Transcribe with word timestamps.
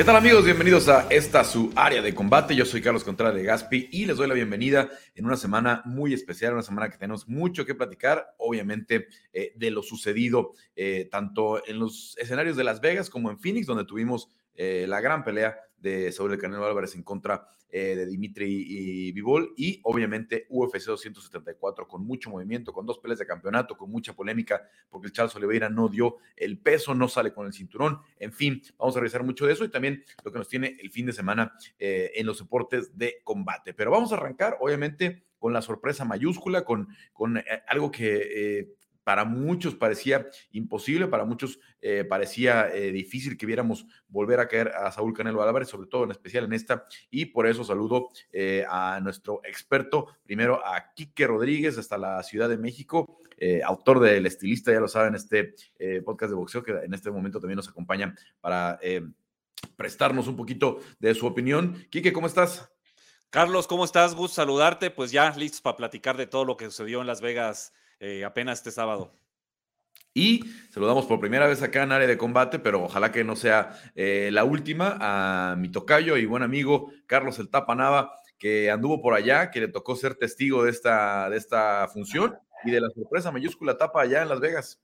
¿Qué 0.00 0.04
tal 0.04 0.16
amigos? 0.16 0.46
Bienvenidos 0.46 0.88
a 0.88 1.08
esta 1.10 1.44
su 1.44 1.70
área 1.76 2.00
de 2.00 2.14
combate. 2.14 2.56
Yo 2.56 2.64
soy 2.64 2.80
Carlos 2.80 3.04
Contreras 3.04 3.34
de 3.34 3.42
Gaspi 3.42 3.90
y 3.92 4.06
les 4.06 4.16
doy 4.16 4.28
la 4.28 4.32
bienvenida 4.32 4.88
en 5.14 5.26
una 5.26 5.36
semana 5.36 5.82
muy 5.84 6.14
especial, 6.14 6.54
una 6.54 6.62
semana 6.62 6.88
que 6.88 6.96
tenemos 6.96 7.28
mucho 7.28 7.66
que 7.66 7.74
platicar, 7.74 8.34
obviamente 8.38 9.08
eh, 9.34 9.52
de 9.56 9.70
lo 9.70 9.82
sucedido 9.82 10.54
eh, 10.74 11.06
tanto 11.12 11.62
en 11.68 11.78
los 11.78 12.16
escenarios 12.16 12.56
de 12.56 12.64
Las 12.64 12.80
Vegas 12.80 13.10
como 13.10 13.30
en 13.30 13.38
Phoenix, 13.38 13.66
donde 13.66 13.84
tuvimos 13.84 14.30
eh, 14.54 14.86
la 14.88 15.02
gran 15.02 15.22
pelea 15.22 15.58
de 15.80 16.12
Saúl 16.12 16.32
El 16.32 16.38
Canelo 16.38 16.64
Álvarez 16.64 16.94
en 16.94 17.02
contra 17.02 17.48
eh, 17.72 17.94
de 17.94 18.06
Dimitri 18.06 18.66
y 18.68 19.12
Vivol 19.12 19.54
y 19.56 19.78
obviamente 19.84 20.46
UFC 20.48 20.86
274 20.86 21.86
con 21.86 22.04
mucho 22.04 22.28
movimiento, 22.28 22.72
con 22.72 22.84
dos 22.84 22.98
peleas 22.98 23.20
de 23.20 23.26
campeonato, 23.26 23.76
con 23.76 23.92
mucha 23.92 24.12
polémica 24.12 24.60
porque 24.88 25.06
el 25.06 25.12
Charles 25.12 25.36
Oliveira 25.36 25.70
no 25.70 25.88
dio 25.88 26.16
el 26.34 26.58
peso, 26.58 26.96
no 26.96 27.06
sale 27.06 27.32
con 27.32 27.46
el 27.46 27.52
cinturón, 27.52 28.00
en 28.18 28.32
fin, 28.32 28.60
vamos 28.76 28.96
a 28.96 28.98
revisar 28.98 29.22
mucho 29.22 29.46
de 29.46 29.52
eso 29.52 29.64
y 29.64 29.68
también 29.68 30.02
lo 30.24 30.32
que 30.32 30.38
nos 30.38 30.48
tiene 30.48 30.78
el 30.80 30.90
fin 30.90 31.06
de 31.06 31.12
semana 31.12 31.52
eh, 31.78 32.10
en 32.16 32.26
los 32.26 32.40
deportes 32.40 32.98
de 32.98 33.20
combate. 33.22 33.72
Pero 33.72 33.92
vamos 33.92 34.10
a 34.10 34.16
arrancar 34.16 34.56
obviamente 34.60 35.22
con 35.38 35.52
la 35.52 35.62
sorpresa 35.62 36.04
mayúscula, 36.04 36.64
con, 36.64 36.88
con 37.12 37.40
algo 37.68 37.92
que 37.92 38.74
para 39.10 39.24
muchos 39.24 39.74
parecía 39.74 40.28
imposible, 40.52 41.08
para 41.08 41.24
muchos 41.24 41.58
eh, 41.80 42.04
parecía 42.08 42.72
eh, 42.72 42.92
difícil 42.92 43.36
que 43.36 43.44
viéramos 43.44 43.84
volver 44.06 44.38
a 44.38 44.46
caer 44.46 44.68
a 44.68 44.92
Saúl 44.92 45.12
Canelo 45.12 45.42
Álvarez, 45.42 45.66
sobre 45.68 45.88
todo 45.88 46.04
en 46.04 46.12
especial 46.12 46.44
en 46.44 46.52
esta, 46.52 46.86
y 47.10 47.24
por 47.24 47.48
eso 47.48 47.64
saludo 47.64 48.10
eh, 48.30 48.64
a 48.70 49.00
nuestro 49.02 49.40
experto, 49.42 50.06
primero 50.22 50.64
a 50.64 50.92
Quique 50.94 51.26
Rodríguez, 51.26 51.76
hasta 51.76 51.98
la 51.98 52.22
Ciudad 52.22 52.48
de 52.48 52.56
México, 52.56 53.18
autor 53.64 53.98
del 53.98 54.26
estilista, 54.26 54.70
ya 54.70 54.78
lo 54.78 54.86
saben, 54.86 55.16
este 55.16 55.54
podcast 56.04 56.30
de 56.30 56.36
boxeo 56.36 56.62
que 56.62 56.70
en 56.70 56.94
este 56.94 57.10
momento 57.10 57.40
también 57.40 57.56
nos 57.56 57.68
acompaña 57.68 58.14
para 58.40 58.78
prestarnos 59.74 60.28
un 60.28 60.36
poquito 60.36 60.78
de 61.00 61.16
su 61.16 61.26
opinión. 61.26 61.84
Quique, 61.90 62.12
¿cómo 62.12 62.28
estás? 62.28 62.70
Carlos, 63.30 63.66
¿cómo 63.66 63.84
estás? 63.84 64.14
Gusto 64.14 64.36
saludarte. 64.36 64.92
Pues 64.92 65.10
ya 65.10 65.34
listos 65.36 65.62
para 65.62 65.76
platicar 65.76 66.16
de 66.16 66.28
todo 66.28 66.44
lo 66.44 66.56
que 66.56 66.66
sucedió 66.66 67.00
en 67.00 67.08
Las 67.08 67.20
Vegas 67.20 67.72
eh, 68.00 68.24
apenas 68.24 68.58
este 68.58 68.70
sábado. 68.70 69.12
Y 70.12 70.42
saludamos 70.72 71.06
por 71.06 71.20
primera 71.20 71.46
vez 71.46 71.62
acá 71.62 71.84
en 71.84 71.92
área 71.92 72.08
de 72.08 72.18
combate, 72.18 72.58
pero 72.58 72.82
ojalá 72.82 73.12
que 73.12 73.22
no 73.22 73.36
sea 73.36 73.80
eh, 73.94 74.30
la 74.32 74.42
última, 74.42 74.98
a 75.00 75.54
mi 75.56 75.70
tocayo 75.70 76.16
y 76.16 76.26
buen 76.26 76.42
amigo 76.42 76.90
Carlos 77.06 77.38
El 77.38 77.48
Tapanava, 77.48 78.12
que 78.36 78.70
anduvo 78.70 79.00
por 79.00 79.14
allá, 79.14 79.50
que 79.50 79.60
le 79.60 79.68
tocó 79.68 79.94
ser 79.94 80.16
testigo 80.16 80.64
de 80.64 80.70
esta, 80.70 81.30
de 81.30 81.36
esta 81.36 81.86
función 81.92 82.36
y 82.64 82.72
de 82.72 82.80
la 82.80 82.90
sorpresa 82.90 83.30
mayúscula 83.30 83.78
tapa 83.78 84.02
allá 84.02 84.22
en 84.22 84.28
Las 84.30 84.40
Vegas. 84.40 84.80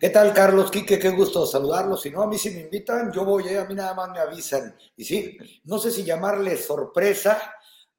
¿Qué 0.00 0.10
tal, 0.10 0.32
Carlos 0.32 0.70
Quique? 0.70 0.98
Qué 0.98 1.10
gusto 1.10 1.46
saludarlos. 1.46 2.02
Si 2.02 2.10
no, 2.10 2.22
a 2.22 2.26
mí 2.26 2.38
si 2.38 2.50
me 2.50 2.60
invitan, 2.60 3.12
yo 3.12 3.24
voy, 3.24 3.48
eh, 3.48 3.58
a 3.58 3.64
mí 3.64 3.74
nada 3.74 3.94
más 3.94 4.10
me 4.10 4.18
avisan. 4.18 4.74
Y 4.96 5.04
sí, 5.04 5.38
no 5.64 5.78
sé 5.78 5.90
si 5.90 6.04
llamarle 6.04 6.56
sorpresa, 6.56 7.54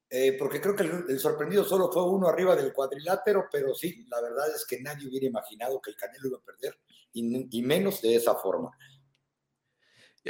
eh, 0.08 0.36
porque 0.38 0.60
creo 0.60 0.76
que 0.76 0.84
el, 0.84 1.18
sorprendido 1.18 1.64
solo 1.64 1.90
fue 1.90 2.08
uno 2.08 2.28
arriba 2.28 2.54
del 2.54 2.72
cuadrilátero, 2.72 3.46
pero 3.50 3.74
sí, 3.74 4.06
la 4.08 4.20
verdad 4.20 4.46
es 4.54 4.64
que 4.64 4.80
nadie 4.80 5.08
hubiera 5.08 5.26
imaginado 5.26 5.80
que 5.80 5.90
el 5.90 5.96
Canelo 5.96 6.28
iba 6.28 6.38
a 6.38 6.44
perder, 6.44 6.78
y, 7.12 7.62
menos 7.62 8.02
de 8.02 8.14
esa 8.14 8.34
forma. 8.34 8.70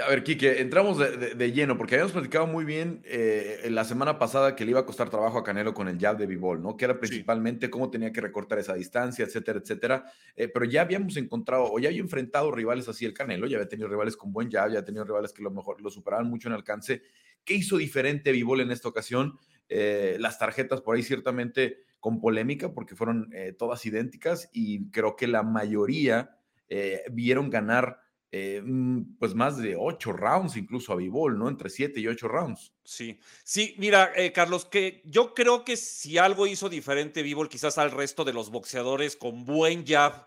A 0.03 0.09
ver, 0.11 0.23
Quique, 0.23 0.61
entramos 0.61 0.99
de, 0.99 1.53
lleno, 1.53 1.77
porque 1.77 1.95
habíamos 1.95 2.13
platicado 2.13 2.47
muy 2.47 2.65
bien 2.65 3.03
eh, 3.05 3.67
la 3.71 3.85
semana 3.85 4.19
pasada 4.19 4.55
que 4.55 4.65
le 4.65 4.73
iba 4.73 4.81
a 4.81 4.87
costar 4.87 5.09
trabajo 5.09 5.39
a 5.39 5.43
Canelo 5.43 5.73
con 5.73 5.89
el 5.89 5.99
jab 5.99 6.19
de 6.19 6.27
Bivol, 6.27 6.63
¿no? 6.63 6.77
Que 6.77 6.85
era 6.85 7.01
principalmente 7.01 7.71
cómo 7.71 7.91
tenía 7.91 8.13
que 8.13 8.21
recortar 8.21 8.59
esa 8.59 8.75
distancia, 8.75 9.25
etcétera, 9.25 9.59
etcétera. 9.59 10.05
Eh, 10.37 10.49
pero 10.49 10.67
ya 10.67 10.83
habíamos 10.83 11.17
encontrado, 11.17 11.73
o 11.73 11.79
ya 11.79 11.89
había 11.89 12.01
enfrentado 12.01 12.51
rivales 12.53 12.89
así 12.89 13.07
el 13.07 13.15
Canelo, 13.15 13.47
ya 13.47 13.57
había 13.57 13.69
tenido 13.69 13.89
rivales 13.89 14.17
con 14.17 14.33
buen 14.33 14.51
jab, 14.51 14.69
ya 14.69 14.79
había 14.79 14.85
tenido 14.85 15.05
rivales 15.05 15.33
que 15.33 15.43
lo 15.43 15.51
mejor 15.51 15.81
lo 15.81 15.91
superaban 15.91 16.29
mucho 16.29 16.49
en 16.49 16.55
alcance. 16.55 17.03
¿Qué 17.43 17.55
hizo 17.55 17.79
diferente 17.79 18.33
Bivol 18.33 18.61
en 18.61 18.73
esta 18.73 18.89
ocasión? 18.89 19.39
Eh, 19.69 20.17
las 20.21 20.39
tarjetas 20.39 20.81
por 20.81 20.97
ahí 20.97 21.03
ciertamente 21.03 21.79
con 21.99 22.21
polémica 22.21 22.73
porque 22.73 22.95
fueron 22.95 23.31
eh, 23.33 23.53
todas 23.53 23.85
idénticas 23.85 24.49
y 24.53 24.91
creo 24.91 25.17
que 25.17 25.27
la 25.27 25.43
mayoría 25.43 26.39
eh, 26.69 27.03
vieron 27.11 27.51
ganar 27.51 28.01
mm, 28.33 29.17
pues 29.19 29.35
más 29.35 29.57
de 29.57 29.75
ocho 29.77 30.13
rounds 30.13 30.57
incluso 30.57 30.93
a 30.93 30.97
Bivol, 30.97 31.37
¿no? 31.37 31.49
Entre 31.49 31.69
siete 31.69 31.99
y 31.99 32.07
ocho 32.07 32.29
rounds. 32.29 32.73
Sí, 32.85 33.19
sí, 33.43 33.75
mira, 33.79 34.13
Carlos, 34.33 34.67
que 34.67 35.03
yo 35.05 35.35
creo 35.35 35.65
que 35.65 35.77
si 35.77 36.19
algo 36.19 36.47
hizo 36.47 36.69
diferente 36.69 37.23
Bivol 37.23 37.49
quizás 37.49 37.79
al 37.79 37.91
resto 37.91 38.25
de 38.25 38.35
los 38.35 38.51
boxeadores 38.51 39.17
con 39.17 39.45
buen 39.45 39.85
jab, 39.85 40.27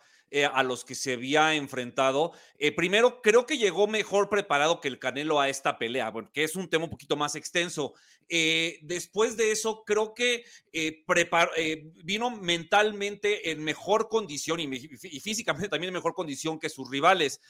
a 0.53 0.61
los 0.61 0.85
que 0.85 0.93
se 0.93 1.13
había 1.13 1.55
enfrentado. 1.55 2.33
Primero, 2.75 3.21
creo 3.23 3.47
que 3.47 3.57
llegó 3.57 3.87
mejor 3.87 4.29
preparado 4.29 4.79
que 4.79 4.87
el 4.87 4.99
Canelo 4.99 5.39
a 5.39 5.49
esta 5.49 5.79
pelea, 5.79 6.11
porque 6.11 6.43
es 6.43 6.55
un 6.55 6.69
tema 6.69 6.83
un 6.83 6.91
poquito 6.91 7.15
más 7.15 7.35
extenso. 7.35 7.95
Eh, 8.29 8.79
después 8.83 9.37
de 9.37 9.51
eso, 9.51 9.83
creo 9.85 10.13
que 10.13 10.43
vino 12.03 12.29
mentalmente 12.29 13.51
en 13.51 13.63
mejor 13.63 14.07
condición 14.07 14.59
y, 14.59 14.77
físicamente 15.19 15.67
también 15.67 15.89
en 15.89 15.95
mejor 15.95 16.13
condición 16.13 16.59
que 16.59 16.69
sus 16.69 16.89
rivales. 16.89 17.41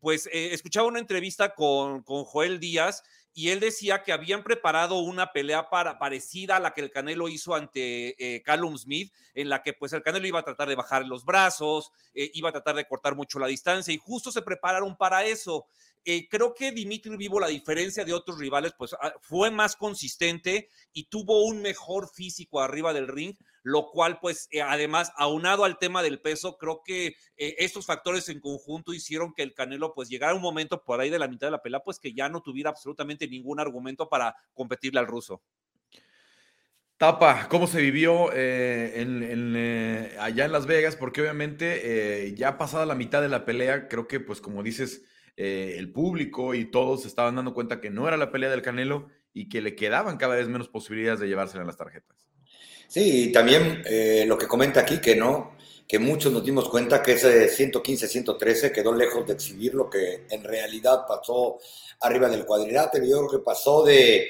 pues 0.00 0.28
escuchaba 0.32 0.88
una 0.88 0.98
entrevista 0.98 1.54
con, 1.54 2.02
Joel 2.02 2.60
Díaz 2.60 3.02
y 3.34 3.48
él 3.48 3.60
decía 3.60 4.02
que 4.02 4.12
habían 4.12 4.42
preparado 4.42 4.98
una 4.98 5.32
pelea 5.32 5.70
para, 5.70 5.98
parecida 5.98 6.56
a 6.56 6.60
la 6.60 6.74
que 6.74 6.82
el 6.82 6.90
Canelo 6.90 7.28
hizo 7.28 7.54
ante 7.54 8.14
eh, 8.18 8.42
Callum 8.42 8.76
Smith, 8.76 9.12
en 9.34 9.48
la 9.48 9.62
que 9.62 9.72
pues 9.72 9.92
el 9.92 10.02
Canelo 10.02 10.26
iba 10.26 10.40
a 10.40 10.44
tratar 10.44 10.68
de 10.68 10.74
bajar 10.74 11.06
los 11.06 11.24
brazos, 11.24 11.90
eh, 12.14 12.30
iba 12.34 12.50
a 12.50 12.52
tratar 12.52 12.76
de 12.76 12.86
cortar 12.86 13.16
mucho 13.16 13.38
la 13.38 13.46
distancia 13.46 13.94
y 13.94 13.98
justo 13.98 14.30
se 14.30 14.42
prepararon 14.42 14.96
para 14.96 15.24
eso. 15.24 15.66
Eh, 16.04 16.28
creo 16.28 16.52
que 16.52 16.72
Dimitri 16.72 17.16
Vivo, 17.16 17.38
la 17.38 17.46
diferencia 17.46 18.04
de 18.04 18.12
otros 18.12 18.38
rivales, 18.38 18.72
pues 18.76 18.92
ah, 19.00 19.14
fue 19.20 19.52
más 19.52 19.76
consistente 19.76 20.68
y 20.92 21.04
tuvo 21.04 21.44
un 21.44 21.62
mejor 21.62 22.08
físico 22.12 22.60
arriba 22.60 22.92
del 22.92 23.06
ring, 23.06 23.36
lo 23.62 23.88
cual, 23.90 24.18
pues, 24.20 24.48
eh, 24.50 24.62
además, 24.62 25.12
aunado 25.16 25.64
al 25.64 25.78
tema 25.78 26.02
del 26.02 26.20
peso, 26.20 26.58
creo 26.58 26.82
que 26.84 27.14
eh, 27.36 27.54
estos 27.58 27.86
factores 27.86 28.28
en 28.28 28.40
conjunto 28.40 28.92
hicieron 28.92 29.32
que 29.32 29.44
el 29.44 29.54
Canelo, 29.54 29.94
pues, 29.94 30.08
llegara 30.08 30.34
un 30.34 30.42
momento 30.42 30.82
por 30.82 31.00
ahí 31.00 31.08
de 31.08 31.20
la 31.20 31.28
mitad 31.28 31.46
de 31.46 31.52
la 31.52 31.62
pelea, 31.62 31.80
pues, 31.84 32.00
que 32.00 32.12
ya 32.12 32.28
no 32.28 32.42
tuviera 32.42 32.70
absolutamente 32.70 33.28
ningún 33.28 33.60
argumento 33.60 34.08
para 34.08 34.34
competirle 34.54 34.98
al 34.98 35.06
ruso. 35.06 35.40
Tapa, 36.96 37.48
¿cómo 37.48 37.68
se 37.68 37.80
vivió 37.80 38.30
allá 38.30 38.94
en 40.44 40.52
Las 40.52 40.66
Vegas? 40.66 40.94
Porque 40.94 41.20
obviamente 41.20 42.32
ya 42.36 42.58
pasada 42.58 42.86
la 42.86 42.94
mitad 42.94 43.20
de 43.20 43.28
la 43.28 43.44
pelea, 43.44 43.88
creo 43.88 44.06
que 44.06 44.20
pues 44.20 44.40
como 44.40 44.62
dices, 44.62 45.02
eh, 45.36 45.76
el 45.78 45.92
público 45.92 46.54
y 46.54 46.70
todos 46.70 47.06
estaban 47.06 47.36
dando 47.36 47.54
cuenta 47.54 47.80
que 47.80 47.90
no 47.90 48.06
era 48.06 48.16
la 48.16 48.30
pelea 48.30 48.50
del 48.50 48.62
Canelo 48.62 49.08
y 49.32 49.48
que 49.48 49.62
le 49.62 49.74
quedaban 49.74 50.18
cada 50.18 50.34
vez 50.34 50.48
menos 50.48 50.68
posibilidades 50.68 51.20
de 51.20 51.28
llevársela 51.28 51.62
en 51.62 51.66
las 51.66 51.76
tarjetas. 51.76 52.16
Sí, 52.88 53.28
y 53.28 53.32
también 53.32 53.82
eh, 53.86 54.24
lo 54.26 54.36
que 54.36 54.46
comenta 54.46 54.80
aquí, 54.80 55.00
que 55.00 55.16
no, 55.16 55.56
que 55.88 55.98
muchos 55.98 56.32
nos 56.32 56.44
dimos 56.44 56.68
cuenta 56.68 57.02
que 57.02 57.12
ese 57.12 57.48
115-113 57.48 58.70
quedó 58.72 58.94
lejos 58.94 59.26
de 59.26 59.32
exhibir 59.32 59.74
lo 59.74 59.88
que 59.88 60.26
en 60.28 60.44
realidad 60.44 61.06
pasó 61.08 61.58
arriba 62.00 62.28
del 62.28 62.44
cuadrilátero. 62.44 63.04
Yo 63.04 63.26
creo 63.26 63.40
que 63.40 63.44
pasó 63.44 63.82
de 63.84 64.28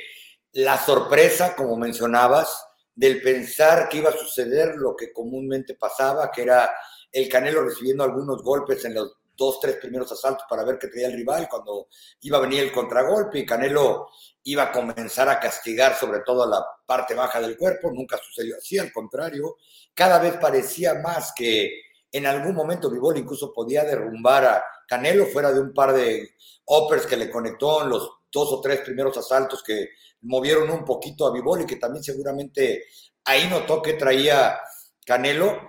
la 0.53 0.79
sorpresa, 0.79 1.57
como 1.57 1.77
mencionabas, 1.77 2.67
del 2.95 3.23
pensar 3.23 3.89
que 3.89 3.99
iba 3.99 4.11
a 4.11 4.17
suceder 4.17 4.77
lo 4.77 4.95
que 4.95 5.13
comúnmente 5.13 5.75
pasaba, 5.75 6.31
que 6.31 6.43
era 6.43 6.71
el 7.11 7.29
Canelo 7.29 7.65
recibiendo 7.65 8.05
algunos 8.05 8.43
golpes 8.43 8.84
en 8.84 8.95
los 8.95 9.17
dos, 9.37 9.60
tres 9.60 9.76
primeros 9.76 10.10
asaltos 10.12 10.44
para 10.48 10.65
ver 10.65 10.78
qué 10.78 10.88
traía 10.88 11.09
el 11.09 11.15
rival, 11.15 11.48
cuando 11.48 11.88
iba 12.20 12.38
a 12.38 12.43
venir 12.43 12.62
el 12.62 12.72
contragolpe 12.72 13.41
y 13.41 13.47
Canelo 13.47 14.09
iba 14.44 14.65
a 14.65 14.72
comenzar 14.72 15.28
a 15.28 15.41
castigar 15.41 15.94
sobre 15.97 16.20
todo 16.20 16.43
a 16.43 16.47
la 16.47 16.65
parte 16.87 17.15
baja 17.15 17.41
del 17.41 17.56
cuerpo, 17.56 17.91
nunca 17.91 18.19
sucedió 18.19 18.56
así, 18.56 18.78
al 18.78 18.92
contrario, 18.92 19.57
cada 19.95 20.18
vez 20.18 20.36
parecía 20.36 20.95
más 20.95 21.33
que 21.34 21.71
en 22.10 22.27
algún 22.27 22.54
momento 22.54 22.91
Vivol 22.91 23.16
incluso 23.16 23.53
podía 23.53 23.84
derrumbar 23.84 24.45
a 24.45 24.65
Canelo 24.86 25.27
fuera 25.27 25.51
de 25.53 25.60
un 25.60 25.72
par 25.72 25.95
de 25.95 26.34
uppers 26.66 27.07
que 27.07 27.16
le 27.16 27.30
conectó 27.30 27.83
en 27.83 27.89
los 27.89 28.10
dos 28.30 28.53
o 28.53 28.60
tres 28.60 28.80
primeros 28.80 29.16
asaltos 29.16 29.62
que 29.62 29.89
movieron 30.22 30.71
un 30.71 30.84
poquito 30.84 31.27
a 31.27 31.33
Vivol 31.33 31.62
y 31.62 31.66
que 31.66 31.77
también 31.77 32.04
seguramente 32.04 32.84
ahí 33.24 33.48
notó 33.48 33.80
que 33.80 33.95
traía 33.95 34.59
Canelo 35.04 35.68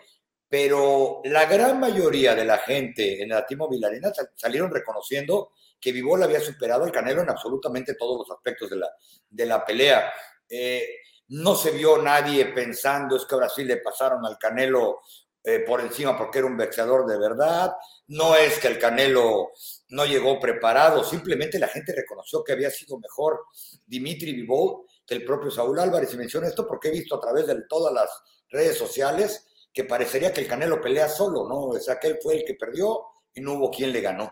pero 0.53 1.19
la 1.23 1.45
gran 1.45 1.79
mayoría 1.79 2.35
de 2.35 2.45
la 2.45 2.59
gente 2.59 3.23
en 3.23 3.29
la 3.29 3.44
T-Mobile 3.44 3.88
Arena 3.88 4.11
salieron 4.35 4.69
reconociendo 4.69 5.53
que 5.81 5.91
Vivol 5.91 6.21
había 6.21 6.39
superado 6.39 6.83
al 6.83 6.91
Canelo 6.91 7.23
en 7.23 7.31
absolutamente 7.31 7.95
todos 7.95 8.19
los 8.19 8.38
aspectos 8.38 8.69
de 8.69 8.75
la, 8.75 8.88
de 9.27 9.47
la 9.47 9.65
pelea. 9.65 10.13
Eh, 10.47 10.88
no 11.29 11.55
se 11.55 11.71
vio 11.71 11.97
nadie 12.03 12.45
pensando 12.53 13.15
es 13.15 13.25
que 13.25 13.33
ahora 13.33 13.50
sí 13.50 13.63
le 13.63 13.77
pasaron 13.77 14.23
al 14.27 14.38
Canelo 14.38 15.00
eh, 15.44 15.61
por 15.61 15.81
encima 15.81 16.15
porque 16.15 16.38
era 16.38 16.45
un 16.45 16.55
boxeador 16.55 17.07
de 17.07 17.17
verdad. 17.17 17.73
No 18.09 18.35
es 18.35 18.59
que 18.59 18.67
el 18.67 18.77
Canelo 18.77 19.53
no 19.89 20.05
llegó 20.05 20.39
preparado, 20.39 21.03
simplemente 21.03 21.57
la 21.57 21.67
gente 21.67 21.95
reconoció 21.95 22.44
que 22.44 22.53
había 22.53 22.69
sido 22.69 23.00
mejor 23.00 23.39
Dimitri 23.88 24.33
Vivol 24.33 24.83
que 25.03 25.15
el 25.15 25.25
propio 25.25 25.50
Saúl 25.50 25.79
Álvarez. 25.79 26.13
Y 26.13 26.17
menciono 26.17 26.45
esto 26.45 26.67
porque 26.67 26.89
he 26.89 26.91
visto 26.91 27.15
a 27.15 27.19
través 27.19 27.47
de 27.47 27.59
todas 27.67 27.91
las 27.91 28.07
redes 28.51 28.77
sociales 28.77 29.47
que 29.73 29.83
parecería 29.83 30.31
que 30.31 30.41
el 30.41 30.47
Canelo 30.47 30.79
pelea 30.81 31.09
solo, 31.09 31.47
¿no? 31.47 31.61
O 31.61 31.79
sea, 31.79 31.99
que 31.99 32.07
él 32.07 32.19
fue 32.21 32.37
el 32.37 32.45
que 32.45 32.53
perdió 32.53 33.01
y 33.33 33.41
no 33.41 33.53
hubo 33.53 33.71
quien 33.71 33.91
le 33.91 34.01
ganó. 34.01 34.31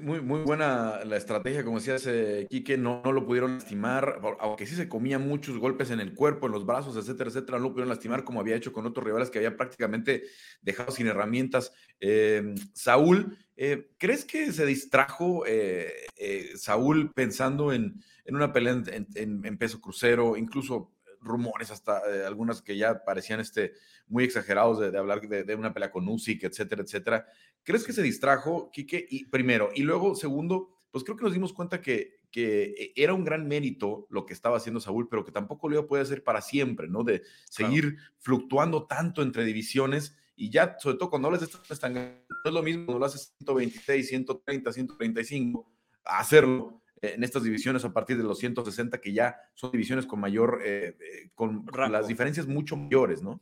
Muy, 0.00 0.20
muy 0.20 0.42
buena 0.42 1.04
la 1.04 1.16
estrategia, 1.16 1.64
como 1.64 1.80
decías, 1.80 2.08
Quique, 2.48 2.78
no, 2.78 3.02
no, 3.04 3.10
lo 3.10 3.26
pudieron 3.26 3.54
lastimar, 3.54 4.20
aunque 4.38 4.64
sí 4.64 4.76
se 4.76 4.88
comía 4.88 5.18
muchos 5.18 5.58
golpes 5.58 5.90
en 5.90 5.98
el 5.98 6.14
cuerpo, 6.14 6.46
en 6.46 6.52
los 6.52 6.64
brazos, 6.64 6.96
etcétera, 6.96 7.30
etcétera, 7.30 7.58
no 7.58 7.64
lo 7.64 7.70
pudieron 7.70 7.88
lastimar 7.88 8.22
como 8.22 8.38
había 8.38 8.54
hecho 8.54 8.72
con 8.72 8.86
otros 8.86 9.04
rivales 9.04 9.28
que 9.28 9.38
había 9.38 9.56
prácticamente 9.56 10.22
dejado 10.60 10.92
sin 10.92 11.08
herramientas. 11.08 11.72
Eh, 11.98 12.54
Saúl, 12.74 13.36
eh, 13.56 13.90
¿crees 13.98 14.24
que 14.24 14.52
se 14.52 14.66
distrajo 14.66 15.44
eh, 15.46 15.92
eh, 16.16 16.52
Saúl 16.56 17.12
pensando 17.12 17.72
en, 17.72 18.02
en 18.24 18.36
una 18.36 18.52
pelea 18.52 18.82
en, 18.86 19.06
en, 19.14 19.58
peso 19.58 19.80
crucero, 19.80 20.36
incluso 20.36 20.92
rumores 21.22 21.70
hasta 21.70 22.02
algunas 22.26 22.62
que 22.62 22.76
ya 22.76 23.04
parecían 23.04 23.40
este, 23.40 23.72
muy 24.06 24.24
exagerados 24.24 24.80
de, 24.80 24.90
de 24.90 24.98
hablar 24.98 25.20
de, 25.20 25.44
de, 25.44 25.54
una 25.54 25.72
pelea 25.72 25.90
con 25.90 26.08
Usyk, 26.08 26.44
etcétera, 26.44 26.82
etcétera? 26.82 27.26
¿Crees 27.62 27.84
que 27.84 27.92
se 27.92 28.02
distrajo, 28.02 28.70
Quique? 28.70 29.06
Y 29.08 29.26
primero, 29.26 29.70
y 29.74 29.82
luego, 29.82 30.14
segundo, 30.14 30.70
pues 30.90 31.04
creo 31.04 31.16
que 31.16 31.24
nos 31.24 31.32
dimos 31.32 31.52
cuenta 31.52 31.80
que, 31.80 32.20
que 32.30 32.92
era 32.96 33.14
un 33.14 33.24
gran 33.24 33.46
mérito 33.46 34.06
lo 34.10 34.26
que 34.26 34.34
estaba 34.34 34.56
haciendo 34.56 34.80
Saúl, 34.80 35.08
pero 35.08 35.24
que 35.24 35.32
tampoco 35.32 35.68
lo 35.68 35.86
puede 35.86 36.02
hacer 36.02 36.24
para 36.24 36.40
siempre, 36.40 36.88
¿no? 36.88 37.04
De 37.04 37.22
seguir 37.48 37.94
claro. 37.94 38.12
fluctuando 38.18 38.86
tanto 38.86 39.22
entre 39.22 39.44
divisiones 39.44 40.16
y 40.34 40.50
ya, 40.50 40.76
sobre 40.78 40.96
todo 40.96 41.10
cuando 41.10 41.28
hablas 41.28 41.40
de 41.40 41.46
estas 41.46 41.90
no 41.90 42.00
es 42.44 42.52
lo 42.52 42.62
mismo 42.62 42.86
cuando 42.86 43.00
lo 43.00 43.06
haces 43.06 43.34
126, 43.38 44.08
130, 44.08 44.72
135, 44.72 45.70
hacerlo 46.04 46.81
en 47.02 47.24
estas 47.24 47.42
divisiones 47.42 47.84
a 47.84 47.92
partir 47.92 48.16
de 48.16 48.22
los 48.22 48.38
160, 48.38 49.00
que 49.00 49.12
ya 49.12 49.36
son 49.54 49.72
divisiones 49.72 50.06
con 50.06 50.20
mayor, 50.20 50.60
eh, 50.64 50.96
con 51.34 51.66
Rango. 51.66 51.92
las 51.92 52.06
diferencias 52.06 52.46
mucho 52.46 52.76
mayores, 52.76 53.22
¿no? 53.22 53.40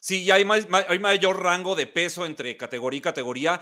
Sí, 0.00 0.24
ya 0.24 0.36
hay, 0.36 0.44
más, 0.44 0.66
hay 0.88 0.98
mayor 0.98 1.42
rango 1.42 1.74
de 1.74 1.86
peso 1.86 2.26
entre 2.26 2.56
categoría 2.56 2.98
y 2.98 3.02
categoría. 3.02 3.60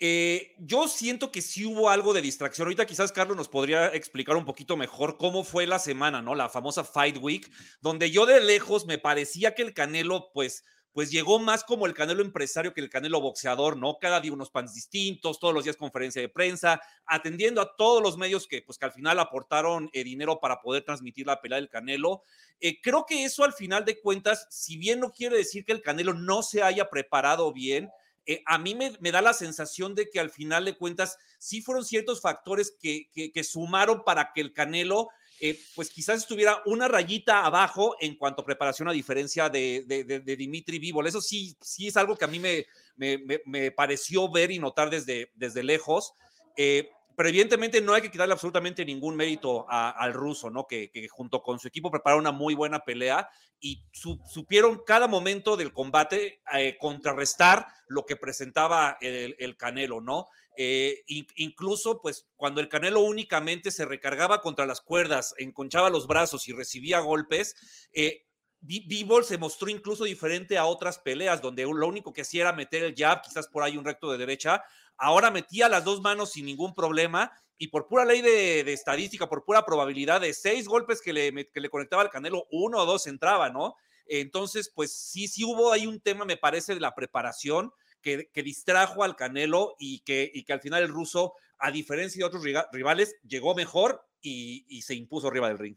Eh, 0.00 0.54
yo 0.58 0.88
siento 0.88 1.30
que 1.30 1.40
sí 1.40 1.64
hubo 1.64 1.88
algo 1.88 2.12
de 2.12 2.20
distracción. 2.20 2.66
Ahorita 2.66 2.84
quizás 2.84 3.12
Carlos 3.12 3.36
nos 3.36 3.48
podría 3.48 3.88
explicar 3.88 4.36
un 4.36 4.44
poquito 4.44 4.76
mejor 4.76 5.16
cómo 5.18 5.44
fue 5.44 5.66
la 5.66 5.78
semana, 5.78 6.20
¿no? 6.20 6.34
La 6.34 6.48
famosa 6.48 6.84
Fight 6.84 7.18
Week, 7.20 7.50
donde 7.80 8.10
yo 8.10 8.26
de 8.26 8.40
lejos 8.40 8.86
me 8.86 8.98
parecía 8.98 9.54
que 9.54 9.62
el 9.62 9.72
Canelo, 9.72 10.30
pues, 10.34 10.64
pues 10.94 11.10
llegó 11.10 11.40
más 11.40 11.64
como 11.64 11.86
el 11.86 11.92
Canelo 11.92 12.22
empresario 12.22 12.72
que 12.72 12.80
el 12.80 12.88
Canelo 12.88 13.20
boxeador, 13.20 13.76
¿no? 13.76 13.98
Cada 13.98 14.20
día 14.20 14.32
unos 14.32 14.50
pans 14.50 14.72
distintos, 14.72 15.40
todos 15.40 15.52
los 15.52 15.64
días 15.64 15.76
conferencia 15.76 16.22
de 16.22 16.28
prensa, 16.28 16.80
atendiendo 17.04 17.60
a 17.60 17.74
todos 17.76 18.00
los 18.00 18.16
medios 18.16 18.46
que, 18.46 18.62
pues, 18.62 18.80
al 18.80 18.92
final 18.92 19.18
aportaron 19.18 19.90
eh, 19.92 20.04
dinero 20.04 20.38
para 20.38 20.62
poder 20.62 20.84
transmitir 20.84 21.26
la 21.26 21.40
pelea 21.40 21.56
del 21.56 21.68
Canelo. 21.68 22.22
Eh, 22.60 22.80
creo 22.80 23.04
que 23.06 23.24
eso 23.24 23.42
al 23.42 23.52
final 23.52 23.84
de 23.84 24.00
cuentas, 24.00 24.46
si 24.50 24.76
bien 24.76 25.00
no 25.00 25.10
quiere 25.10 25.36
decir 25.36 25.64
que 25.64 25.72
el 25.72 25.82
Canelo 25.82 26.14
no 26.14 26.44
se 26.44 26.62
haya 26.62 26.88
preparado 26.88 27.52
bien, 27.52 27.90
eh, 28.24 28.44
a 28.46 28.56
mí 28.58 28.76
me, 28.76 29.10
da 29.10 29.20
la 29.20 29.34
sensación 29.34 29.96
de 29.96 30.08
que 30.08 30.20
al 30.20 30.30
final 30.30 30.64
de 30.64 30.76
cuentas 30.76 31.18
sí 31.38 31.60
fueron 31.60 31.84
ciertos 31.84 32.20
factores 32.20 32.74
que 32.80 33.42
sumaron 33.42 34.04
para 34.04 34.32
que 34.32 34.40
el 34.40 34.52
Canelo 34.52 35.08
eh, 35.46 35.60
pues 35.74 35.90
quizás 35.90 36.20
estuviera 36.20 36.62
una 36.64 36.88
rayita 36.88 37.44
abajo 37.44 37.96
en 38.00 38.14
cuanto 38.16 38.40
a 38.40 38.46
preparación 38.46 38.88
a 38.88 38.92
diferencia 38.92 39.50
de, 39.50 39.84
de, 39.86 40.02
de, 40.02 40.36
Dimitri 40.36 40.78
Vivol. 40.78 41.06
Eso 41.06 41.20
sí, 41.20 41.54
sí 41.60 41.86
es 41.86 41.98
algo 41.98 42.16
que 42.16 42.24
a 42.24 42.28
mí 42.28 42.38
me, 42.38 42.64
me, 42.96 43.70
pareció 43.70 44.32
ver 44.32 44.50
y 44.50 44.58
notar 44.58 44.88
desde, 44.88 45.32
desde 45.34 45.62
lejos. 45.62 46.14
Eh, 46.56 46.88
pero 47.14 47.28
evidentemente 47.28 47.82
no 47.82 47.92
hay 47.92 48.00
que 48.00 48.10
quitarle 48.10 48.32
absolutamente 48.32 48.86
ningún 48.86 49.16
mérito 49.16 49.66
al 49.68 50.14
ruso, 50.14 50.48
¿no? 50.48 50.66
Que, 50.66 50.90
junto 51.10 51.42
con 51.42 51.58
su 51.58 51.68
equipo 51.68 51.90
prepararon 51.90 52.22
una 52.22 52.32
muy 52.32 52.54
buena 52.54 52.80
pelea 52.80 53.28
y 53.60 53.84
su, 53.92 54.18
supieron 54.26 54.80
cada 54.86 55.08
momento 55.08 55.58
del 55.58 55.74
combate 55.74 56.40
eh, 56.54 56.78
contrarrestar 56.80 57.66
lo 57.86 58.06
que 58.06 58.16
presentaba 58.16 58.96
el, 59.02 59.36
el 59.38 59.58
Canelo, 59.58 60.00
¿no? 60.00 60.26
Eh, 60.56 61.02
incluso, 61.06 62.00
pues, 62.00 62.28
cuando 62.36 62.60
el 62.60 62.68
Canelo 62.68 63.00
únicamente 63.00 63.70
se 63.70 63.84
recargaba 63.84 64.40
contra 64.40 64.66
las 64.66 64.80
cuerdas, 64.80 65.34
enconchaba 65.38 65.90
los 65.90 66.06
brazos 66.06 66.48
y 66.48 66.52
recibía 66.52 67.00
golpes, 67.00 67.56
eh, 67.92 68.26
Bivol 68.60 69.24
se 69.24 69.36
mostró 69.36 69.68
incluso 69.68 70.04
diferente 70.04 70.56
a 70.56 70.64
otras 70.64 70.98
peleas, 70.98 71.42
donde 71.42 71.64
lo 71.64 71.86
único 71.86 72.14
que 72.14 72.22
hacía 72.22 72.42
era 72.42 72.52
meter 72.52 72.82
el 72.82 72.94
jab, 72.96 73.20
quizás 73.20 73.46
por 73.46 73.62
ahí 73.62 73.76
un 73.76 73.84
recto 73.84 74.10
de 74.10 74.16
derecha, 74.16 74.64
ahora 74.96 75.30
metía 75.30 75.68
las 75.68 75.84
dos 75.84 76.00
manos 76.00 76.32
sin 76.32 76.46
ningún 76.46 76.74
problema 76.74 77.30
y 77.58 77.68
por 77.68 77.88
pura 77.88 78.06
ley 78.06 78.22
de, 78.22 78.64
de 78.64 78.72
estadística, 78.72 79.28
por 79.28 79.44
pura 79.44 79.66
probabilidad 79.66 80.22
de 80.22 80.32
seis 80.32 80.66
golpes 80.66 81.02
que 81.02 81.12
le, 81.12 81.50
que 81.50 81.60
le 81.60 81.68
conectaba 81.68 82.02
al 82.02 82.10
Canelo, 82.10 82.46
uno 82.50 82.78
o 82.78 82.86
dos 82.86 83.06
entraba, 83.06 83.50
¿no? 83.50 83.76
Entonces, 84.06 84.72
pues 84.74 84.92
sí, 84.96 85.28
sí 85.28 85.44
hubo 85.44 85.70
ahí 85.70 85.86
un 85.86 86.00
tema, 86.00 86.24
me 86.24 86.38
parece, 86.38 86.74
de 86.74 86.80
la 86.80 86.94
preparación 86.94 87.70
que, 88.04 88.42
distrajo 88.42 89.02
al 89.02 89.16
Canelo 89.16 89.74
y 89.78 90.00
que, 90.00 90.30
y 90.32 90.44
que 90.44 90.52
al 90.52 90.60
final 90.60 90.82
el 90.82 90.90
ruso, 90.90 91.34
a 91.58 91.70
diferencia 91.70 92.20
de 92.20 92.26
otros 92.26 92.44
rivales, 92.72 93.16
llegó 93.26 93.54
mejor 93.54 94.06
y, 94.20 94.66
y 94.68 94.82
se 94.82 94.94
impuso 94.94 95.28
arriba 95.28 95.48
del 95.48 95.58
ring. 95.58 95.76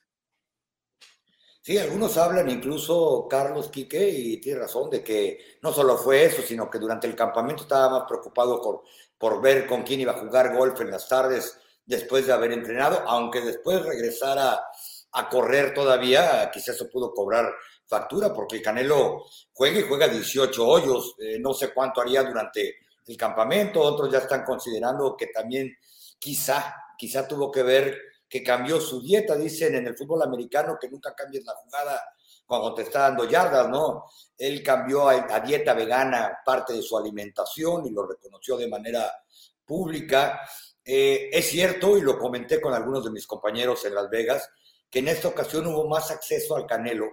Sí, 1.61 1.77
algunos 1.77 2.17
hablan, 2.17 2.49
incluso 2.49 3.27
Carlos 3.29 3.69
Quique, 3.69 4.09
y 4.09 4.37
tiene 4.39 4.59
razón, 4.59 4.89
de 4.89 5.03
que 5.03 5.57
no 5.61 5.73
solo 5.73 5.97
fue 5.97 6.23
eso, 6.23 6.41
sino 6.41 6.69
que 6.69 6.79
durante 6.79 7.07
el 7.07 7.15
campamento 7.15 7.63
estaba 7.63 7.89
más 7.89 8.07
preocupado 8.07 8.61
por, 8.61 8.83
por 9.17 9.41
ver 9.41 9.67
con 9.67 9.83
quién 9.83 9.99
iba 9.99 10.13
a 10.13 10.19
jugar 10.19 10.55
golf 10.55 10.79
en 10.79 10.91
las 10.91 11.09
tardes 11.09 11.59
después 11.85 12.25
de 12.25 12.33
haber 12.33 12.51
entrenado, 12.51 13.03
aunque 13.07 13.41
después 13.41 13.83
regresara 13.83 14.63
a 15.11 15.29
correr 15.29 15.73
todavía, 15.73 16.49
quizás 16.53 16.75
eso 16.75 16.89
pudo 16.89 17.13
cobrar 17.13 17.53
factura, 17.87 18.33
porque 18.33 18.57
el 18.57 18.61
Canelo 18.61 19.25
juega 19.53 19.79
y 19.79 19.83
juega 19.83 20.07
18 20.07 20.67
hoyos, 20.67 21.15
eh, 21.19 21.39
no 21.39 21.53
sé 21.53 21.73
cuánto 21.73 22.01
haría 22.01 22.23
durante 22.23 22.75
el 23.05 23.17
campamento, 23.17 23.81
otros 23.81 24.11
ya 24.11 24.19
están 24.19 24.43
considerando 24.43 25.15
que 25.15 25.27
también 25.27 25.75
quizá, 26.19 26.75
quizá 26.97 27.27
tuvo 27.27 27.49
que 27.49 27.63
ver 27.63 27.97
que 28.29 28.43
cambió 28.43 28.81
su 28.81 29.01
dieta, 29.01 29.37
dicen 29.37 29.75
en 29.75 29.87
el 29.87 29.95
fútbol 29.95 30.21
americano 30.21 30.77
que 30.79 30.89
nunca 30.89 31.15
cambies 31.15 31.45
la 31.45 31.53
jugada 31.53 32.03
cuando 32.45 32.73
te 32.73 32.81
está 32.81 33.01
dando 33.01 33.25
yardas, 33.25 33.69
¿no? 33.69 34.05
Él 34.37 34.61
cambió 34.61 35.07
a, 35.07 35.39
dieta 35.39 35.73
vegana 35.73 36.39
parte 36.45 36.73
de 36.73 36.81
su 36.81 36.97
alimentación 36.97 37.85
y 37.85 37.91
lo 37.91 38.05
reconoció 38.05 38.57
de 38.57 38.67
manera 38.67 39.11
pública. 39.65 40.41
Eh, 40.83 41.29
es 41.31 41.49
cierto, 41.49 41.97
y 41.97 42.01
lo 42.01 42.17
comenté 42.17 42.59
con 42.59 42.73
algunos 42.73 43.03
de 43.03 43.11
mis 43.11 43.27
compañeros 43.27 43.83
en 43.85 43.95
Las 43.95 44.09
Vegas, 44.09 44.49
que 44.89 44.99
en 44.99 45.09
esta 45.09 45.27
ocasión 45.27 45.67
hubo 45.67 45.87
más 45.87 46.11
acceso 46.11 46.55
al 46.55 46.65
Canelo 46.65 47.07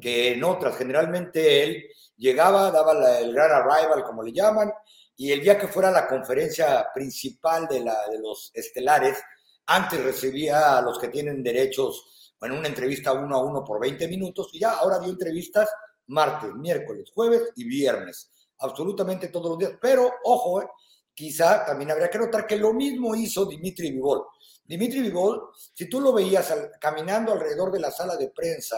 que 0.00 0.32
en 0.32 0.44
otras. 0.44 0.76
Generalmente 0.76 1.62
él 1.62 1.84
llegaba, 2.16 2.70
daba 2.70 2.94
la, 2.94 3.20
el 3.20 3.32
gran 3.32 3.50
arrival, 3.50 4.04
como 4.04 4.22
le 4.22 4.32
llaman, 4.32 4.72
y 5.16 5.32
el 5.32 5.40
día 5.40 5.58
que 5.58 5.68
fuera 5.68 5.90
la 5.90 6.06
conferencia 6.06 6.86
principal 6.94 7.66
de, 7.66 7.80
la, 7.80 8.06
de 8.08 8.18
los 8.18 8.50
estelares, 8.54 9.18
antes 9.66 10.02
recibía 10.02 10.78
a 10.78 10.82
los 10.82 10.98
que 10.98 11.08
tienen 11.08 11.42
derechos 11.42 12.34
en 12.40 12.52
una 12.52 12.68
entrevista 12.68 13.12
uno 13.12 13.36
a 13.36 13.44
uno 13.44 13.64
por 13.64 13.80
20 13.80 14.06
minutos 14.08 14.50
y 14.52 14.60
ya 14.60 14.70
ahora 14.72 14.98
dio 14.98 15.10
entrevistas 15.10 15.68
martes, 16.06 16.54
miércoles, 16.54 17.10
jueves 17.12 17.42
y 17.56 17.64
viernes. 17.64 18.30
Absolutamente 18.58 19.28
todos 19.28 19.50
los 19.50 19.58
días. 19.58 19.72
Pero, 19.80 20.10
ojo, 20.24 20.62
eh, 20.62 20.68
quizá 21.14 21.64
también 21.64 21.90
habría 21.90 22.10
que 22.10 22.18
notar 22.18 22.46
que 22.46 22.56
lo 22.56 22.72
mismo 22.72 23.14
hizo 23.14 23.44
Dimitri 23.44 23.90
Vivol. 23.90 24.24
Dimitri 24.64 25.00
Vivol, 25.00 25.50
si 25.74 25.88
tú 25.88 26.00
lo 26.00 26.12
veías 26.12 26.52
caminando 26.80 27.32
alrededor 27.32 27.72
de 27.72 27.80
la 27.80 27.90
sala 27.90 28.16
de 28.16 28.30
prensa 28.30 28.76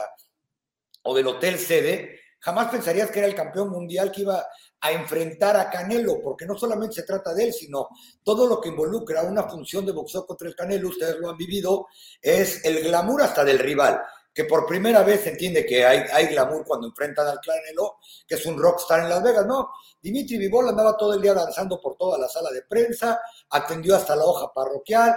o 1.03 1.15
del 1.15 1.27
hotel 1.27 1.59
sede, 1.59 2.21
jamás 2.41 2.71
pensarías 2.71 3.11
que 3.11 3.19
era 3.19 3.29
el 3.29 3.35
campeón 3.35 3.71
mundial 3.71 4.11
que 4.11 4.23
iba 4.23 4.45
a 4.81 4.93
enfrentar 4.93 5.57
a 5.57 5.69
Canelo, 5.69 6.21
porque 6.23 6.47
no 6.47 6.57
solamente 6.57 6.97
se 6.97 7.03
trata 7.03 7.35
de 7.35 7.45
él, 7.45 7.53
sino 7.53 7.89
todo 8.25 8.47
lo 8.47 8.61
que 8.61 8.71
involucra 8.71 9.23
una 9.23 9.45
función 9.45 9.85
de 9.85 9.93
boxeo 9.93 10.27
contra 10.27 10.49
el 10.49 10.55
Canelo, 10.55 10.89
ustedes 10.89 11.17
lo 11.17 11.29
han 11.29 11.37
vivido, 11.37 11.87
es 12.21 12.65
el 12.65 12.83
glamour 12.83 13.23
hasta 13.23 13.45
del 13.45 13.59
rival, 13.59 14.01
que 14.33 14.45
por 14.45 14.67
primera 14.67 15.03
vez 15.03 15.23
se 15.23 15.31
entiende 15.31 15.67
que 15.67 15.85
hay, 15.85 16.27
glamour 16.29 16.65
cuando 16.65 16.87
enfrentan 16.87 17.27
al 17.27 17.41
Canelo, 17.41 17.99
que 18.27 18.37
es 18.37 18.47
un 18.47 18.59
rockstar 18.59 19.01
en 19.01 19.11
Las 19.11 19.23
Vegas, 19.23 19.47
¿no? 19.47 19.71
Dimitri 20.01 20.39
Vivol 20.39 20.69
andaba 20.69 20.97
todo 20.97 21.13
el 21.13 21.21
día 21.21 21.35
danzando 21.35 21.79
por 21.79 21.97
toda 21.97 22.17
la 22.17 22.29
sala 22.29 22.51
de 22.51 22.63
prensa, 22.63 23.21
atendió 23.51 23.97
hasta 23.97 24.17
la 24.17 24.25
hoja 24.25 24.51
parroquial, 24.53 25.15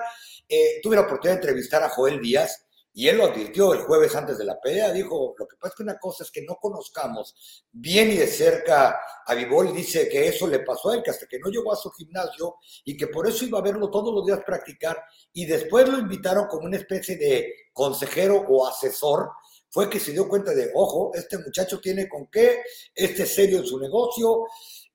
eh, 0.50 0.82
tuve 0.82 0.98
la 0.98 1.04
oportunidad 1.04 1.36
de 1.36 1.42
entrevistar 1.42 1.84
a 1.84 1.90
Joel 1.90 2.20
Díaz, 2.20 2.66
y 2.96 3.08
él 3.08 3.18
lo 3.18 3.26
advirtió 3.26 3.74
el 3.74 3.82
jueves 3.82 4.16
antes 4.16 4.38
de 4.38 4.46
la 4.46 4.60
pelea, 4.62 4.92
dijo, 4.92 5.34
lo 5.38 5.48
que 5.48 5.58
pasa 5.58 5.72
es 5.72 5.76
que 5.78 5.84
una 5.84 5.98
cosa 5.98 6.24
es 6.24 6.32
que 6.32 6.44
no 6.44 6.56
conozcamos 6.62 7.66
bien 7.72 8.12
y 8.12 8.18
de 8.18 8.28
cerca 8.28 9.00
a 9.26 9.34
Vivol 9.34 9.74
dice 9.74 10.08
que 10.08 10.28
eso 10.28 10.48
le 10.48 10.60
pasó 10.60 10.92
a 10.92 10.96
él, 10.96 11.04
que 11.04 11.10
hasta 11.10 11.26
que 11.26 11.40
no 11.40 11.50
llegó 11.50 11.74
a 11.74 11.76
su 11.76 11.90
gimnasio 11.90 12.58
y 12.86 12.96
que 12.96 13.08
por 13.08 13.28
eso 13.28 13.46
iba 13.46 13.58
a 13.58 13.64
verlo 13.64 13.90
todos 13.90 14.14
los 14.14 14.26
días 14.26 14.42
practicar 14.46 15.02
y 15.34 15.46
después 15.46 15.90
lo 15.90 15.98
invitaron 15.98 16.46
como 16.48 16.68
una 16.68 16.78
especie 16.78 17.18
de 17.18 17.52
consejero 17.74 18.46
o 18.48 18.68
asesor, 18.68 19.30
fue 19.72 19.90
que 19.90 20.00
se 20.00 20.12
dio 20.12 20.30
cuenta 20.30 20.54
de, 20.54 20.70
ojo, 20.76 21.12
este 21.16 21.40
muchacho 21.40 21.80
tiene 21.82 22.08
con 22.08 22.28
qué, 22.28 22.62
este 22.94 23.24
es 23.24 23.34
serio 23.34 23.58
en 23.58 23.66
su 23.66 23.80
negocio. 23.80 24.46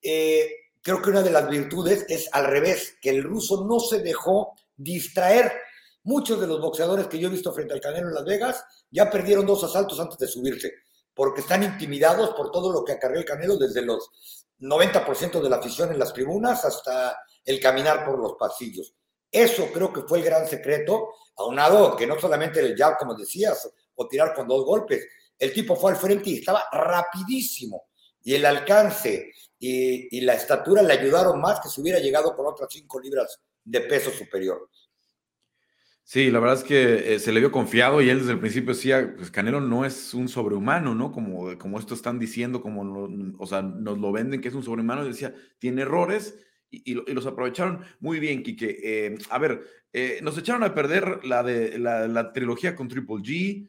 Eh, 0.01 0.49
creo 0.81 1.03
que 1.03 1.11
una 1.11 1.23
de 1.23 1.31
las 1.31 1.49
virtudes 1.51 2.07
es 2.09 2.29
al 2.31 2.47
revés, 2.47 2.95
que 3.03 3.11
el 3.11 3.25
ruso 3.25 3.67
no 3.69 3.81
se 3.81 3.99
dejó 3.99 4.55
distraer 4.77 5.53
Muchos 6.05 6.41
de 6.41 6.47
los 6.47 6.61
boxeadores 6.61 7.07
que 7.07 7.19
yo 7.19 7.29
he 7.29 7.33
visto 7.33 7.53
frente 7.53 7.75
al 7.75 7.81
Canelo 7.81 8.09
en 8.09 8.15
Las 8.15 8.25
Vegas 8.25 8.65
ya 8.91 9.11
perdieron 9.11 9.47
dos 9.47 9.63
asaltos 9.65 9.99
antes 10.01 10.19
de 10.19 10.29
subirse, 10.29 10.73
porque 11.15 11.41
están 11.41 11.63
intimidados 11.63 12.31
por 12.31 12.51
todo 12.51 12.73
lo 12.73 12.85
que 12.85 12.93
acarrea 12.93 13.21
el 13.21 13.25
Canelo, 13.25 13.57
desde 13.57 13.83
los 13.83 14.11
90% 14.61 15.41
de 15.41 15.51
la 15.51 15.57
afición 15.57 15.93
en 15.93 15.99
las 15.99 16.13
tribunas 16.13 16.65
hasta 16.65 17.19
el 17.45 17.61
caminar 17.61 18.05
por 18.05 18.19
los 18.19 18.35
pasillos. 18.35 18.95
Eso 19.31 19.69
creo 19.73 19.93
que 19.93 20.03
fue 20.03 20.19
el 20.19 20.25
gran 20.25 20.47
secreto, 20.47 21.11
aunado 21.37 21.97
que 21.97 22.07
no 22.07 22.19
solamente 22.19 22.61
el 22.61 22.77
jab, 22.77 22.97
como 22.99 23.15
decías, 23.15 23.71
o 23.95 24.09
tirar 24.09 24.35
con 24.35 24.49
dos 24.49 24.65
golpes, 24.65 25.07
el 25.39 25.53
tipo 25.53 25.77
fue 25.77 25.93
al 25.93 25.99
frente 25.99 26.31
y 26.31 26.39
estaba 26.39 26.65
rapidísimo. 26.73 27.89
Y 28.23 28.35
el 28.35 28.45
alcance 28.45 29.33
y, 29.59 30.21
la 30.21 30.35
estatura 30.35 30.83
le 30.83 30.95
ayudaron 30.95 31.41
más 31.41 31.61
que 31.61 31.69
si 31.69 31.81
hubiera 31.81 31.99
llegado 31.99 32.35
con 32.35 32.47
otras 32.47 32.69
cinco 32.71 33.01
libras 33.01 33.41
de 33.65 33.81
peso 33.83 34.11
superior. 34.11 34.69
Sí, 36.11 36.31
la 36.31 36.41
verdad 36.41 36.57
es 36.57 36.65
que 36.65 37.17
eh, 37.17 37.19
se 37.19 37.33
le 37.33 37.41
vio 37.41 37.53
confiado 37.53 38.01
y 38.01 38.09
él 38.09 38.21
desde 38.21 38.33
el 38.33 38.41
principio 38.41 38.73
decía, 38.73 39.13
pues 39.15 39.31
Canelo 39.31 39.61
no 39.61 39.85
es 39.85 40.15
un 40.15 40.27
sobrehumano, 40.27 40.95
¿no? 40.95 41.13
Como, 41.13 41.59
como 41.59 41.79
esto 41.79 41.93
están 41.93 42.19
diciendo, 42.19 42.63
como, 42.63 43.35
o 43.39 43.47
sea, 43.47 43.61
nos 43.61 43.99
lo 43.99 44.11
venden 44.11 44.41
que 44.41 44.49
es 44.49 44.55
un 44.55 44.63
sobrehumano, 44.63 45.05
decía, 45.05 45.35
tiene 45.59 45.83
errores 45.83 46.35
y, 46.71 46.95
los 46.95 47.27
aprovecharon 47.27 47.85
muy 48.01 48.21
bien, 48.21 48.43
Quique. 48.43 48.79
Eh, 48.83 49.19
a 49.29 49.39
ver, 49.39 49.61
eh, 49.93 50.21
nos 50.23 50.39
echaron 50.39 50.63
a 50.63 50.75
perder 50.75 51.27
la, 51.27 51.43
de, 51.43 51.79
la, 51.79 52.33
trilogía 52.33 52.75
con 52.75 52.89
Triple 52.89 53.17
G, 53.17 53.69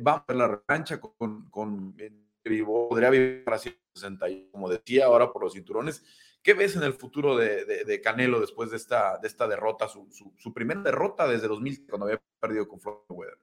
vamos 0.00 0.22
a 0.28 0.32
ver 0.32 0.36
la 0.36 0.46
revancha 0.46 1.00
con, 1.00 1.50
con 1.50 1.96
podría 2.64 3.10
vivir 3.10 3.42
para 3.42 3.58
160, 3.58 4.26
como 4.52 4.68
decía 4.68 5.06
ahora 5.06 5.32
por 5.32 5.42
los 5.42 5.54
cinturones. 5.54 6.04
¿Qué 6.44 6.52
ves 6.52 6.76
en 6.76 6.82
el 6.82 6.92
futuro 6.92 7.36
de, 7.38 8.00
Canelo 8.04 8.38
después 8.38 8.70
de 8.70 8.76
esta, 8.76 9.16
de 9.16 9.28
esta 9.28 9.48
derrota, 9.48 9.88
su, 9.88 10.52
primera 10.52 10.82
derrota 10.82 11.26
desde 11.26 11.48
2000, 11.48 11.86
cuando 11.88 12.04
había 12.04 12.22
perdido 12.38 12.68
con 12.68 12.82
Floyd 12.82 12.98
Weather? 13.08 13.38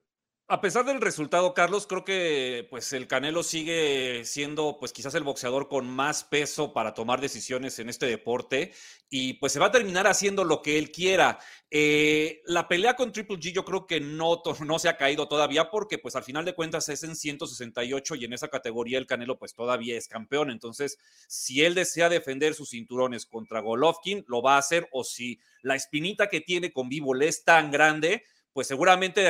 A 0.53 0.60
pesar 0.60 0.84
del 0.84 1.00
resultado, 1.00 1.53
Carlos, 1.53 1.88
creo 1.88 2.03
que 2.03 2.67
pues 2.70 2.91
el 2.91 3.08
Canelo 3.08 3.41
sigue 3.41 4.25
siendo 4.25 4.75
pues 4.81 4.91
quizás 4.91 5.15
el 5.15 5.24
boxeador 5.24 5.70
con 5.70 5.89
más 5.89 6.25
peso 6.25 6.74
para 6.74 6.93
tomar 6.93 7.22
decisiones 7.22 7.79
en 7.79 7.88
este 7.88 8.05
deporte 8.05 8.74
y 9.10 9.36
pues 9.36 9.53
se 9.53 9.60
va 9.60 9.67
a 9.67 9.72
terminar 9.72 10.08
haciendo 10.08 10.43
lo 10.43 10.62
que 10.62 10.77
él 10.77 10.91
quiera. 10.91 11.39
Eh, 11.70 12.41
la 12.43 12.67
pelea 12.67 12.98
con 12.98 13.13
Triple 13.13 13.38
G 13.38 13.53
yo 13.53 13.63
creo 13.63 13.88
que 13.88 14.01
no, 14.01 14.41
no 14.65 14.77
se 14.77 14.89
ha 14.89 14.98
caído 14.98 15.29
todavía 15.29 15.70
porque 15.70 15.98
pues 16.00 16.17
al 16.17 16.24
final 16.24 16.43
de 16.43 16.53
cuentas 16.53 16.89
es 16.89 17.05
en 17.05 17.15
168 17.15 18.15
y 18.15 18.25
en 18.25 18.34
esa 18.34 18.50
categoría 18.50 18.98
el 18.98 19.08
Canelo 19.08 19.39
pues 19.39 19.53
todavía 19.53 19.98
es 19.98 20.10
campeón. 20.10 20.51
Entonces, 20.51 20.98
si 21.29 21.63
él 21.63 21.75
desea 21.75 22.10
defender 22.10 22.55
sus 22.55 22.72
cinturones 22.72 23.25
contra 23.25 23.62
Golovkin, 23.62 24.25
lo 24.27 24.41
va 24.41 24.55
a 24.55 24.60
hacer 24.60 24.89
o 24.91 25.05
si 25.05 25.39
la 25.62 25.75
espinita 25.75 26.27
que 26.27 26.41
tiene 26.41 26.74
con 26.74 26.89
Vivo 26.89 27.15
es 27.15 27.46
tan 27.46 27.72
grande, 27.72 28.25
pues 28.53 28.67
seguramente 28.67 29.27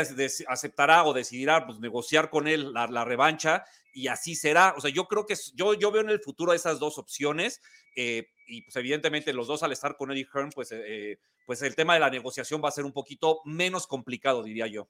aceptará 0.47 1.03
o 1.03 1.13
decidirá 1.13 1.65
pues, 1.65 1.79
negociar 1.79 2.29
con 2.29 2.47
él 2.47 2.73
la, 2.73 3.05
revancha 3.05 3.63
y 3.93 4.07
así 4.07 4.35
será. 4.35 4.73
O 4.77 4.81
sea, 4.81 4.89
yo 4.89 5.05
creo 5.07 5.25
que 5.25 5.35
yo, 5.53 5.73
yo 5.73 5.91
veo 5.91 6.01
en 6.01 6.09
el 6.09 6.19
futuro 6.19 6.53
esas 6.53 6.79
dos 6.79 6.97
opciones 6.97 7.61
eh, 7.95 8.29
y 8.47 8.63
pues 8.63 8.75
evidentemente 8.75 9.33
los 9.33 9.47
dos 9.47 9.63
al 9.63 9.71
estar 9.71 9.95
con 9.95 10.11
Eddie 10.11 10.27
Hearn, 10.33 10.49
pues, 10.53 10.71
eh, 10.71 11.19
pues 11.45 11.61
el 11.61 11.75
tema 11.75 11.93
de 11.93 11.99
la 11.99 12.09
negociación 12.09 12.61
va 12.63 12.69
a 12.69 12.73
ser 12.73 12.85
un 12.85 12.93
poquito 12.93 13.41
menos 13.45 13.87
complicado, 13.87 14.43
diría 14.43 14.67
yo. 14.67 14.87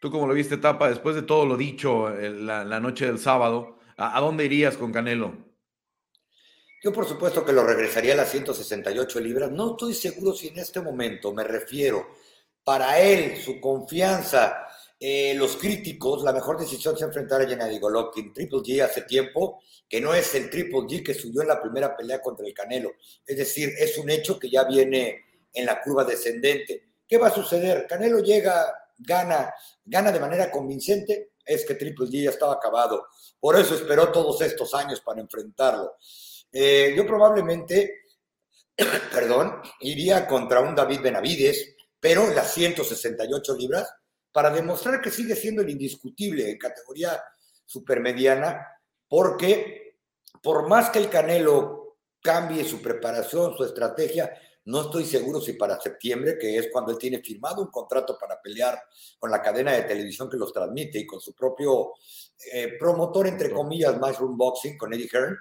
¿Tú 0.00 0.10
cómo 0.10 0.26
lo 0.26 0.34
viste, 0.34 0.58
Tapa? 0.58 0.90
Después 0.90 1.16
de 1.16 1.22
todo 1.22 1.46
lo 1.46 1.56
dicho 1.56 2.10
eh, 2.10 2.28
la, 2.28 2.64
la 2.64 2.78
noche 2.78 3.06
del 3.06 3.18
sábado, 3.18 3.78
¿a, 3.96 4.20
dónde 4.20 4.44
irías 4.44 4.76
con 4.76 4.92
Canelo? 4.92 5.54
Yo 6.82 6.92
por 6.92 7.06
supuesto 7.06 7.42
que 7.42 7.54
lo 7.54 7.64
regresaría 7.64 8.12
a 8.12 8.16
las 8.16 8.30
168 8.30 9.20
libras. 9.20 9.50
No 9.50 9.70
estoy 9.70 9.94
seguro 9.94 10.34
si 10.34 10.48
en 10.48 10.58
este 10.58 10.82
momento 10.82 11.32
me 11.32 11.42
refiero 11.42 12.08
para 12.64 12.98
él, 12.98 13.36
su 13.36 13.60
confianza, 13.60 14.66
eh, 14.98 15.34
los 15.34 15.56
críticos, 15.56 16.22
la 16.22 16.32
mejor 16.32 16.58
decisión 16.58 16.96
es 16.96 17.02
enfrentar 17.02 17.42
a 17.42 17.46
Gennady 17.46 17.78
Golovkin. 17.78 18.32
Triple 18.32 18.60
G 18.60 18.82
hace 18.82 19.02
tiempo 19.02 19.62
que 19.86 20.00
no 20.00 20.14
es 20.14 20.34
el 20.34 20.48
Triple 20.48 20.80
G 20.80 21.04
que 21.04 21.14
subió 21.14 21.42
en 21.42 21.48
la 21.48 21.60
primera 21.60 21.94
pelea 21.94 22.20
contra 22.20 22.46
el 22.46 22.54
Canelo. 22.54 22.92
Es 23.26 23.36
decir, 23.36 23.70
es 23.78 23.98
un 23.98 24.08
hecho 24.08 24.38
que 24.38 24.48
ya 24.48 24.64
viene 24.64 25.24
en 25.52 25.66
la 25.66 25.82
curva 25.82 26.04
descendente. 26.04 26.92
¿Qué 27.06 27.18
va 27.18 27.28
a 27.28 27.34
suceder? 27.34 27.86
Canelo 27.86 28.20
llega, 28.20 28.74
gana, 28.96 29.52
gana 29.84 30.10
de 30.10 30.20
manera 30.20 30.50
convincente. 30.50 31.32
Es 31.44 31.66
que 31.66 31.74
Triple 31.74 32.06
G 32.06 32.22
ya 32.24 32.30
estaba 32.30 32.54
acabado. 32.54 33.08
Por 33.38 33.56
eso 33.58 33.74
esperó 33.74 34.10
todos 34.10 34.40
estos 34.40 34.72
años 34.72 35.02
para 35.02 35.20
enfrentarlo. 35.20 35.96
Eh, 36.50 36.94
yo 36.96 37.06
probablemente, 37.06 38.04
perdón, 39.12 39.60
iría 39.80 40.26
contra 40.26 40.60
un 40.60 40.74
David 40.74 41.02
Benavides, 41.02 41.73
pero 42.04 42.30
las 42.34 42.52
168 42.52 43.56
libras, 43.56 43.90
para 44.30 44.50
demostrar 44.50 45.00
que 45.00 45.10
sigue 45.10 45.34
siendo 45.34 45.62
el 45.62 45.70
indiscutible 45.70 46.50
en 46.50 46.58
categoría 46.58 47.18
supermediana, 47.64 48.60
porque 49.08 50.00
por 50.42 50.68
más 50.68 50.90
que 50.90 50.98
el 50.98 51.08
Canelo 51.08 51.96
cambie 52.20 52.62
su 52.62 52.82
preparación, 52.82 53.56
su 53.56 53.64
estrategia, 53.64 54.30
no 54.66 54.82
estoy 54.82 55.06
seguro 55.06 55.40
si 55.40 55.54
para 55.54 55.80
septiembre, 55.80 56.36
que 56.38 56.58
es 56.58 56.68
cuando 56.70 56.92
él 56.92 56.98
tiene 56.98 57.22
firmado 57.22 57.62
un 57.62 57.70
contrato 57.70 58.18
para 58.18 58.38
pelear 58.38 58.78
con 59.18 59.30
la 59.30 59.40
cadena 59.40 59.72
de 59.72 59.84
televisión 59.84 60.28
que 60.28 60.36
los 60.36 60.52
transmite 60.52 60.98
y 60.98 61.06
con 61.06 61.22
su 61.22 61.32
propio 61.34 61.92
eh, 62.52 62.76
promotor, 62.78 63.28
entre 63.28 63.50
comillas, 63.50 63.98
Mushroom 63.98 64.36
Boxing, 64.36 64.76
con 64.76 64.92
Eddie 64.92 65.08
Hearn, 65.10 65.38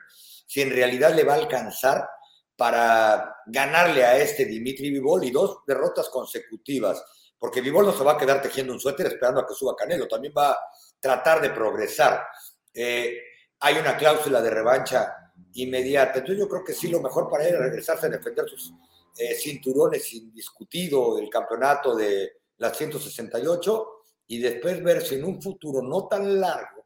si 0.47 0.61
en 0.61 0.69
realidad 0.69 1.13
le 1.13 1.25
va 1.25 1.33
a 1.33 1.39
alcanzar 1.39 2.07
para 2.55 3.37
ganarle 3.45 4.05
a 4.05 4.17
este 4.17 4.45
Dimitri 4.45 4.89
Vivol 4.91 5.23
y 5.23 5.31
dos 5.31 5.59
derrotas 5.65 6.09
consecutivas, 6.09 7.03
porque 7.37 7.61
Vivol 7.61 7.85
no 7.85 7.93
se 7.93 8.03
va 8.03 8.13
a 8.13 8.17
quedar 8.17 8.41
tejiendo 8.41 8.73
un 8.73 8.79
suéter 8.79 9.07
esperando 9.07 9.41
a 9.41 9.47
que 9.47 9.53
suba 9.53 9.75
Canelo, 9.75 10.07
también 10.07 10.33
va 10.37 10.51
a 10.51 10.59
tratar 10.99 11.41
de 11.41 11.49
progresar. 11.49 12.25
Eh, 12.73 13.17
hay 13.59 13.77
una 13.77 13.97
cláusula 13.97 14.41
de 14.41 14.49
revancha 14.49 15.15
inmediata, 15.53 16.19
entonces 16.19 16.39
yo 16.39 16.49
creo 16.49 16.63
que 16.63 16.73
sí, 16.73 16.87
lo 16.89 17.01
mejor 17.01 17.29
para 17.29 17.47
él 17.47 17.55
es 17.55 17.59
regresarse 17.59 18.05
a 18.05 18.09
defender 18.09 18.47
sus 18.47 18.73
eh, 19.17 19.35
cinturones 19.35 20.13
indiscutido 20.13 21.15
del 21.15 21.29
campeonato 21.29 21.95
de 21.95 22.41
las 22.57 22.77
168 22.77 23.87
y 24.27 24.39
después 24.39 24.81
ver 24.83 25.01
si 25.01 25.15
en 25.15 25.25
un 25.25 25.41
futuro 25.41 25.81
no 25.81 26.07
tan 26.07 26.39
largo, 26.39 26.85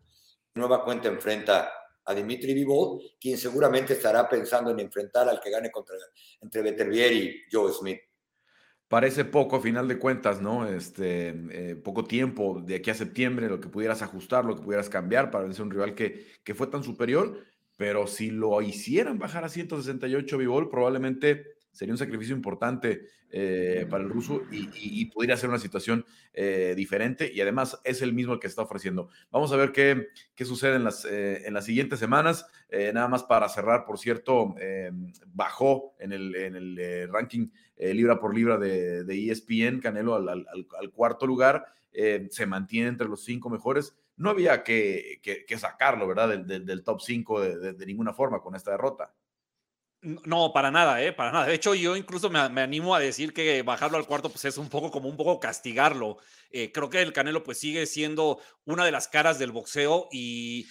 nueva 0.55 0.83
cuenta 0.83 1.07
enfrenta 1.07 1.71
a 2.07 2.15
Dimitri 2.15 2.53
Vivol, 2.53 3.01
quien 3.19 3.37
seguramente 3.37 3.93
estará 3.93 4.27
pensando 4.27 4.71
en 4.71 4.79
enfrentar 4.79 5.27
al 5.27 5.39
que 5.41 5.51
gane 5.51 5.69
contra, 5.69 5.95
entre 6.41 6.61
Beterbier 6.61 7.13
y 7.13 7.41
Joe 7.51 7.71
Smith. 7.71 7.99
Parece 8.87 9.25
poco 9.25 9.57
a 9.57 9.61
final 9.61 9.89
de 9.89 9.99
cuentas, 9.99 10.41
¿no? 10.41 10.65
Este, 10.65 11.35
eh, 11.51 11.75
poco 11.75 12.05
tiempo 12.05 12.61
de 12.65 12.75
aquí 12.75 12.89
a 12.89 12.93
septiembre, 12.95 13.49
lo 13.49 13.59
que 13.59 13.67
pudieras 13.67 14.01
ajustar, 14.01 14.45
lo 14.45 14.55
que 14.55 14.63
pudieras 14.63 14.87
cambiar 14.87 15.29
para 15.29 15.43
vencer 15.43 15.65
un 15.65 15.71
rival 15.71 15.93
que, 15.93 16.25
que 16.45 16.55
fue 16.55 16.67
tan 16.67 16.83
superior, 16.83 17.43
pero 17.75 18.07
si 18.07 18.31
lo 18.31 18.61
hicieran 18.61 19.19
bajar 19.19 19.43
a 19.43 19.49
168 19.49 20.37
Vivol, 20.37 20.69
probablemente 20.69 21.56
sería 21.77 21.93
un 21.93 21.99
sacrificio 21.99 22.35
importante 22.35 23.07
eh, 23.29 23.85
para 23.87 24.03
el 24.03 24.09
ruso 24.09 24.41
y, 24.51 25.05
podría 25.05 25.37
ser 25.37 25.49
una 25.49 25.59
situación 25.59 26.05
eh, 26.33 26.73
diferente 26.75 27.31
y 27.31 27.39
además 27.39 27.79
es 27.83 28.01
el 28.01 28.13
mismo 28.13 28.39
que 28.39 28.47
está 28.47 28.63
ofreciendo. 28.63 29.09
Vamos 29.29 29.51
a 29.51 29.57
ver 29.57 29.71
qué, 29.71 30.07
qué 30.33 30.43
sucede 30.43 30.77
en 30.77 30.83
las, 30.83 31.05
eh, 31.05 31.45
en 31.45 31.53
las 31.53 31.65
siguientes 31.65 31.99
semanas. 31.99 32.47
nada 32.93 33.07
más 33.07 33.23
para 33.23 33.47
cerrar, 33.47 33.85
por 33.85 33.99
cierto, 33.99 34.55
bajó 35.27 35.93
en 35.99 36.13
el, 36.13 36.35
en 36.35 36.55
el 36.55 37.09
ranking 37.11 37.49
libra 37.77 38.19
por 38.19 38.33
libra 38.33 38.57
de, 38.57 39.03
de 39.03 39.31
ESPN, 39.31 39.79
Canelo 39.79 40.15
al, 40.15 40.91
cuarto 40.91 41.27
lugar, 41.27 41.65
se 41.91 42.45
mantiene 42.47 42.87
entre 42.87 43.07
los 43.07 43.23
cinco 43.23 43.51
mejores. 43.51 43.95
No 44.15 44.31
había 44.31 44.63
que, 44.63 45.19
que, 45.21 45.57
sacarlo, 45.59 46.07
¿verdad? 46.07 46.29
Del, 46.29 46.65
del, 46.65 46.83
top 46.83 47.01
5 47.01 47.41
de, 47.41 47.73
de 47.73 47.85
ninguna 47.85 48.13
forma 48.13 48.41
con 48.41 48.55
esta 48.55 48.71
derrota. 48.71 49.13
No, 50.01 50.53
para 50.53 50.69
nada, 50.69 51.01
¿eh? 51.01 51.11
Para 51.11 51.31
nada. 51.31 51.47
De 51.47 51.55
hecho, 51.55 51.73
yo 51.73 51.95
incluso 51.95 52.29
me, 52.29 52.39
animo 52.39 52.93
a 52.93 52.99
decir 52.99 53.33
que 53.33 53.63
bajarlo 53.63 53.97
al 53.97 54.05
cuarto, 54.05 54.29
pues 54.29 54.45
es 54.45 54.57
un 54.57 54.69
poco 54.69 54.91
como 54.91 55.09
un 55.09 55.17
poco 55.17 55.39
castigarlo. 55.39 56.17
Eh, 56.51 56.71
creo 56.71 56.89
que 56.89 57.01
el 57.01 57.13
Canelo, 57.13 57.43
pues 57.43 57.59
sigue 57.59 57.85
siendo 57.87 58.39
una 58.65 58.85
de 58.85 58.91
las 58.91 59.07
caras 59.07 59.39
del 59.39 59.51
boxeo 59.51 60.07
y, 60.11 60.67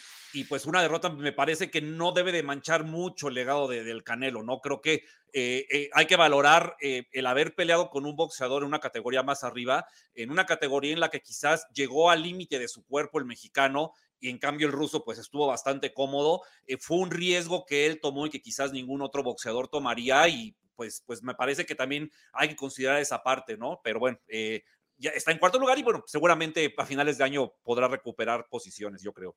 pues 0.49 0.67
una 0.67 0.83
derrota 0.83 1.09
me 1.09 1.33
parece 1.33 1.71
que 1.71 1.81
no 1.81 2.13
debe 2.13 2.31
de 2.31 2.43
manchar 2.43 2.85
mucho 2.85 3.29
el 3.29 3.35
legado 3.35 3.69
del 3.69 4.05
Canelo, 4.05 4.43
¿no? 4.43 4.61
Creo 4.61 4.81
que 4.83 5.05
eh, 5.33 5.67
eh, 5.71 5.91
hay 5.95 6.07
que 6.07 6.17
valorar 6.17 6.77
el 6.81 7.27
haber 7.27 7.55
peleado 7.55 7.89
con 7.89 8.05
un 8.05 8.17
boxeador 8.17 8.63
en 8.63 8.69
una 8.69 8.79
categoría 8.79 9.23
más 9.23 9.45
arriba, 9.45 9.87
en 10.15 10.31
una 10.31 10.45
categoría 10.45 10.93
en 10.93 11.01
la 11.01 11.11
que 11.11 11.23
quizás 11.23 11.67
llegó 11.73 12.11
al 12.11 12.23
límite 12.23 12.59
de 12.59 12.69
su 12.69 12.85
cuerpo 12.85 13.19
el 13.19 13.25
mexicano 13.25 13.93
y 14.21 14.31
en 14.31 14.39
cambio 14.39 14.67
el 14.67 14.73
ruso 14.73 15.05
pues 15.05 15.19
estuvo 15.19 15.47
bastante 15.47 15.93
cómodo. 15.93 16.43
Eh, 16.67 16.77
fue 16.79 16.99
un 16.99 17.11
riesgo 17.11 17.65
que 17.67 17.87
él 17.87 18.01
tomó 18.01 18.27
y 18.27 18.31
que 18.31 18.41
quizás 18.41 18.73
ningún 18.73 19.03
otro 19.03 19.23
boxeador 19.23 19.69
tomaría 19.69 20.29
y 20.29 20.55
pues, 20.75 21.03
pues 21.07 21.23
me 21.23 21.35
parece 21.35 21.65
que 21.65 21.75
también 21.75 22.11
hay 22.33 22.49
que 22.49 22.57
considerar 22.57 23.01
esa 23.01 23.23
parte, 23.23 23.57
¿no? 23.57 23.81
Pero 23.83 23.99
bueno, 23.99 24.19
eh, 24.29 24.63
ya 24.99 25.11
está 25.11 25.33
en 25.33 25.39
cuarto 25.39 25.59
lugar 25.59 25.79
y 25.79 25.83
bueno, 25.83 26.05
seguramente 26.07 26.75
a 26.77 26.87
finales 26.87 27.19
de 27.19 27.25
año 27.25 27.53
podrá 27.63 27.89
recuperar 27.89 28.47
posiciones, 28.49 29.03
yo 29.03 29.13
creo. 29.13 29.37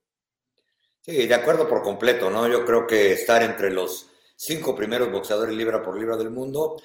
Sí, 1.01 1.27
de 1.27 1.33
acuerdo 1.33 1.67
por 1.67 1.81
completo, 1.81 2.29
¿no? 2.29 2.48
Yo 2.48 2.65
creo 2.65 2.86
que 2.86 3.13
estar 3.13 3.41
entre 3.41 3.71
los 3.71 4.12
cinco 4.36 4.75
primeros 4.75 5.12
boxeadores 5.12 5.55
libra 5.55 5.81
por 5.81 5.98
libra 5.98 6.17
del 6.17 6.29
mundo 6.29 6.77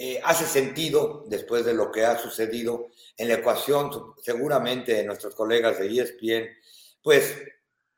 eh, 0.00 0.20
hace 0.22 0.46
sentido 0.46 1.24
después 1.26 1.64
de 1.64 1.74
lo 1.74 1.90
que 1.90 2.04
ha 2.04 2.16
sucedido 2.16 2.86
en 3.16 3.26
la 3.26 3.34
ecuación, 3.34 3.90
seguramente 4.22 5.02
nuestros 5.02 5.34
colegas 5.34 5.80
de 5.80 5.88
ESPN 5.88 6.56
pues 7.08 7.38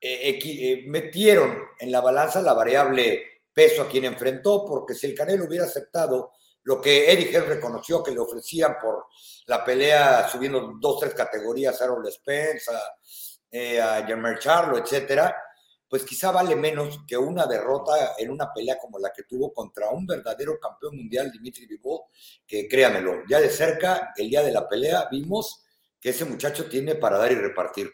eh, 0.00 0.38
eh, 0.40 0.84
metieron 0.86 1.58
en 1.80 1.90
la 1.90 2.00
balanza 2.00 2.40
la 2.40 2.52
variable 2.52 3.40
peso 3.52 3.82
a 3.82 3.88
quien 3.88 4.04
enfrentó, 4.04 4.64
porque 4.64 4.94
si 4.94 5.08
el 5.08 5.16
Canelo 5.16 5.46
hubiera 5.46 5.64
aceptado 5.64 6.30
lo 6.62 6.80
que 6.80 7.10
Eric 7.10 7.34
Hell 7.34 7.46
reconoció 7.46 8.04
que 8.04 8.12
le 8.12 8.20
ofrecían 8.20 8.76
por 8.80 9.06
la 9.46 9.64
pelea 9.64 10.28
subiendo 10.28 10.74
dos, 10.78 11.00
tres 11.00 11.12
categorías 11.12 11.80
a 11.80 11.86
Aaron 11.86 12.06
Spence, 12.08 12.70
a, 12.72 12.80
eh, 13.50 13.80
a 13.80 14.38
Charlo, 14.38 14.78
etcétera, 14.78 15.36
pues 15.88 16.04
quizá 16.04 16.30
vale 16.30 16.54
menos 16.54 17.00
que 17.04 17.16
una 17.16 17.46
derrota 17.48 18.14
en 18.16 18.30
una 18.30 18.52
pelea 18.54 18.78
como 18.78 19.00
la 19.00 19.12
que 19.12 19.24
tuvo 19.24 19.52
contra 19.52 19.90
un 19.90 20.06
verdadero 20.06 20.56
campeón 20.60 20.96
mundial, 20.96 21.32
Dimitri 21.32 21.66
Vivol, 21.66 22.02
que 22.46 22.68
créamelo, 22.68 23.24
ya 23.28 23.40
de 23.40 23.50
cerca, 23.50 24.12
el 24.16 24.30
día 24.30 24.44
de 24.44 24.52
la 24.52 24.68
pelea, 24.68 25.08
vimos 25.10 25.64
que 26.00 26.10
ese 26.10 26.24
muchacho 26.24 26.68
tiene 26.68 26.94
para 26.94 27.18
dar 27.18 27.32
y 27.32 27.34
repartir. 27.34 27.90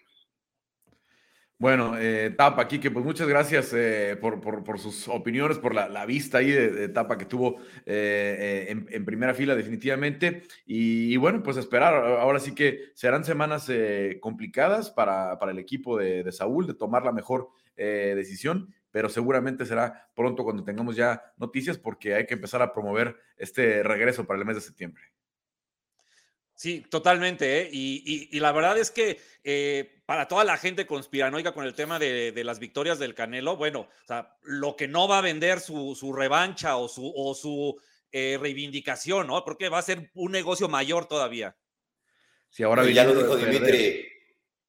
Bueno, 1.59 1.97
eh, 1.99 2.35
Tapa, 2.37 2.69
que 2.69 2.91
pues 2.91 3.03
muchas 3.03 3.27
gracias 3.27 3.73
eh, 3.73 4.19
por, 4.21 4.79
sus 4.79 5.09
opiniones, 5.09 5.59
por 5.59 5.75
la, 5.75 6.05
vista 6.05 6.39
ahí 6.39 6.51
de, 6.51 6.89
Tapa 6.91 7.17
que 7.17 7.25
tuvo 7.25 7.57
eh, 7.87 8.67
eh, 8.69 8.85
en, 8.91 9.05
primera 9.07 9.33
fila 9.33 9.55
definitivamente. 9.55 10.43
Y, 10.67 11.17
bueno, 11.17 11.43
pues 11.43 11.57
esperar, 11.57 11.95
ahora 11.95 12.41
sí 12.41 12.55
que 12.55 12.91
serán 12.95 13.25
semanas 13.25 13.71
complicadas 14.21 14.91
para, 14.91 15.39
el 15.51 15.59
equipo 15.59 15.97
de, 15.97 16.23
de, 16.23 16.33
Saúl 16.33 16.67
de 16.67 16.75
tomar 16.75 17.05
la 17.05 17.13
mejor 17.13 17.49
decisión, 17.75 18.75
pero 18.91 19.09
seguramente 19.09 19.65
será 19.65 20.11
pronto 20.15 20.45
cuando 20.45 20.63
tengamos 20.63 20.95
ya 20.95 21.23
noticias 21.39 21.79
porque 21.79 22.15
hay 22.15 22.27
que 22.27 22.35
empezar 22.35 22.61
a 22.61 22.73
promover 22.73 23.17
este 23.39 23.83
regreso 23.83 24.27
para 24.27 24.39
el 24.39 24.45
mes 24.45 24.57
de 24.57 24.63
septiembre. 24.63 25.05
Sí, 26.57 26.81
totalmente. 26.89 27.61
¿eh? 27.61 27.71
Y, 27.71 28.41
la 28.41 28.51
verdad 28.51 28.79
es 28.79 28.91
que 28.91 29.21
eh, 29.45 30.03
para 30.07 30.27
toda 30.27 30.43
la 30.43 30.57
gente 30.57 30.87
conspiranoica 30.87 31.53
con 31.53 31.67
el 31.67 31.75
tema 31.75 31.99
de, 31.99 32.33
las 32.45 32.59
victorias 32.59 32.99
del 32.99 33.15
Canelo, 33.15 33.57
bueno, 33.57 33.81
o 33.81 34.07
sea, 34.07 34.37
lo 34.43 34.75
que 34.75 34.89
no 34.89 35.07
va 35.07 35.19
a 35.19 35.23
vender 35.23 35.61
su, 35.61 36.13
revancha 36.17 36.79
o 36.79 36.89
su, 36.89 37.13
o 37.15 37.35
su 37.35 37.79
eh, 38.11 38.39
reivindicación, 38.41 39.27
¿no? 39.27 39.45
Porque 39.45 39.69
va 39.69 39.79
a 39.79 39.83
ser 39.83 40.11
un 40.15 40.33
negocio 40.33 40.67
mayor 40.67 41.07
todavía. 41.07 41.55
Sí, 42.49 42.63
ahora 42.63 42.89
ya 42.91 43.05
lo 43.05 43.15
dijo 43.15 43.37
Dimitri. 43.37 44.09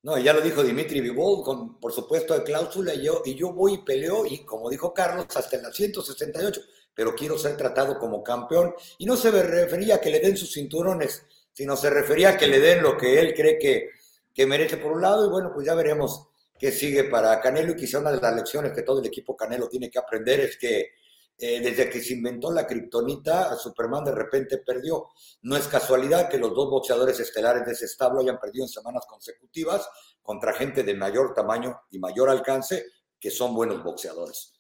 No, 0.04 0.18
ya 0.18 0.34
lo 0.34 0.42
dijo 0.42 0.64
Dimitri 0.64 1.00
Vivol, 1.00 1.44
con 1.44 1.80
por 1.80 1.94
supuesto 1.94 2.38
de 2.38 2.44
cláusula, 2.44 2.94
y 2.94 3.04
yo, 3.04 3.22
y 3.26 3.36
yo 3.36 3.54
voy 3.54 3.76
y 3.76 3.78
peleo, 3.80 4.26
y 4.26 4.40
como 4.40 4.70
dijo 4.70 4.94
Carlos, 4.94 5.26
hasta 5.36 5.56
en 5.56 5.64
la 5.64 5.72
168, 5.72 6.62
pero 6.94 7.16
quiero 7.16 7.38
ser 7.38 7.56
tratado 7.56 7.98
como 7.98 8.24
campeón. 8.24 8.74
Y 8.98 9.06
no 9.06 9.16
se 9.16 9.32
refería 9.32 9.96
a 9.96 10.02
que 10.02 10.10
le 10.10 10.20
den 10.20 10.36
sus 10.36 10.54
cinturones 10.54 11.26
sino 11.58 11.76
se 11.76 11.90
refería 11.90 12.30
a 12.30 12.38
que 12.38 12.46
le 12.46 12.60
den 12.60 12.84
lo 12.84 12.96
que 12.96 13.20
él 13.20 13.34
cree 13.34 13.58
que, 13.58 13.90
que 14.32 14.46
merece 14.46 14.78
por 14.78 14.92
un 14.92 15.02
lado 15.02 15.26
y 15.26 15.30
bueno, 15.32 15.50
pues 15.52 15.66
ya 15.66 15.74
veremos 15.74 16.28
qué 16.56 16.72
sigue 16.72 17.06
para 17.06 17.42
Canelo 17.42 17.72
y 17.72 17.76
quizá 17.76 17.98
una 17.98 18.12
de 18.12 18.22
las 18.22 18.36
lecciones 18.36 18.74
que 18.74 18.84
todo 18.84 19.00
el 19.00 19.08
equipo 19.08 19.36
Canelo 19.36 19.68
tiene 19.68 19.90
que 19.90 19.98
aprender 19.98 20.40
es 20.42 20.56
que 20.56 20.92
eh, 21.36 21.60
desde 21.60 21.90
que 21.90 22.00
se 22.00 22.14
inventó 22.14 22.52
la 22.52 22.68
kriptonita, 22.68 23.56
Superman 23.56 24.04
de 24.04 24.12
repente 24.12 24.60
perdió. 24.60 25.08
No 25.42 25.58
es 25.58 25.68
casualidad 25.68 26.30
que 26.30 26.38
los 26.38 26.54
dos 26.54 26.70
boxeadores 26.70 27.20
estelares 27.20 27.66
de 27.66 27.72
ese 27.72 27.86
establo 27.86 28.22
hayan 28.22 28.40
perdido 28.40 28.64
en 28.64 28.70
semanas 28.70 29.08
consecutivas 29.08 29.90
contra 30.22 30.54
gente 30.54 30.84
de 30.84 30.94
mayor 30.94 31.34
tamaño 31.34 31.76
y 31.90 31.98
mayor 31.98 32.30
alcance 32.30 32.86
que 33.20 33.32
son 33.32 33.56
buenos 33.56 33.84
boxeadores. 33.84 34.57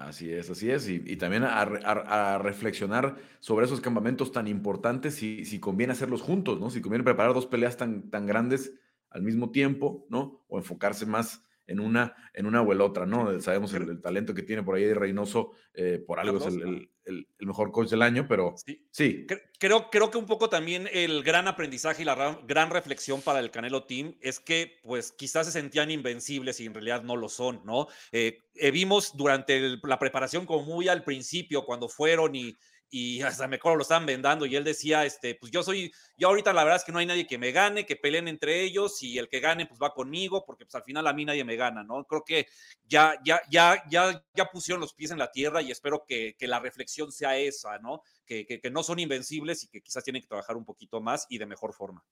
Así 0.00 0.32
es, 0.32 0.48
así 0.48 0.70
es. 0.70 0.88
Y, 0.88 1.16
también 1.16 1.44
a, 1.44 2.38
reflexionar 2.38 3.16
sobre 3.38 3.66
esos 3.66 3.82
campamentos 3.82 4.32
tan 4.32 4.48
importantes, 4.48 5.14
si, 5.14 5.44
si 5.44 5.60
conviene 5.60 5.92
hacerlos 5.92 6.22
juntos, 6.22 6.58
¿no? 6.58 6.70
Si 6.70 6.80
conviene 6.80 7.04
preparar 7.04 7.34
dos 7.34 7.46
peleas 7.46 7.76
tan, 7.76 8.08
tan 8.08 8.26
grandes 8.26 8.72
al 9.10 9.22
mismo 9.22 9.50
tiempo, 9.50 10.06
¿no? 10.08 10.42
O 10.48 10.56
enfocarse 10.56 11.04
más 11.04 11.44
en 11.66 11.80
una, 11.80 12.16
en 12.32 12.46
una 12.46 12.62
o 12.62 12.72
el 12.72 12.80
otra, 12.80 13.04
¿no? 13.04 13.38
Sabemos 13.40 13.74
el, 13.74 14.00
talento 14.00 14.32
que 14.32 14.42
tiene 14.42 14.62
por 14.62 14.74
ahí 14.76 14.84
de 14.84 14.94
Reynoso, 14.94 15.52
eh, 15.74 16.02
por 16.04 16.18
algo 16.18 16.38
es 16.38 16.46
el, 16.46 16.90
mejor 17.38 17.72
coach 17.72 17.88
del 17.90 18.02
año, 18.02 18.26
pero 18.28 18.54
sí. 18.92 19.26
Creo, 19.58 19.90
creo 19.90 20.10
que 20.10 20.18
un 20.18 20.26
poco 20.26 20.48
también 20.48 20.88
el 20.92 21.22
gran 21.22 21.48
aprendizaje 21.48 22.02
y 22.02 22.04
la 22.04 22.40
gran 22.46 22.70
reflexión 22.70 23.22
para 23.22 23.40
el 23.40 23.50
Canelo 23.50 23.84
Team 23.84 24.16
es 24.20 24.40
que, 24.40 24.78
pues, 24.82 25.12
quizás 25.12 25.46
se 25.46 25.52
sentían 25.52 25.90
invencibles 25.90 26.60
y 26.60 26.66
en 26.66 26.74
realidad 26.74 27.02
no 27.02 27.16
lo 27.16 27.28
son, 27.28 27.62
¿no? 27.64 27.88
Eh, 28.12 28.38
eh, 28.54 28.70
vimos 28.70 29.16
durante 29.16 29.78
la 29.82 29.98
preparación 29.98 30.46
como 30.46 30.64
muy 30.64 30.88
al 30.88 31.04
principio, 31.04 31.64
cuando 31.64 31.88
fueron 31.88 32.34
y 32.34 32.56
y 32.90 33.22
hasta 33.22 33.46
me 33.46 33.56
acuerdo 33.56 33.76
lo 33.76 33.82
estaban 33.82 34.04
vendando 34.04 34.46
y 34.46 34.56
él 34.56 34.64
decía, 34.64 35.04
este, 35.04 35.36
pues 35.36 35.52
yo 35.52 35.62
soy, 35.62 35.92
yo 36.16 36.28
ahorita 36.28 36.52
la 36.52 36.64
verdad 36.64 36.78
es 36.78 36.84
que 36.84 36.92
no 36.92 36.98
hay 36.98 37.06
nadie 37.06 37.26
que 37.26 37.38
me 37.38 37.52
gane, 37.52 37.86
que 37.86 37.96
peleen 37.96 38.26
entre 38.26 38.62
ellos 38.62 39.02
y 39.02 39.18
el 39.18 39.28
que 39.28 39.40
gane 39.40 39.66
pues 39.66 39.80
va 39.80 39.94
conmigo, 39.94 40.44
porque 40.44 40.64
pues 40.64 40.74
al 40.74 40.82
final 40.82 41.06
a 41.06 41.12
mí 41.12 41.24
nadie 41.24 41.44
me 41.44 41.56
gana, 41.56 41.84
¿no? 41.84 42.04
Creo 42.04 42.24
que 42.24 42.48
ya, 42.84 43.14
ya, 43.24 43.40
ya, 43.48 43.82
ya, 43.88 44.24
ya 44.34 44.50
pusieron 44.50 44.80
los 44.80 44.94
pies 44.94 45.12
en 45.12 45.18
la 45.18 45.30
tierra 45.30 45.62
y 45.62 45.70
espero 45.70 46.04
que, 46.06 46.34
que 46.36 46.48
la 46.48 46.58
reflexión 46.58 47.12
sea 47.12 47.36
esa, 47.38 47.78
¿no? 47.78 48.02
Que, 48.26 48.44
que, 48.44 48.60
que 48.60 48.70
no 48.70 48.82
son 48.82 48.98
invencibles 48.98 49.64
y 49.64 49.68
que 49.68 49.80
quizás 49.80 50.02
tienen 50.02 50.22
que 50.22 50.28
trabajar 50.28 50.56
un 50.56 50.64
poquito 50.64 51.00
más 51.00 51.26
y 51.28 51.38
de 51.38 51.46
mejor 51.46 51.72
forma. 51.72 52.04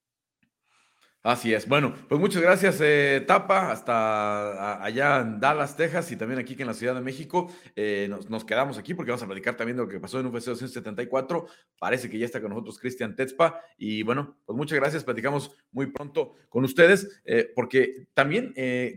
Así 1.21 1.53
es. 1.53 1.67
Bueno, 1.67 1.93
pues 2.07 2.21
muchas 2.21 2.41
gracias, 2.41 2.79
eh, 2.79 3.21
Tapa, 3.27 3.71
hasta 3.73 4.81
allá 4.81 5.19
en 5.19 5.41
Dallas, 5.41 5.75
Texas, 5.75 6.09
y 6.13 6.15
también 6.15 6.39
aquí 6.39 6.55
en 6.57 6.65
la 6.65 6.73
Ciudad 6.73 6.95
de 6.95 7.01
México. 7.01 7.51
Eh, 7.75 8.09
nos, 8.29 8.45
quedamos 8.45 8.77
aquí 8.77 8.93
porque 8.93 9.11
vamos 9.11 9.23
a 9.23 9.25
platicar 9.25 9.57
también 9.57 9.75
de 9.75 9.83
lo 9.83 9.89
que 9.89 9.99
pasó 9.99 10.21
en 10.21 10.27
UFC 10.27 10.45
274. 10.45 11.45
Parece 11.77 12.09
que 12.09 12.17
ya 12.17 12.25
está 12.25 12.39
con 12.39 12.51
nosotros 12.51 12.79
Cristian 12.79 13.17
Tetzpa. 13.17 13.59
Y 13.77 14.01
bueno, 14.03 14.37
pues 14.45 14.55
muchas 14.55 14.79
gracias. 14.79 15.03
Platicamos 15.03 15.51
muy 15.73 15.87
pronto 15.87 16.35
con 16.47 16.63
ustedes, 16.63 17.21
eh, 17.25 17.51
porque 17.53 18.07
también 18.13 18.53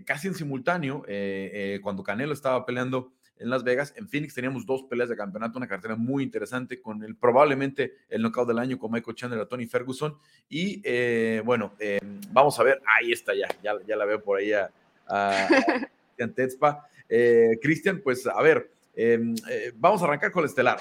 casi 0.06 0.28
en 0.28 0.34
simultáneo, 0.34 1.04
cuando 1.82 2.04
Canelo 2.04 2.34
estaba 2.34 2.64
peleando 2.64 3.14
en 3.42 3.50
Las 3.50 3.64
Vegas. 3.64 3.92
En 3.96 4.08
Phoenix 4.08 4.34
teníamos 4.34 4.64
dos 4.64 4.84
peleas 4.84 5.08
de 5.08 5.16
campeonato, 5.16 5.58
una 5.58 5.68
cartera 5.68 5.96
muy 5.96 6.22
interesante 6.22 6.80
con 6.80 7.02
el 7.02 7.16
probablemente 7.16 7.96
el 8.08 8.22
knockout 8.22 8.48
del 8.48 8.58
año 8.58 8.78
con 8.78 8.90
Michael 8.90 9.16
Chandler 9.16 9.40
a 9.40 9.46
Tony 9.46 9.66
Ferguson. 9.66 10.16
Y 10.48 10.80
eh, 10.84 11.42
bueno, 11.44 11.74
eh, 11.78 12.00
vamos 12.30 12.58
a 12.58 12.62
ver, 12.62 12.80
ahí 12.86 13.12
está 13.12 13.34
ya, 13.34 13.48
ya, 13.62 13.96
la 13.96 14.04
veo 14.04 14.22
por 14.22 14.38
ahí 14.38 14.52
a, 14.52 14.70
Cristian 16.16 16.34
Tetzpa. 16.34 16.88
Eh, 17.08 17.58
Cristian, 17.60 18.00
pues 18.00 18.26
a 18.26 18.40
ver, 18.40 18.70
vamos 19.76 20.00
a 20.02 20.04
arrancar 20.04 20.30
con 20.30 20.44
el 20.44 20.48
estelar. 20.48 20.78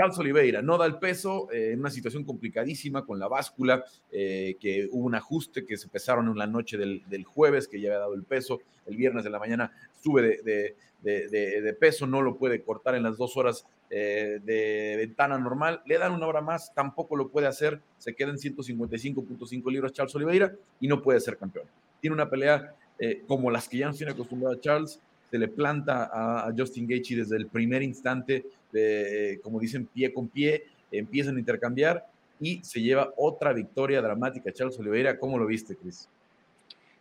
Charles 0.00 0.18
Oliveira 0.18 0.62
no 0.62 0.78
da 0.78 0.86
el 0.86 0.98
peso 0.98 1.52
en 1.52 1.80
una 1.80 1.90
situación 1.90 2.24
complicadísima 2.24 3.04
con 3.04 3.18
la 3.18 3.28
báscula, 3.28 3.84
que 4.10 4.88
hubo 4.90 5.04
un 5.04 5.14
ajuste 5.14 5.66
que 5.66 5.76
se 5.76 5.88
pesaron 5.88 6.26
en 6.28 6.38
la 6.38 6.46
noche 6.46 6.78
del, 6.78 7.24
jueves, 7.24 7.68
que 7.68 7.78
ya 7.80 7.88
había 7.88 7.98
dado 7.98 8.14
el 8.14 8.22
peso, 8.22 8.60
el 8.86 8.96
viernes 8.96 9.24
de 9.24 9.30
la 9.30 9.38
mañana 9.38 9.72
sube 10.02 10.40
de 10.42 11.76
peso, 11.78 12.06
no 12.06 12.22
lo 12.22 12.36
puede 12.36 12.62
cortar 12.62 12.94
en 12.94 13.02
las 13.02 13.18
dos 13.18 13.36
horas 13.36 13.66
eh, 13.92 14.38
de 14.44 14.94
ventana 14.96 15.36
normal, 15.36 15.82
le 15.84 15.98
dan 15.98 16.12
una 16.12 16.28
hora 16.28 16.40
más, 16.40 16.72
tampoco 16.72 17.16
lo 17.16 17.28
puede 17.28 17.48
hacer, 17.48 17.80
se 17.98 18.14
queda 18.14 18.30
en 18.30 18.36
155.5 18.36 19.72
libras 19.72 19.92
Charles 19.92 20.14
Oliveira 20.14 20.54
y 20.78 20.86
no 20.86 21.02
puede 21.02 21.18
ser 21.18 21.36
campeón. 21.36 21.66
Tiene 22.00 22.14
una 22.14 22.30
pelea 22.30 22.72
eh, 23.00 23.24
como 23.26 23.50
las 23.50 23.68
que 23.68 23.78
ya 23.78 23.88
nos 23.88 23.96
tiene 23.96 24.12
acostumbrado 24.12 24.54
a 24.54 24.60
Charles, 24.60 25.00
se 25.28 25.38
le 25.38 25.48
planta 25.48 26.08
a, 26.12 26.52
Justin 26.56 26.86
Gaethje 26.86 27.16
desde 27.16 27.36
el 27.36 27.48
primer 27.48 27.82
instante, 27.82 28.46
de, 28.72 29.40
como 29.42 29.60
dicen, 29.60 29.86
pie 29.86 30.12
con 30.12 30.28
pie, 30.28 30.64
empiezan 30.90 31.36
a 31.36 31.40
intercambiar 31.40 32.06
y 32.40 32.62
se 32.64 32.80
lleva 32.80 33.12
otra 33.16 33.52
victoria 33.52 34.00
dramática 34.00 34.52
Charles 34.52 34.78
Oliveira. 34.78 35.18
¿Cómo 35.18 35.38
lo 35.38 35.46
viste, 35.46 35.76
Chris? 35.76 36.08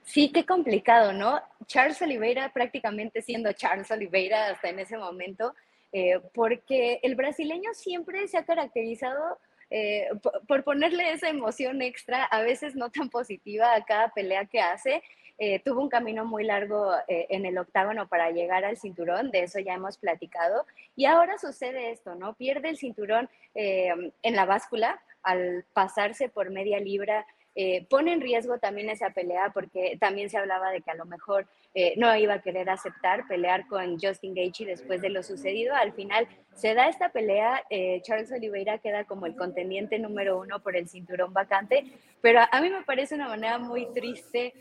Sí, 0.03 0.31
qué 0.33 0.45
complicado, 0.45 1.13
¿no? 1.13 1.39
Charles 1.67 2.01
Oliveira 2.01 2.51
prácticamente 2.51 3.21
siendo 3.21 3.53
Charles 3.53 3.91
Oliveira 3.91 4.49
hasta 4.49 4.69
en 4.69 4.79
ese 4.79 4.97
momento, 4.97 5.53
eh, 5.91 6.19
porque 6.33 6.99
el 7.03 7.15
brasileño 7.15 7.73
siempre 7.73 8.27
se 8.27 8.37
ha 8.37 8.43
caracterizado 8.43 9.37
eh, 9.69 10.07
por, 10.47 10.63
ponerle 10.63 11.11
esa 11.11 11.29
emoción 11.29 11.83
extra, 11.83 12.23
a 12.23 12.41
veces 12.41 12.75
no 12.75 12.89
tan 12.89 13.09
positiva 13.09 13.75
a 13.75 13.85
cada 13.85 14.09
pelea 14.09 14.45
que 14.45 14.59
hace. 14.59 15.03
Eh, 15.39 15.59
tuvo 15.63 15.81
un 15.81 15.89
camino 15.89 16.25
muy 16.25 16.43
largo 16.43 16.91
en 17.07 17.45
el 17.45 17.57
octágono 17.57 18.07
para 18.07 18.29
llegar 18.29 18.65
al 18.65 18.77
cinturón, 18.77 19.31
de 19.31 19.43
eso 19.43 19.59
ya 19.59 19.73
hemos 19.73 19.97
platicado. 19.97 20.65
Y 20.95 21.05
ahora 21.05 21.37
sucede 21.37 21.91
esto, 21.91 22.13
¿no? 22.15 22.33
Pierde 22.33 22.69
el 22.69 22.77
cinturón 22.77 23.29
en 23.53 24.35
la 24.35 24.45
báscula 24.45 25.01
al 25.23 25.65
pasarse 25.73 26.29
por 26.29 26.49
media 26.49 26.79
libra 26.79 27.25
eh, 27.55 27.85
pone 27.89 28.13
en 28.13 28.21
riesgo 28.21 28.57
también 28.59 28.89
esa 28.89 29.09
pelea 29.09 29.51
porque 29.53 29.97
también 29.99 30.29
se 30.29 30.37
hablaba 30.37 30.71
de 30.71 30.81
que 30.81 30.91
a 30.91 30.95
lo 30.95 31.05
mejor 31.05 31.47
eh, 31.73 31.93
no 31.97 32.15
iba 32.15 32.35
a 32.35 32.41
querer 32.41 32.69
aceptar 32.69 33.27
pelear 33.27 33.67
con 33.67 33.99
Justin 33.99 34.33
Gaethje 34.33 34.65
después 34.65 35.01
de 35.01 35.09
lo 35.09 35.23
sucedido. 35.23 35.75
Al 35.75 35.93
final 35.93 36.27
se 36.53 36.73
da 36.73 36.87
esta 36.87 37.09
pelea, 37.09 37.63
eh, 37.69 38.01
Charles 38.03 38.31
Oliveira 38.31 38.77
queda 38.77 39.03
como 39.05 39.25
el 39.25 39.35
contendiente 39.35 39.99
número 39.99 40.39
uno 40.39 40.61
por 40.61 40.75
el 40.75 40.87
cinturón 40.87 41.33
vacante, 41.33 41.85
pero 42.21 42.39
a, 42.49 42.61
mí 42.61 42.69
me 42.69 42.83
parece 42.83 43.15
una 43.15 43.27
manera 43.27 43.57
muy 43.57 43.91
triste, 43.93 44.53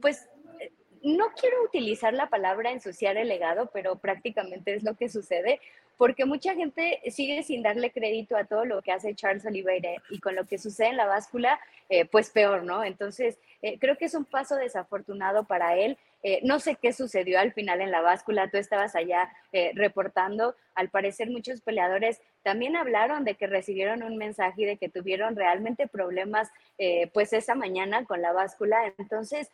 pues 0.00 0.28
no 1.02 1.32
quiero 1.32 1.62
utilizar 1.64 2.12
la 2.12 2.28
palabra 2.28 2.70
ensuciar 2.70 3.16
el 3.16 3.28
legado, 3.28 3.70
pero 3.72 3.98
prácticamente 3.98 4.74
es 4.74 4.82
lo 4.82 4.96
que 4.96 5.08
sucede, 5.08 5.60
porque 6.00 6.24
mucha 6.24 6.54
gente 6.54 6.98
sigue 7.10 7.42
sin 7.42 7.62
darle 7.62 7.90
crédito 7.90 8.34
a 8.34 8.46
todo 8.46 8.64
lo 8.64 8.80
que 8.80 8.90
hace 8.90 9.14
Charles 9.14 9.44
Oliveira 9.44 9.90
y 10.08 10.18
con 10.18 10.34
lo 10.34 10.46
que 10.46 10.56
sucede 10.56 10.88
en 10.88 10.96
la 10.96 11.04
báscula, 11.04 11.60
eh, 11.90 12.06
pues 12.06 12.30
peor, 12.30 12.64
¿no? 12.64 12.82
Entonces, 12.82 13.38
eh, 13.60 13.78
creo 13.78 13.98
que 13.98 14.06
es 14.06 14.14
un 14.14 14.24
paso 14.24 14.56
desafortunado 14.56 15.44
para 15.44 15.76
él. 15.76 15.98
Eh, 16.22 16.40
no 16.42 16.60
sé 16.60 16.76
qué 16.76 16.92
sucedió 16.92 17.38
al 17.40 17.52
final 17.52 17.80
en 17.80 17.90
la 17.90 18.02
báscula, 18.02 18.50
tú 18.50 18.58
estabas 18.58 18.94
allá 18.94 19.32
eh, 19.52 19.72
reportando, 19.74 20.54
al 20.74 20.90
parecer 20.90 21.30
muchos 21.30 21.62
peleadores 21.62 22.20
también 22.42 22.76
hablaron 22.76 23.24
de 23.24 23.34
que 23.34 23.46
recibieron 23.46 24.02
un 24.02 24.16
mensaje 24.18 24.62
y 24.62 24.64
de 24.66 24.76
que 24.76 24.90
tuvieron 24.90 25.34
realmente 25.34 25.88
problemas 25.88 26.50
eh, 26.78 27.10
pues 27.14 27.32
esa 27.32 27.54
mañana 27.54 28.04
con 28.04 28.20
la 28.20 28.32
báscula, 28.32 28.92
entonces 28.98 29.50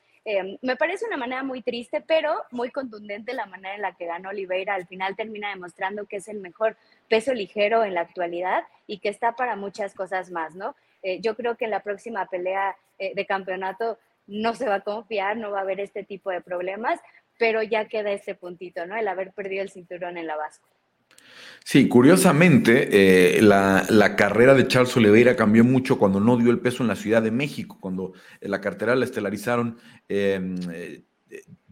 me 0.60 0.74
parece 0.74 1.06
una 1.06 1.16
manera 1.16 1.44
muy 1.44 1.62
triste, 1.62 2.00
pero 2.00 2.34
muy 2.50 2.72
contundente 2.72 3.32
la 3.32 3.46
manera 3.46 3.76
en 3.76 3.82
la 3.82 3.92
que 3.92 4.06
ganó 4.06 4.30
Oliveira, 4.30 4.74
al 4.74 4.88
final 4.88 5.14
termina 5.14 5.50
demostrando 5.50 6.06
que 6.06 6.16
es 6.16 6.26
el 6.26 6.40
mejor 6.40 6.76
peso 7.08 7.32
ligero 7.32 7.84
en 7.84 7.94
la 7.94 8.00
actualidad 8.00 8.64
y 8.88 8.98
que 8.98 9.08
está 9.08 9.36
para 9.36 9.54
muchas 9.54 9.94
cosas 9.94 10.32
más, 10.32 10.56
¿no? 10.56 10.74
yo 11.20 11.36
creo 11.36 11.56
que 11.56 11.66
en 11.66 11.70
la 11.70 11.84
próxima 11.84 12.26
pelea 12.26 12.76
de 12.98 13.26
campeonato 13.26 13.98
no 14.26 14.54
se 14.54 14.66
va 14.66 14.76
a 14.76 14.80
confiar, 14.80 15.36
no 15.36 15.50
va 15.50 15.58
a 15.58 15.62
haber 15.62 15.80
este 15.80 16.04
tipo 16.04 16.30
de 16.30 16.40
problemas, 16.40 17.00
pero 17.38 17.62
ya 17.62 17.86
queda 17.86 18.12
este 18.12 18.34
puntito, 18.34 18.86
¿no? 18.86 18.96
El 18.96 19.08
haber 19.08 19.32
perdido 19.32 19.62
el 19.62 19.70
cinturón 19.70 20.16
en 20.16 20.26
la 20.26 20.36
báscula. 20.36 20.76
Sí, 21.64 21.88
curiosamente, 21.88 23.38
eh, 23.38 23.42
la, 23.42 24.14
carrera 24.16 24.54
de 24.54 24.68
Charles 24.68 24.96
Oliveira 24.96 25.34
cambió 25.34 25.64
mucho 25.64 25.98
cuando 25.98 26.20
no 26.20 26.36
dio 26.36 26.50
el 26.50 26.60
peso 26.60 26.82
en 26.82 26.88
la 26.88 26.96
Ciudad 26.96 27.22
de 27.22 27.32
México, 27.32 27.78
cuando 27.80 28.12
la 28.40 28.60
cartera 28.60 28.94
la 28.94 29.04
estelarizaron 29.04 29.76
em, 30.08 30.56
eh, 30.72 31.02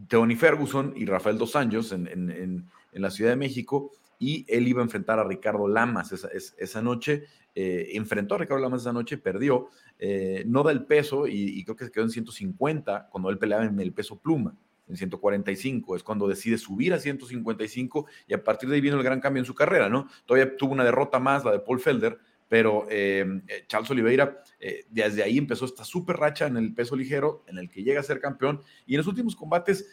Tony 0.09 0.35
Ferguson 0.35 0.95
y 0.97 1.05
Rafael 1.07 1.39
Dos 1.39 1.55
Anjos 1.55 1.93
en, 1.93 2.67
la 2.93 3.11
Ciudad 3.11 3.31
de 3.31 3.37
México, 3.37 3.93
y 4.25 4.47
él 4.49 4.67
iba 4.67 4.81
a 4.81 4.85
enfrentar 4.85 5.19
a 5.19 5.25
Ricardo 5.25 5.69
Lamas 5.69 6.11
esa, 6.13 6.81
noche, 6.81 7.25
eh, 7.55 7.91
enfrentó 7.93 8.37
a 8.37 8.39
Ricardo 8.39 8.63
Lamas 8.63 8.81
esa 8.81 8.93
noche, 8.95 9.19
perdió, 9.19 9.69
eh, 9.99 10.45
no 10.47 10.63
da 10.63 10.73
el 10.73 10.87
peso 10.87 11.27
y, 11.27 11.63
creo 11.63 11.77
que 11.77 11.85
se 11.85 11.93
quedó 11.93 12.05
en 12.05 12.11
150 12.11 13.09
cuando 13.11 13.29
él 13.29 13.37
peleaba 13.37 13.67
en 13.67 13.79
el 13.79 13.93
peso 13.93 14.19
pluma, 14.19 14.57
en 14.89 14.97
145, 14.97 15.95
es 15.95 16.03
cuando 16.03 16.27
decide 16.27 16.57
subir 16.57 16.95
a 16.95 16.99
155 16.99 18.07
y 18.27 18.33
a 18.33 18.43
partir 18.43 18.71
de 18.71 18.77
ahí 18.77 18.81
vino 18.81 18.97
el 18.97 19.03
gran 19.03 19.21
cambio 19.21 19.43
en 19.43 19.47
su 19.47 19.55
carrera, 19.55 19.91
¿no? 19.91 20.09
Todavía 20.25 20.57
tuvo 20.57 20.73
una 20.73 20.85
derrota 20.85 21.19
más, 21.19 21.45
la 21.45 21.53
de 21.53 21.59
Paul 21.59 21.81
Felder, 21.81 22.19
pero 22.49 22.87
eh, 22.89 23.43
Charles 23.67 23.91
Oliveira 23.91 24.43
desde 24.89 25.23
ahí 25.23 25.37
empezó 25.37 25.67
esta 25.67 25.85
super 25.85 26.17
racha 26.17 26.47
en 26.47 26.57
el 26.57 26.73
peso 26.73 26.97
ligero 26.97 27.45
en 27.47 27.59
el 27.59 27.69
que 27.69 27.83
llega 27.83 28.01
a 28.01 28.03
ser 28.03 28.21
campeón 28.21 28.63
y 28.87 28.95
en 28.95 28.99
los 28.99 29.07
últimos 29.07 29.37
combates 29.37 29.87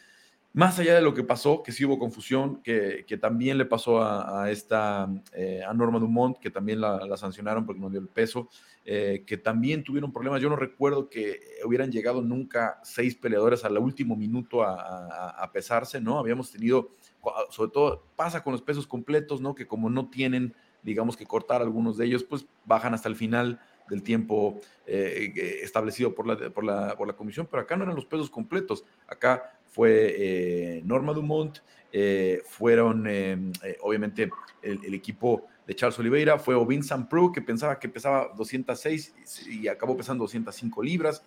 más 0.54 0.78
allá 0.78 0.94
de 0.94 1.00
lo 1.00 1.14
que 1.14 1.24
pasó, 1.24 1.62
que 1.62 1.72
sí 1.72 1.84
hubo 1.84 1.98
confusión, 1.98 2.60
que, 2.62 3.06
también 3.20 3.56
le 3.56 3.64
pasó 3.64 4.02
a, 4.02 4.50
esta, 4.50 5.08
eh, 5.32 5.62
a 5.66 5.72
Norma 5.72 5.98
Dumont, 5.98 6.36
que 6.38 6.50
también 6.50 6.80
la, 6.80 7.16
sancionaron 7.16 7.64
porque 7.64 7.80
no 7.80 7.88
dio 7.88 8.00
el 8.00 8.08
peso, 8.08 8.50
eh, 8.84 9.24
que 9.26 9.38
también 9.38 9.82
tuvieron 9.82 10.12
problemas. 10.12 10.42
Yo 10.42 10.50
no 10.50 10.56
recuerdo 10.56 11.08
que 11.08 11.40
hubieran 11.64 11.90
llegado 11.90 12.20
nunca 12.20 12.80
seis 12.82 13.14
peleadores 13.14 13.64
al 13.64 13.78
último 13.78 14.14
minuto 14.14 14.62
a, 14.62 15.50
pesarse, 15.54 16.00
¿no? 16.00 16.18
Habíamos 16.18 16.50
tenido, 16.50 16.90
sobre 17.48 17.70
todo 17.70 18.04
pasa 18.14 18.42
con 18.44 18.52
los 18.52 18.60
pesos 18.62 18.86
completos, 18.86 19.40
¿no? 19.40 19.54
Que 19.54 19.66
como 19.66 19.88
no 19.88 20.10
tienen, 20.10 20.54
digamos 20.82 21.16
que 21.16 21.26
cortar 21.26 21.62
algunos 21.62 21.96
de 21.96 22.06
ellos, 22.06 22.24
pues 22.24 22.46
bajan 22.66 22.92
hasta 22.92 23.08
el 23.08 23.16
final 23.16 23.58
del 23.92 24.02
tiempo 24.02 24.60
eh, 24.86 25.60
establecido 25.62 26.14
por 26.14 26.26
la, 26.26 26.50
por, 26.50 26.64
la, 26.64 26.96
por 26.96 27.06
la 27.06 27.12
comisión, 27.12 27.46
pero 27.50 27.62
acá 27.62 27.76
no 27.76 27.84
eran 27.84 27.94
los 27.94 28.06
pesos 28.06 28.30
completos, 28.30 28.84
acá 29.06 29.52
fue 29.72 30.14
eh, 30.18 30.82
Norma 30.84 31.12
Dumont, 31.12 31.58
eh, 31.92 32.42
fueron 32.44 33.06
eh, 33.08 33.52
obviamente 33.80 34.30
el, 34.62 34.94
equipo 34.94 35.46
de 35.66 35.74
Charles 35.74 35.98
Oliveira, 35.98 36.38
fue 36.38 36.54
Ovin 36.54 36.82
Pro, 37.08 37.32
que 37.32 37.40
pensaba 37.40 37.78
que 37.78 37.88
pesaba 37.88 38.32
206 38.36 39.14
y, 39.48 39.68
acabó 39.68 39.96
pesando 39.96 40.24
205 40.24 40.82
libras, 40.82 41.24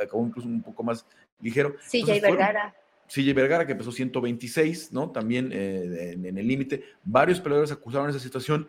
acabó 0.00 0.26
incluso 0.26 0.48
un 0.48 0.62
poco 0.62 0.82
más 0.82 1.04
ligero. 1.40 1.74
CJ 1.90 2.20
Vergara. 2.22 2.74
CJ 3.06 3.34
Vergara, 3.34 3.66
que 3.66 3.74
pesó 3.74 3.92
126, 3.92 4.92
¿no? 4.92 5.10
También 5.10 5.52
en, 5.52 6.38
el 6.38 6.48
límite. 6.48 6.84
Varios 7.04 7.40
peleadores 7.40 7.72
acusaron 7.72 8.08
esa 8.08 8.18
situación. 8.18 8.68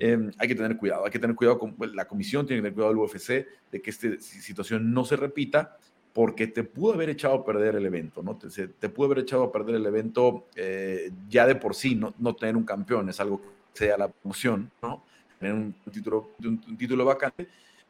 Hay 0.00 0.48
que 0.48 0.54
tener 0.54 0.76
cuidado, 0.76 1.04
hay 1.04 1.10
que 1.10 1.18
tener 1.18 1.34
cuidado 1.34 1.58
con 1.58 1.74
la 1.94 2.06
comisión, 2.06 2.46
tiene 2.46 2.62
que 2.62 2.68
tener 2.68 2.74
cuidado 2.74 2.92
el 2.92 2.98
UFC 2.98 3.46
de 3.70 3.82
que 3.82 3.90
esta 3.90 4.08
situación 4.20 4.92
no 4.92 5.04
se 5.04 5.16
repita 5.16 5.76
porque 6.12 6.46
te 6.48 6.64
pudo 6.64 6.94
haber 6.94 7.10
echado 7.10 7.34
a 7.34 7.44
perder 7.44 7.76
el 7.76 7.86
evento, 7.86 8.22
¿no? 8.22 8.36
Te, 8.36 8.68
te 8.68 8.88
pudo 8.88 9.06
haber 9.06 9.20
echado 9.20 9.44
a 9.44 9.52
perder 9.52 9.76
el 9.76 9.86
evento 9.86 10.46
eh, 10.56 11.12
ya 11.28 11.46
de 11.46 11.54
por 11.54 11.76
sí, 11.76 11.94
no, 11.94 12.12
no 12.18 12.34
tener 12.34 12.56
un 12.56 12.64
campeón, 12.64 13.08
es 13.08 13.20
algo 13.20 13.40
que 13.40 13.48
sea 13.74 13.96
la 13.96 14.08
promoción, 14.08 14.70
¿no? 14.82 15.04
Tener 15.38 15.54
un, 15.54 15.72
título, 15.92 16.32
un, 16.40 16.76
título 16.76 17.04
vacante, 17.04 17.46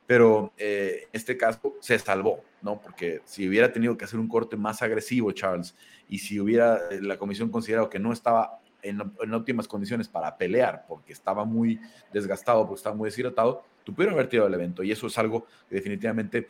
pero 0.07 0.53
eh, 0.59 1.05
en 1.05 1.09
este 1.13 1.39
caso 1.39 1.77
se 1.81 1.99
salvó, 1.99 2.45
¿no? 2.61 2.81
Porque 2.81 3.23
si 3.25 3.49
hubiera 3.49 3.73
tenido 3.73 3.97
que 3.97 4.05
hacer 4.05 4.21
un 4.21 4.29
corte 4.29 4.57
más 4.57 4.83
agresivo, 4.83 5.33
Charles, 5.33 5.75
y 6.09 6.19
si 6.19 6.39
hubiera 6.39 6.77
eh, 6.91 7.01
la 7.01 7.17
comisión 7.17 7.51
considerado 7.51 7.89
que 7.89 7.99
no 7.99 8.13
estaba 8.13 8.61
en, 8.83 9.01
en 9.21 9.35
óptimas 9.35 9.69
condiciones 9.69 10.09
para 10.09 10.37
pelear, 10.37 10.85
porque 10.87 11.13
estaba 11.13 11.45
muy 11.45 11.81
desgastado, 12.13 12.67
porque 12.67 12.79
estaba 12.79 12.97
muy 12.97 13.09
deshidratado, 13.09 13.63
tú 13.85 13.95
pudieras 13.95 14.15
haber 14.15 14.29
tirado 14.29 14.49
el 14.49 14.55
evento, 14.55 14.83
y 14.83 14.93
eso 14.93 15.07
es 15.07 15.19
algo 15.19 15.47
que 15.69 15.77
definitivamente 15.77 16.49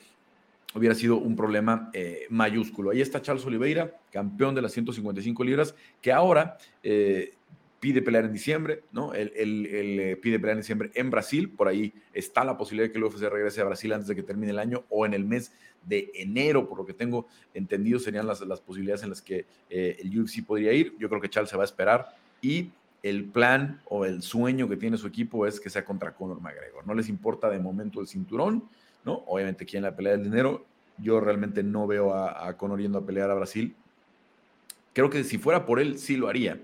hubiera 0.75 0.95
sido 0.95 1.17
un 1.17 1.35
problema 1.35 1.91
eh, 1.93 2.27
mayúsculo. 2.31 2.91
Ahí 2.91 3.01
está 3.01 3.23
Charles 3.23 3.45
Oliveira, 3.47 3.99
campeón 4.13 4.55
de 4.55 4.63
las 4.63 4.73
155 4.73 5.45
libras, 5.45 5.75
que 6.01 6.13
ahora 6.13 6.59
eh, 6.83 7.35
pide 7.81 8.03
pelear 8.03 8.25
en 8.25 8.33
diciembre, 8.33 8.83
¿no? 8.93 9.15
Él, 9.15 9.33
eh, 9.37 10.19
pide 10.21 10.39
pelear 10.39 10.57
en 10.57 10.63
diciembre 10.63 10.91
en 10.95 11.11
Brasil, 11.11 11.49
por 11.51 11.69
ahí 11.69 11.93
está 12.13 12.45
la 12.45 12.57
posibilidad 12.57 12.89
de 12.89 12.93
que 12.93 12.99
el 12.99 13.05
UFC 13.05 13.23
regrese 13.29 13.61
a 13.61 13.65
Brasil 13.65 13.93
antes 13.93 14.09
de 14.09 14.17
que 14.17 14.23
termine 14.23 14.51
el 14.51 14.59
año 14.59 14.85
o 14.89 15.07
en 15.07 15.15
el 15.15 15.25
mes 15.25 15.53
de 15.85 16.11
enero, 16.15 16.69
por 16.69 16.79
lo 16.79 16.85
que 16.85 16.93
tengo 16.93 17.27
entendido, 17.55 17.99
serían 17.99 18.27
las, 18.27 18.41
las 18.41 18.61
posibilidades 18.61 19.03
en 19.05 19.11
las 19.11 19.23
que 19.23 19.47
el 19.71 20.21
UFC 20.21 20.45
podría 20.45 20.73
ir. 20.73 20.95
Yo 20.99 21.09
creo 21.09 21.21
que 21.21 21.29
Charles 21.29 21.51
se 21.51 21.57
va 21.57 21.63
a 21.63 21.67
esperar 21.67 22.17
y 22.43 22.71
el 23.03 23.25
plan 23.25 23.81
o 23.87 24.05
el 24.05 24.23
sueño 24.23 24.69
que 24.69 24.77
tiene 24.77 24.97
su 24.97 25.07
equipo 25.07 25.47
es 25.47 25.61
que 25.61 25.71
sea 25.71 25.85
contra 25.85 26.15
Conor 26.15 26.41
McGregor. 26.41 26.87
No 26.87 26.95
les 26.95 27.09
importa 27.09 27.49
de 27.49 27.59
momento 27.59 28.01
el 28.01 28.09
cinturón, 28.09 28.65
¿no? 29.05 29.23
Obviamente 29.27 29.67
en 29.77 29.83
la 29.83 29.95
pelea 29.95 30.13
del 30.13 30.25
dinero. 30.25 30.65
Yo 30.99 31.21
realmente 31.21 31.63
no 31.63 31.87
veo 31.87 32.13
a, 32.15 32.57
Conor 32.57 32.81
yendo 32.81 32.99
a 32.99 33.07
pelear 33.07 33.31
a 33.31 33.35
Brasil. 33.35 33.75
Creo 34.93 35.11
que 35.11 35.23
si 35.23 35.39
fuera 35.39 35.65
por 35.65 35.79
él, 35.79 35.99
sí 35.99 36.17
lo 36.17 36.29
haría. 36.29 36.61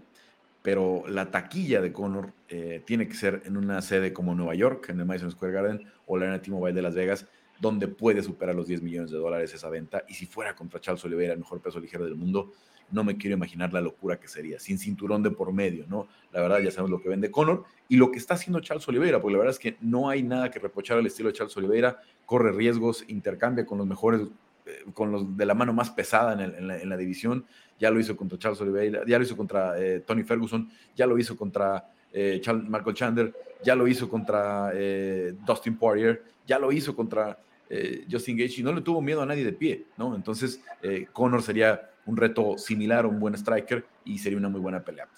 Pero 0.64 1.04
la 1.06 1.30
taquilla 1.30 1.82
de 1.82 1.92
Conor 1.92 2.32
eh, 2.48 2.82
tiene 2.86 3.06
que 3.06 3.12
ser 3.12 3.42
en 3.44 3.58
una 3.58 3.82
sede 3.82 4.14
como 4.14 4.34
Nueva 4.34 4.54
York, 4.54 4.88
en 4.88 4.98
el 4.98 5.04
Madison 5.04 5.30
Square 5.30 5.52
Garden 5.52 5.86
o 6.06 6.16
la 6.16 6.24
Arena 6.24 6.40
T-Mobile 6.40 6.72
de 6.72 6.80
Las 6.80 6.94
Vegas, 6.94 7.26
donde 7.60 7.86
puede 7.86 8.22
superar 8.22 8.54
los 8.54 8.66
10 8.66 8.80
millones 8.80 9.10
de 9.10 9.18
dólares 9.18 9.52
esa 9.52 9.68
venta. 9.68 10.04
Y 10.08 10.14
si 10.14 10.24
fuera 10.24 10.56
contra 10.56 10.80
Charles 10.80 11.04
Oliveira, 11.04 11.34
el 11.34 11.40
mejor 11.40 11.60
peso 11.60 11.78
ligero 11.78 12.06
del 12.06 12.14
mundo, 12.14 12.52
no 12.90 13.04
me 13.04 13.18
quiero 13.18 13.36
imaginar 13.36 13.74
la 13.74 13.82
locura 13.82 14.18
que 14.18 14.26
sería, 14.26 14.58
sin 14.58 14.78
cinturón 14.78 15.22
de 15.22 15.30
por 15.30 15.52
medio, 15.52 15.84
¿no? 15.86 16.08
La 16.32 16.40
verdad, 16.40 16.60
ya 16.60 16.70
sabemos 16.70 16.90
lo 16.90 17.02
que 17.02 17.08
vende 17.08 17.30
Conor 17.30 17.64
y 17.88 17.96
lo 17.96 18.10
que 18.10 18.18
está 18.18 18.34
haciendo 18.34 18.60
Charles 18.60 18.86
Oliveira, 18.88 19.20
porque 19.20 19.32
la 19.32 19.38
verdad 19.40 19.54
es 19.54 19.58
que 19.58 19.76
no 19.80 20.08
hay 20.08 20.22
nada 20.22 20.50
que 20.50 20.58
reprochar 20.58 20.98
al 20.98 21.06
estilo 21.06 21.28
de 21.28 21.34
Charles 21.34 21.56
Oliveira, 21.56 22.00
corre 22.24 22.52
riesgos, 22.52 23.04
intercambia 23.08 23.66
con 23.66 23.78
los 23.78 23.86
mejores, 23.86 24.22
eh, 24.66 24.84
con 24.94 25.12
los 25.12 25.36
de 25.36 25.46
la 25.46 25.54
mano 25.54 25.72
más 25.72 25.90
pesada 25.90 26.42
en, 26.42 26.88
la, 26.88 26.96
división, 26.96 27.44
ya 27.78 27.90
lo 27.90 28.00
hizo 28.00 28.16
contra 28.16 28.38
Charles 28.38 28.60
Oliveira, 28.60 29.02
ya 29.06 29.18
lo 29.18 29.24
hizo 29.24 29.36
contra 29.36 29.78
eh, 29.78 30.02
Tony 30.06 30.22
Ferguson, 30.22 30.70
ya 30.94 31.06
lo 31.06 31.18
hizo 31.18 31.36
contra 31.36 31.88
eh, 32.12 32.40
Marco 32.68 32.92
Chandler, 32.92 33.32
ya 33.62 33.74
lo 33.74 33.88
hizo 33.88 34.08
contra 34.08 34.72
Dustin 35.46 35.76
Poirier, 35.76 36.22
ya 36.46 36.58
lo 36.58 36.70
hizo 36.70 36.94
contra 36.94 37.38
Justin 38.10 38.36
Gage 38.36 38.60
y 38.60 38.62
no 38.62 38.72
le 38.72 38.82
tuvo 38.82 39.00
miedo 39.00 39.22
a 39.22 39.26
nadie 39.26 39.44
de 39.44 39.52
pie, 39.52 39.86
¿no? 39.96 40.14
Entonces, 40.14 40.60
Conor 41.12 41.42
sería 41.42 41.90
un 42.06 42.16
reto 42.16 42.58
similar 42.58 43.04
a 43.04 43.08
un 43.08 43.18
buen 43.18 43.34
striker 43.34 43.86
y 44.04 44.18
sería 44.18 44.38
una 44.38 44.48
muy 44.48 44.60
buena 44.60 44.84
pelea. 44.84 45.08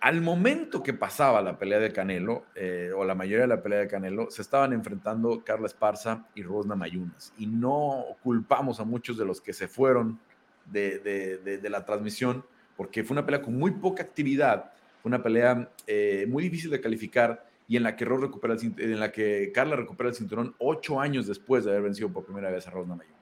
Al 0.00 0.20
momento 0.20 0.82
que 0.82 0.92
pasaba 0.92 1.40
la 1.40 1.58
pelea 1.58 1.78
de 1.78 1.92
Canelo, 1.92 2.44
eh, 2.54 2.92
o 2.94 3.04
la 3.04 3.14
mayoría 3.14 3.42
de 3.42 3.48
la 3.48 3.62
pelea 3.62 3.80
de 3.80 3.88
Canelo, 3.88 4.30
se 4.30 4.42
estaban 4.42 4.72
enfrentando 4.72 5.42
Carla 5.44 5.66
Esparza 5.66 6.26
y 6.34 6.42
Rosna 6.42 6.76
Mayunas. 6.76 7.32
Y 7.38 7.46
no 7.46 8.04
culpamos 8.22 8.78
a 8.78 8.84
muchos 8.84 9.16
de 9.16 9.24
los 9.24 9.40
que 9.40 9.52
se 9.52 9.68
fueron 9.68 10.20
de, 10.66 11.60
la 11.70 11.84
transmisión, 11.84 12.44
porque 12.76 13.04
fue 13.04 13.14
una 13.14 13.24
pelea 13.24 13.42
con 13.42 13.56
muy 13.56 13.72
poca 13.72 14.02
actividad, 14.02 14.72
fue 15.02 15.08
una 15.08 15.22
pelea 15.22 15.70
eh, 15.86 16.26
muy 16.28 16.42
difícil 16.42 16.70
de 16.70 16.80
calificar 16.80 17.46
y 17.68 17.76
en 17.76 17.82
la 17.82 17.96
que 17.96 18.04
recupera 18.04 18.56
en 18.60 19.00
la 19.00 19.10
que 19.10 19.50
Carla 19.52 19.74
recupera 19.76 20.10
el 20.10 20.14
cinturón 20.14 20.54
ocho 20.58 21.00
años 21.00 21.26
después 21.26 21.64
de 21.64 21.72
haber 21.72 21.82
vencido 21.82 22.12
por 22.12 22.24
primera 22.24 22.50
vez 22.50 22.66
a 22.66 22.70
Rosna 22.70 22.94
Mayunas 22.94 23.16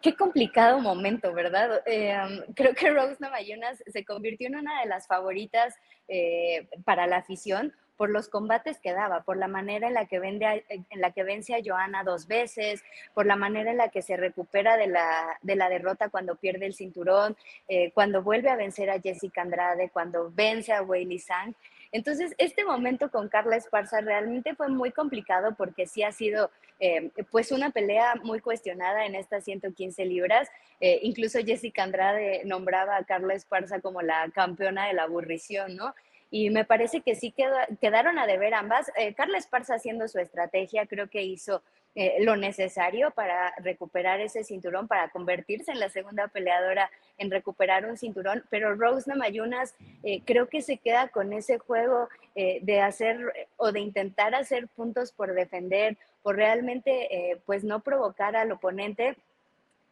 qué 0.00 0.14
complicado 0.14 0.80
momento, 0.80 1.32
¿verdad? 1.32 1.82
Eh, 1.86 2.16
creo 2.54 2.74
que 2.74 2.90
Rose 2.90 3.16
Navajunas 3.20 3.82
se 3.86 4.04
convirtió 4.04 4.46
en 4.48 4.56
una 4.56 4.80
de 4.80 4.86
las 4.86 5.06
favoritas 5.06 5.74
eh, 6.08 6.68
para 6.84 7.06
la 7.06 7.18
afición 7.18 7.72
por 7.98 8.10
los 8.10 8.28
combates 8.28 8.78
que 8.78 8.92
daba, 8.92 9.22
por 9.22 9.36
la 9.36 9.48
manera 9.48 9.88
en 9.88 9.94
la 9.94 10.06
que, 10.06 10.20
vende 10.20 10.64
en 10.68 11.00
la 11.00 11.10
que 11.10 11.24
vence 11.24 11.54
a 11.54 11.60
Joana 11.62 12.04
dos 12.04 12.28
veces, 12.28 12.82
por 13.12 13.26
la 13.26 13.34
manera 13.34 13.72
en 13.72 13.76
la 13.76 13.88
que 13.88 14.02
se 14.02 14.16
recupera 14.16 14.76
de 14.76 14.86
la, 14.86 15.36
de 15.42 15.56
la 15.56 15.68
derrota 15.68 16.08
cuando 16.08 16.36
pierde 16.36 16.66
el 16.66 16.74
cinturón, 16.74 17.36
eh, 17.66 17.90
cuando 17.92 18.22
vuelve 18.22 18.50
a 18.50 18.56
vencer 18.56 18.88
a 18.88 19.00
Jessica 19.00 19.42
Andrade, 19.42 19.90
cuando 19.90 20.30
vence 20.32 20.72
a 20.72 20.82
Weili 20.82 21.18
Sang. 21.18 21.54
Entonces, 21.90 22.34
este 22.38 22.64
momento 22.64 23.10
con 23.10 23.28
Carla 23.28 23.56
Esparza 23.56 24.00
realmente 24.00 24.54
fue 24.54 24.68
muy 24.68 24.92
complicado 24.92 25.54
porque 25.56 25.86
sí 25.86 26.02
ha 26.02 26.12
sido 26.12 26.50
eh, 26.80 27.10
pues 27.30 27.50
una 27.50 27.70
pelea 27.70 28.14
muy 28.22 28.40
cuestionada 28.40 29.06
en 29.06 29.16
estas 29.16 29.44
115 29.44 30.04
libras. 30.04 30.48
Eh, 30.80 31.00
incluso 31.02 31.40
Jessica 31.40 31.82
Andrade 31.82 32.42
nombraba 32.44 32.96
a 32.96 33.04
Carla 33.04 33.34
Esparza 33.34 33.80
como 33.80 34.02
la 34.02 34.30
campeona 34.32 34.86
de 34.86 34.92
la 34.92 35.04
aburrición, 35.04 35.74
¿no? 35.74 35.94
Y 36.30 36.50
me 36.50 36.64
parece 36.64 37.00
que 37.00 37.14
sí 37.14 37.34
quedaron 37.80 38.18
a 38.18 38.26
deber 38.26 38.54
ambas. 38.54 38.90
Eh, 38.96 39.14
Carla 39.14 39.38
Esparza 39.38 39.74
haciendo 39.74 40.08
su 40.08 40.18
estrategia, 40.18 40.86
creo 40.86 41.08
que 41.08 41.22
hizo 41.22 41.62
eh, 41.94 42.18
lo 42.20 42.36
necesario 42.36 43.10
para 43.12 43.54
recuperar 43.58 44.20
ese 44.20 44.44
cinturón, 44.44 44.88
para 44.88 45.08
convertirse 45.08 45.72
en 45.72 45.80
la 45.80 45.88
segunda 45.88 46.28
peleadora 46.28 46.90
en 47.16 47.30
recuperar 47.30 47.86
un 47.86 47.96
cinturón, 47.96 48.44
pero 48.50 48.74
Rose 48.74 49.08
Namayunas 49.08 49.74
eh, 50.04 50.20
creo 50.24 50.48
que 50.48 50.60
se 50.60 50.76
queda 50.76 51.08
con 51.08 51.32
ese 51.32 51.58
juego 51.58 52.08
de 52.34 52.80
hacer 52.80 53.48
o 53.56 53.72
de 53.72 53.80
intentar 53.80 54.32
hacer 54.32 54.68
puntos 54.68 55.10
por 55.10 55.34
defender, 55.34 55.96
por 56.22 56.36
realmente 56.36 57.40
pues 57.46 57.64
no 57.64 57.80
provocar 57.80 58.36
al 58.36 58.52
oponente. 58.52 59.16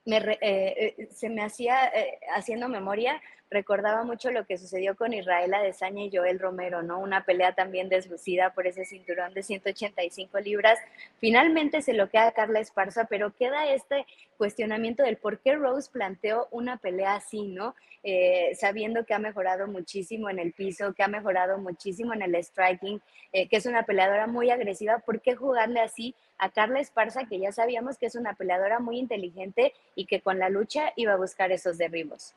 se 0.04 1.28
me 1.28 1.42
hacía, 1.42 1.90
haciendo 2.36 2.68
memoria, 2.68 3.20
recordaba 3.50 4.04
mucho 4.04 4.30
lo 4.30 4.44
que 4.44 4.58
sucedió 4.58 4.96
con 4.96 5.12
Israel 5.12 5.54
Adesanya 5.54 6.04
y 6.04 6.16
Joel 6.16 6.38
Romero, 6.38 6.82
¿no? 6.82 6.98
Una 6.98 7.24
pelea 7.24 7.54
también 7.54 7.88
deslucida 7.88 8.52
por 8.54 8.66
ese 8.66 8.84
cinturón 8.84 9.34
de 9.34 9.42
185 9.42 10.38
libras. 10.40 10.78
Finalmente 11.18 11.82
se 11.82 11.92
lo 11.92 12.08
queda 12.10 12.32
Carla 12.32 12.60
Esparza, 12.60 13.04
pero 13.04 13.34
queda 13.34 13.72
este 13.72 14.06
cuestionamiento 14.36 15.02
del 15.02 15.16
por 15.16 15.38
qué 15.38 15.54
Rose 15.54 15.90
planteó 15.90 16.48
una 16.50 16.76
pelea 16.78 17.14
así, 17.14 17.42
¿no? 17.48 17.74
Eh, 18.02 18.54
sabiendo 18.54 19.04
que 19.04 19.14
ha 19.14 19.18
mejorado 19.18 19.66
muchísimo 19.66 20.28
en 20.30 20.38
el 20.38 20.52
piso, 20.52 20.92
que 20.94 21.02
ha 21.02 21.08
mejorado 21.08 21.58
muchísimo 21.58 22.14
en 22.14 22.22
el 22.22 22.36
striking, 22.36 23.00
eh, 23.32 23.48
que 23.48 23.56
es 23.56 23.66
una 23.66 23.84
peleadora 23.84 24.26
muy 24.26 24.50
agresiva, 24.50 24.98
¿por 25.00 25.20
qué 25.20 25.34
jugarle 25.34 25.80
así 25.80 26.14
a 26.38 26.50
Carla 26.50 26.80
Esparza, 26.80 27.24
que 27.24 27.38
ya 27.38 27.52
sabíamos 27.52 27.98
que 27.98 28.06
es 28.06 28.14
una 28.14 28.34
peleadora 28.34 28.78
muy 28.78 28.98
inteligente 28.98 29.72
y 29.94 30.06
que 30.06 30.20
con 30.20 30.38
la 30.38 30.50
lucha 30.50 30.92
iba 30.96 31.14
a 31.14 31.16
buscar 31.16 31.50
esos 31.50 31.78
derribos? 31.78 32.34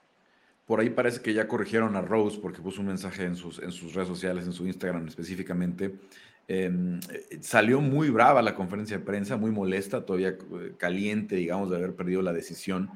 Por 0.70 0.82
ahí 0.82 0.92
parece 0.92 1.20
que 1.20 1.34
ya 1.34 1.48
corrigieron 1.48 1.96
a 1.96 2.02
Rose 2.02 2.38
porque 2.40 2.62
puso 2.62 2.82
un 2.82 2.86
mensaje 2.86 3.24
en 3.24 3.36
sus, 3.36 3.58
en 3.58 3.72
sus 3.72 3.96
redes 3.96 4.08
sociales, 4.08 4.46
en 4.46 4.54
su 4.54 4.68
Instagram 4.68 5.08
específicamente. 5.08 5.96
Em, 6.48 7.00
salió 7.42 7.82
muy 7.82 8.12
brava 8.12 8.44
la 8.44 8.54
conferencia 8.54 9.00
de 9.00 9.04
prensa, 9.04 9.36
muy 9.36 9.50
molesta, 9.50 10.06
todavía 10.06 10.30
eh, 10.30 10.74
caliente, 10.78 11.38
digamos, 11.38 11.72
de 11.72 11.78
haber 11.78 11.96
perdido 11.96 12.22
la 12.22 12.34
decisión. 12.34 12.92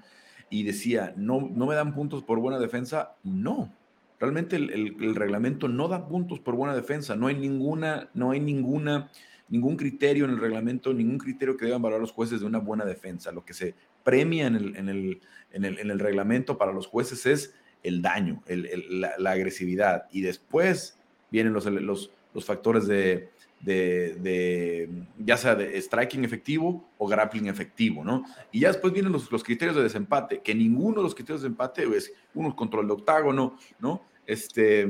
Y 0.52 0.62
decía, 0.62 1.16
no, 1.18 1.50
no 1.52 1.66
me 1.66 1.74
dan 1.74 1.96
puntos 1.96 2.22
por 2.22 2.38
buena 2.38 2.60
defensa. 2.60 3.16
No, 3.24 3.74
realmente 4.20 4.56
el, 4.56 5.16
reglamento 5.16 5.68
no 5.68 5.88
da 5.88 6.08
puntos 6.08 6.40
por 6.40 6.56
buena 6.56 6.76
defensa. 6.76 7.16
No 7.16 7.26
hay 7.26 7.36
ninguna, 7.40 8.08
no 8.14 8.30
hay 8.30 8.40
ninguna, 8.40 9.10
ningún 9.50 9.78
criterio 9.78 10.26
en 10.26 10.30
el 10.30 10.38
reglamento, 10.38 10.94
ningún 10.94 11.18
criterio 11.18 11.58
que 11.58 11.66
deban 11.66 11.82
valorar 11.82 12.02
los 12.02 12.12
jueces 12.12 12.40
de 12.42 12.46
una 12.46 12.60
buena 12.60 12.86
defensa. 12.86 13.32
Lo 13.32 13.44
que 13.44 13.56
se 13.56 13.74
premia 14.04 14.46
en 14.46 14.58
el, 14.58 14.76
en 14.76 14.90
el, 14.90 15.22
en 15.50 15.66
en 15.66 15.90
el 15.90 15.98
reglamento 15.98 16.60
para 16.60 16.72
los 16.72 16.86
jueces 16.86 17.26
es 17.26 17.56
el 17.84 18.02
daño, 18.02 18.42
la, 18.48 19.32
agresividad. 19.32 20.08
Y 20.12 20.22
después 20.22 20.98
vienen 21.30 21.54
los, 21.54 22.10
factores 22.46 22.88
de, 22.88 23.30
de, 23.62 24.90
ya 25.20 25.38
sea 25.38 25.56
de 25.56 25.80
striking 25.82 26.24
efectivo 26.24 26.90
o 26.98 27.08
grappling 27.08 27.48
efectivo, 27.48 28.04
¿no? 28.04 28.24
Y 28.52 28.62
ya 28.62 28.70
después 28.70 28.94
vienen 28.94 29.12
los, 29.12 29.32
los 29.32 29.44
criterios 29.44 29.76
de 29.76 29.84
desempate, 29.84 30.42
que 30.42 30.56
ninguno 30.56 30.98
de 30.98 31.04
los 31.04 31.16
criterios 31.16 31.42
de 31.42 31.50
desempate 31.50 31.84
es 31.96 32.12
uno 32.34 32.56
control 32.56 32.88
de 32.88 32.94
octágono, 32.94 33.58
¿no? 33.80 34.02
Este, 34.26 34.84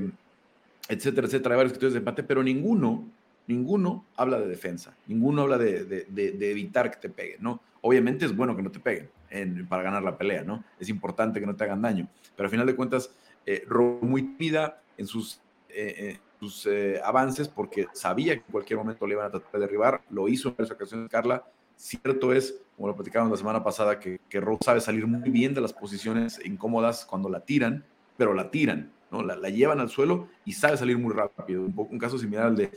etcétera, 0.87 1.27
etcétera, 1.27 1.55
hay 1.55 1.57
varios 1.57 1.73
criterios 1.73 1.93
de 1.93 1.99
desempate, 1.99 2.23
pero 2.23 2.43
ninguno, 2.43 3.09
ninguno 3.47 4.05
habla 4.15 4.39
de 4.39 4.47
defensa, 4.47 4.95
ninguno 5.07 5.43
habla 5.43 5.57
de, 5.57 5.85
de 5.85 6.51
evitar 6.51 6.91
que 6.91 6.97
te 6.97 7.09
peguen, 7.09 7.41
¿no? 7.41 7.61
Obviamente 7.85 8.25
es 8.25 8.33
bueno 8.33 8.55
que 8.55 8.63
no 8.63 8.71
te 8.71 8.79
peguen, 8.79 9.09
para 9.67 9.83
ganar 9.83 10.03
la 10.03 10.17
pelea, 10.17 10.43
¿no? 10.43 10.63
Es 10.79 10.87
importante 10.87 11.41
que 11.41 11.45
no 11.45 11.55
te 11.55 11.65
hagan 11.65 11.81
daño, 11.81 12.07
pero 12.35 12.47
al 12.47 12.51
final 12.51 12.65
de 12.65 12.75
cuentas, 12.75 13.13
eh, 13.45 13.65
muy 14.01 14.35
tímida 14.35 14.81
en 14.97 15.07
sus, 15.07 15.41
eh, 15.69 15.95
eh, 15.97 16.19
sus 16.39 16.65
eh, 16.65 16.99
avances 17.03 17.47
porque 17.47 17.87
sabía 17.93 18.33
que 18.35 18.43
en 18.45 18.51
cualquier 18.51 18.77
momento 18.77 19.07
le 19.07 19.13
iban 19.13 19.27
a 19.27 19.31
tratar 19.31 19.51
de 19.53 19.59
derribar, 19.59 20.01
lo 20.09 20.27
hizo 20.27 20.53
en 20.57 20.65
esa 20.65 20.73
ocasión 20.73 21.07
Carla. 21.07 21.45
Cierto 21.75 22.33
es, 22.33 22.61
como 22.75 22.89
lo 22.89 22.95
platicamos 22.95 23.31
la 23.31 23.37
semana 23.37 23.63
pasada, 23.63 23.99
que, 23.99 24.19
que 24.29 24.41
sabe 24.61 24.79
salir 24.79 25.07
muy 25.07 25.29
bien 25.29 25.53
de 25.53 25.61
las 25.61 25.73
posiciones 25.73 26.39
incómodas 26.45 27.05
cuando 27.05 27.29
la 27.29 27.39
tiran, 27.39 27.83
pero 28.15 28.33
la 28.33 28.51
tiran, 28.51 28.91
¿no? 29.11 29.23
La, 29.23 29.35
la, 29.35 29.49
llevan 29.49 29.79
al 29.79 29.89
suelo 29.89 30.27
y 30.45 30.53
sabe 30.53 30.77
salir 30.77 30.97
muy 30.97 31.13
rápido. 31.13 31.63
Un, 31.63 31.73
poco, 31.73 31.91
un 31.91 31.97
caso 31.99 32.17
similar 32.17 32.47
al 32.47 32.55
de 32.55 32.71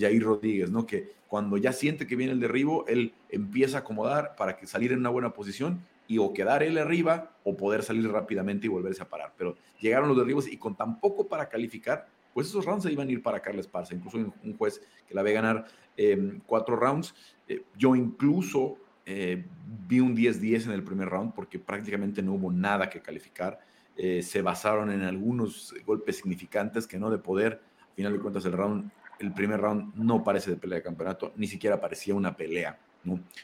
Jair 0.00 0.22
Rodríguez, 0.22 0.70
¿no? 0.70 0.86
Que 0.86 1.12
cuando 1.28 1.58
ya 1.58 1.72
siente 1.72 2.06
que 2.06 2.16
viene 2.16 2.32
el 2.32 2.40
derribo, 2.40 2.86
él 2.86 3.12
empieza 3.28 3.78
a 3.78 3.80
acomodar 3.80 4.34
para 4.36 4.56
que 4.56 4.66
salir 4.66 4.92
en 4.92 5.00
una 5.00 5.10
buena 5.10 5.34
posición 5.34 5.84
y 6.10 6.18
o 6.18 6.32
quedar 6.32 6.64
él 6.64 6.76
arriba 6.76 7.36
o 7.44 7.56
poder 7.56 7.84
salir 7.84 8.10
rápidamente 8.10 8.66
y 8.66 8.68
volverse 8.68 9.00
a 9.00 9.08
parar. 9.08 9.32
Pero 9.38 9.54
llegaron 9.78 10.08
los 10.08 10.18
derribos 10.18 10.48
y 10.48 10.56
con 10.56 10.74
tan 10.74 10.98
poco 10.98 11.28
para 11.28 11.48
calificar, 11.48 12.08
pues 12.34 12.48
esos 12.48 12.64
rounds 12.64 12.82
se 12.82 12.90
iban 12.90 13.06
a 13.06 13.12
ir 13.12 13.22
para 13.22 13.40
Carles 13.40 13.66
Esparza. 13.66 13.94
Incluso 13.94 14.18
un 14.18 14.56
juez 14.58 14.82
que 15.06 15.14
la 15.14 15.22
ve 15.22 15.32
ganar 15.32 15.66
eh, 15.96 16.40
cuatro 16.46 16.74
rounds. 16.74 17.14
Eh, 17.46 17.62
yo 17.78 17.94
incluso 17.94 18.76
eh, 19.06 19.46
vi 19.86 20.00
un 20.00 20.16
10-10 20.16 20.64
en 20.64 20.72
el 20.72 20.82
primer 20.82 21.08
round 21.08 21.32
porque 21.32 21.60
prácticamente 21.60 22.22
no 22.22 22.32
hubo 22.32 22.50
nada 22.50 22.90
que 22.90 23.00
calificar. 23.00 23.60
Eh, 23.96 24.24
se 24.24 24.42
basaron 24.42 24.90
en 24.90 25.02
algunos 25.02 25.72
golpes 25.86 26.16
significantes 26.16 26.88
que 26.88 26.98
no 26.98 27.08
de 27.10 27.18
poder. 27.18 27.62
Al 27.88 27.94
final 27.94 28.12
de 28.14 28.18
cuentas, 28.18 28.44
el 28.46 28.52
round, 28.52 28.90
el 29.20 29.32
primer 29.32 29.60
round 29.60 29.94
no 29.94 30.24
parece 30.24 30.50
de 30.50 30.56
pelea 30.56 30.78
de 30.78 30.82
campeonato, 30.82 31.32
ni 31.36 31.46
siquiera 31.46 31.80
parecía 31.80 32.16
una 32.16 32.36
pelea. 32.36 32.80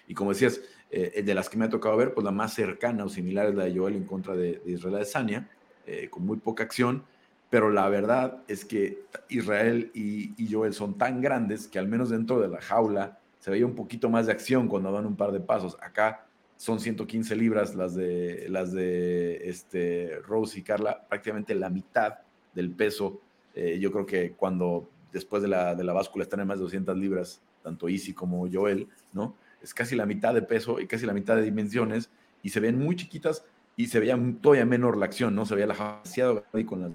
Y 0.07 0.15
como 0.15 0.31
decías, 0.31 0.61
eh, 0.91 1.23
de 1.23 1.35
las 1.35 1.49
que 1.49 1.57
me 1.57 1.65
ha 1.65 1.69
tocado 1.69 1.97
ver, 1.97 2.15
pues 2.15 2.25
la 2.25 2.31
más 2.31 2.55
cercana 2.55 3.05
o 3.05 3.09
similar 3.09 3.49
es 3.49 3.55
la 3.55 3.65
de 3.65 3.77
Joel 3.77 3.97
en 3.97 4.05
contra 4.05 4.35
de, 4.35 4.63
Israel 4.67 4.97
Adesanya, 4.97 5.49
eh, 5.87 6.09
con 6.11 6.25
muy 6.25 6.39
poca 6.39 6.65
acción, 6.65 7.05
pero 7.51 7.71
la 7.71 7.89
verdad 7.89 8.43
es 8.49 8.65
que 8.65 9.05
Israel 9.29 9.91
y, 9.95 10.35
Joel 10.51 10.75
son 10.75 10.99
tan 10.99 11.21
grandes 11.21 11.69
que 11.69 11.79
al 11.79 11.89
menos 11.89 12.11
dentro 12.11 12.41
de 12.41 12.49
la 12.49 12.61
jaula 12.61 13.19
se 13.39 13.51
veía 13.51 13.67
un 13.67 13.75
poquito 13.75 14.11
más 14.11 14.27
de 14.27 14.33
acción 14.33 14.69
cuando 14.69 14.91
dan 14.93 15.07
un 15.07 15.17
par 15.17 15.33
de 15.33 15.41
pasos. 15.41 15.77
Acá 15.81 16.27
son 16.57 16.81
115 16.81 17.37
libras 17.37 17.75
las 17.75 17.95
de, 17.95 18.47
las 18.49 18.73
de 18.73 19.49
este, 19.49 20.19
Rose 20.27 20.59
y 20.59 20.63
Carla, 20.63 21.07
prácticamente 21.09 21.55
la 21.55 21.71
mitad 21.71 22.15
del 22.55 22.71
peso. 22.71 23.21
Eh, 23.55 23.79
yo 23.79 23.93
creo 23.93 24.07
que 24.07 24.33
cuando 24.33 24.89
después 25.13 25.43
de 25.43 25.49
la, 25.49 25.75
de 25.75 25.85
la 25.85 25.93
báscula 25.93 26.25
están 26.25 26.41
en 26.41 26.49
más 26.49 26.59
de 26.59 26.65
200 26.65 26.97
libras, 26.97 27.41
tanto 27.63 27.89
Easy 27.89 28.13
como 28.13 28.49
Joel, 28.51 28.89
¿no? 29.13 29.37
Es 29.67 29.75
casi 29.75 29.97
la 29.97 30.07
mitad 30.07 30.33
de 30.33 30.43
peso 30.43 30.79
y 30.79 30.87
casi 30.87 31.07
la 31.07 31.13
mitad 31.13 31.35
de 31.35 31.43
dimensiones 31.43 32.09
y 32.41 32.51
se 32.51 32.61
ven 32.61 32.79
muy 32.79 32.95
chiquitas 32.95 33.45
y 33.75 33.89
se 33.89 33.99
veía 33.99 34.17
todavía 34.41 34.65
menor 34.65 34.97
la 34.97 35.07
acción, 35.07 35.35
¿no? 35.35 35.45
Se 35.45 35.57
veía 35.57 35.67
la 35.67 35.75
demasiado 35.75 36.45
y 36.55 36.65
con 36.65 36.83
las 36.83 36.93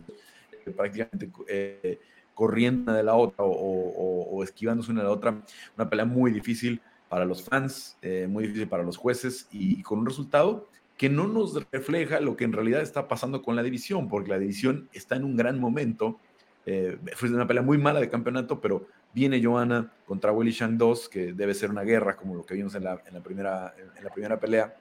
eh, 0.66 0.72
prácticamente 0.72 1.30
eh, 1.50 2.00
corriendo 2.34 2.84
una 2.84 2.96
de 2.96 3.04
la 3.04 3.16
otra 3.16 3.44
o, 3.46 4.42
esquivándose 4.44 4.90
una 4.90 5.02
de 5.02 5.08
la 5.08 5.14
otra. 5.14 5.44
Una 5.76 5.90
pelea 5.90 6.06
muy 6.06 6.32
difícil 6.32 6.82
para 7.10 7.26
los 7.26 7.44
fans, 7.44 7.98
eh, 8.02 8.26
muy 8.30 8.46
difícil 8.46 8.70
para 8.70 8.84
los 8.84 8.96
jueces 8.96 9.50
y, 9.52 9.84
con 9.84 10.00
un 10.00 10.06
resultado 10.06 10.70
que 10.98 11.10
no 11.10 11.28
nos 11.28 11.54
refleja 11.72 12.22
lo 12.22 12.38
que 12.38 12.46
en 12.46 12.54
realidad 12.54 12.82
está 12.82 13.10
pasando 13.10 13.42
con 13.42 13.58
la 13.58 13.64
división, 13.64 14.08
porque 14.08 14.30
la 14.30 14.40
división 14.40 14.88
está 14.94 15.18
en 15.18 15.26
un 15.26 15.36
gran 15.36 15.60
momento. 15.60 16.20
fue 17.16 17.30
una 17.30 17.48
pelea 17.48 17.64
muy 17.64 17.78
mala 17.78 18.00
de 18.00 18.08
campeonato, 18.08 18.62
pero 18.62 18.88
Viene 19.14 19.44
Johanna 19.44 19.92
contra 20.06 20.32
Willy 20.32 20.52
Shang 20.52 20.78
2, 20.78 21.10
que 21.10 21.34
debe 21.34 21.54
ser 21.54 21.70
una 21.70 21.84
guerra, 21.84 22.16
como 22.16 22.36
lo 22.36 22.46
que 22.46 22.56
vimos 22.56 22.76
en 22.76 22.84
la, 22.84 22.98
primera, 23.24 23.74
en 23.98 24.04
la 24.04 24.10
primera 24.10 24.40
pelea. 24.40 24.76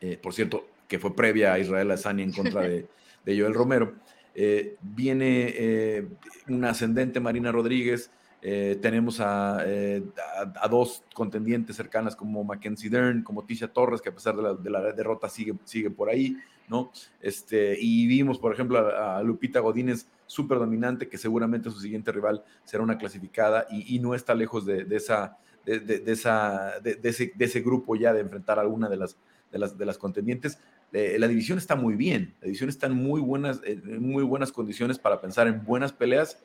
Eh, 0.00 0.18
por 0.20 0.34
cierto, 0.34 0.66
que 0.88 0.98
fue 0.98 1.14
previa 1.14 1.52
a 1.52 1.58
Israel 1.58 1.90
Azani 1.90 2.22
en 2.22 2.32
contra 2.32 2.62
de, 2.62 2.86
Joel 3.24 3.54
Romero. 3.54 3.94
Eh, 4.34 4.76
viene 4.82 5.54
eh, 5.56 6.08
una 6.48 6.70
ascendente 6.70 7.20
Marina 7.20 7.52
Rodríguez. 7.52 8.10
tenemos 8.40 9.20
a, 9.20 9.60
a, 9.60 10.68
dos 10.68 11.02
contendientes 11.14 11.76
cercanas 11.76 12.14
como 12.14 12.44
Mackenzie 12.44 12.90
Dern, 12.90 13.22
como 13.22 13.44
Tisha 13.44 13.68
Torres, 13.68 14.02
que 14.02 14.10
a 14.10 14.14
pesar 14.14 14.36
de 14.36 14.42
la, 14.42 14.54
de 14.54 14.70
la 14.70 14.92
derrota 14.92 15.28
sigue, 15.28 15.54
sigue 15.64 15.90
por 15.90 16.10
ahí, 16.10 16.36
¿no? 16.68 16.92
Este, 17.20 17.78
y 17.80 18.06
vimos, 18.06 18.38
por 18.38 18.52
ejemplo, 18.52 18.78
a, 18.78 19.16
a 19.18 19.22
Lupita 19.22 19.60
Godínez 19.60 20.06
súper 20.26 20.58
dominante, 20.58 21.08
que 21.08 21.18
seguramente 21.18 21.70
su 21.70 21.80
siguiente 21.80 22.12
rival 22.12 22.44
será 22.64 22.82
una 22.82 22.98
clasificada 22.98 23.66
y, 23.70 23.98
no 23.98 24.14
está 24.14 24.34
lejos 24.34 24.64
de, 24.66 24.86
esa, 24.90 25.38
de, 25.64 26.02
esa, 26.06 26.78
ese, 26.84 27.32
de, 27.34 27.44
ese, 27.44 27.60
grupo 27.60 27.96
ya 27.96 28.12
de 28.12 28.20
enfrentar 28.20 28.58
a 28.58 28.62
alguna 28.62 28.88
de 28.88 28.96
las, 28.96 29.16
de 29.52 29.58
las, 29.58 29.76
de 29.76 29.86
las 29.86 29.98
contendientes. 29.98 30.58
Eh, 30.92 31.16
la 31.18 31.28
división 31.28 31.58
está 31.58 31.74
muy 31.74 31.94
bien, 31.94 32.34
la 32.40 32.46
división 32.46 32.68
está 32.68 32.86
en 32.86 32.94
muy 32.94 33.20
buenas, 33.20 33.60
en 33.64 34.00
muy 34.00 34.22
buenas 34.22 34.52
condiciones 34.52 34.98
para 34.98 35.20
pensar 35.20 35.48
en 35.48 35.64
buenas 35.64 35.92
peleas, 35.92 36.42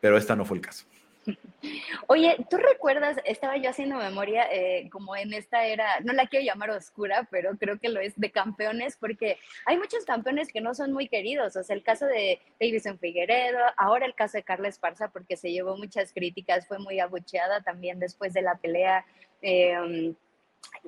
pero 0.00 0.16
esta 0.16 0.34
no 0.34 0.44
fue 0.44 0.56
el 0.56 0.62
caso. 0.62 0.86
Oye, 2.06 2.36
¿tú 2.48 2.56
recuerdas? 2.56 3.18
Estaba 3.24 3.56
yo 3.56 3.70
haciendo 3.70 3.96
memoria 3.96 4.46
eh, 4.50 4.88
como 4.90 5.16
en 5.16 5.32
esta 5.32 5.64
era, 5.66 6.00
no 6.00 6.12
la 6.12 6.26
quiero 6.26 6.44
llamar 6.44 6.70
oscura, 6.70 7.28
pero 7.30 7.56
creo 7.58 7.78
que 7.78 7.88
lo 7.88 8.00
es 8.00 8.14
de 8.16 8.30
campeones, 8.30 8.96
porque 8.96 9.38
hay 9.66 9.76
muchos 9.76 10.04
campeones 10.04 10.52
que 10.52 10.60
no 10.60 10.74
son 10.74 10.92
muy 10.92 11.08
queridos. 11.08 11.56
O 11.56 11.62
sea, 11.62 11.76
el 11.76 11.82
caso 11.82 12.06
de 12.06 12.40
Davison 12.58 12.98
Figueredo, 12.98 13.58
ahora 13.76 14.06
el 14.06 14.14
caso 14.14 14.38
de 14.38 14.42
Carla 14.42 14.68
Esparza, 14.68 15.08
porque 15.08 15.36
se 15.36 15.52
llevó 15.52 15.76
muchas 15.76 16.12
críticas, 16.12 16.66
fue 16.66 16.78
muy 16.78 17.00
abucheada 17.00 17.62
también 17.62 17.98
después 17.98 18.32
de 18.32 18.42
la 18.42 18.56
pelea. 18.56 19.04
Em, 19.42 20.14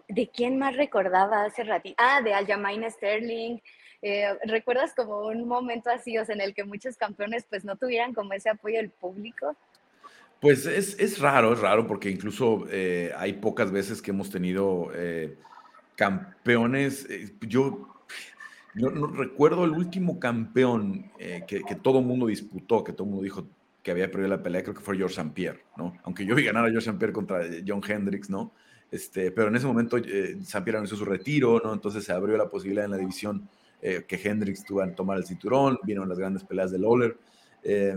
¿De 0.08 0.28
quién 0.28 0.58
más 0.58 0.76
recordaba 0.76 1.44
hace 1.44 1.64
ratito? 1.64 1.96
Ah, 1.98 2.20
de 2.22 2.34
Aljamain 2.34 2.88
Sterling. 2.90 3.58
Eh, 4.02 4.36
¿Recuerdas 4.44 4.94
como 4.94 5.26
un 5.26 5.46
momento 5.46 5.88
así, 5.90 6.18
o 6.18 6.24
sea, 6.24 6.34
en 6.34 6.40
el 6.40 6.54
que 6.54 6.64
muchos 6.64 6.96
campeones 6.96 7.44
pues 7.48 7.64
no 7.64 7.76
tuvieran 7.76 8.14
como 8.14 8.32
ese 8.32 8.50
apoyo 8.50 8.78
del 8.78 8.90
público? 8.90 9.56
Pues 10.42 10.66
es, 10.66 11.18
raro, 11.20 11.52
es 11.52 11.60
raro, 11.60 11.86
porque 11.86 12.10
incluso 12.10 12.66
eh, 12.68 13.12
hay 13.16 13.34
pocas 13.34 13.70
veces 13.70 14.02
que 14.02 14.10
hemos 14.10 14.28
tenido 14.28 14.90
eh, 14.92 15.38
campeones. 15.94 17.08
yo, 17.42 17.88
no, 18.74 19.06
recuerdo 19.06 19.64
el 19.64 19.70
último 19.70 20.18
campeón 20.18 21.12
que, 21.16 21.62
todo 21.80 22.00
el 22.00 22.04
mundo 22.04 22.26
disputó, 22.26 22.82
que 22.82 22.92
todo 22.92 23.04
el 23.04 23.10
mundo 23.10 23.22
dijo 23.22 23.46
que 23.84 23.92
había 23.92 24.10
perdido 24.10 24.30
la 24.30 24.42
pelea, 24.42 24.62
creo 24.62 24.74
que 24.74 24.80
fue 24.80 24.96
George 24.96 25.14
St. 25.14 25.32
Pierre, 25.32 25.64
¿no? 25.76 25.96
Aunque 26.02 26.24
yo 26.26 26.34
vi 26.34 26.44
ganar 26.44 26.64
a 26.64 26.70
George 26.70 26.88
St. 26.88 26.98
Pierre 26.98 27.12
contra 27.12 27.42
John 27.66 27.80
Hendricks, 27.86 28.28
¿no? 28.28 28.52
Este, 28.90 29.30
pero 29.30 29.48
en 29.48 29.56
ese 29.56 29.66
momento 29.66 29.96
eh, 29.96 30.36
St. 30.40 30.62
Pierre 30.62 30.78
anunció 30.78 30.96
su 30.96 31.04
retiro, 31.04 31.60
¿no? 31.64 31.72
Entonces 31.72 32.04
se 32.04 32.12
abrió 32.12 32.36
la 32.36 32.50
posibilidad 32.50 32.84
en 32.84 32.90
la 32.90 32.96
división 32.96 33.48
eh, 33.80 34.04
que 34.06 34.20
Hendrix 34.22 34.64
tuviera 34.64 34.88
que 34.88 34.96
tomar 34.96 35.18
el 35.18 35.24
cinturón, 35.24 35.78
vieron 35.82 36.08
las 36.08 36.18
grandes 36.18 36.44
peleas 36.44 36.70
de 36.70 36.78
Lawler. 36.78 37.16
Eh, 37.64 37.96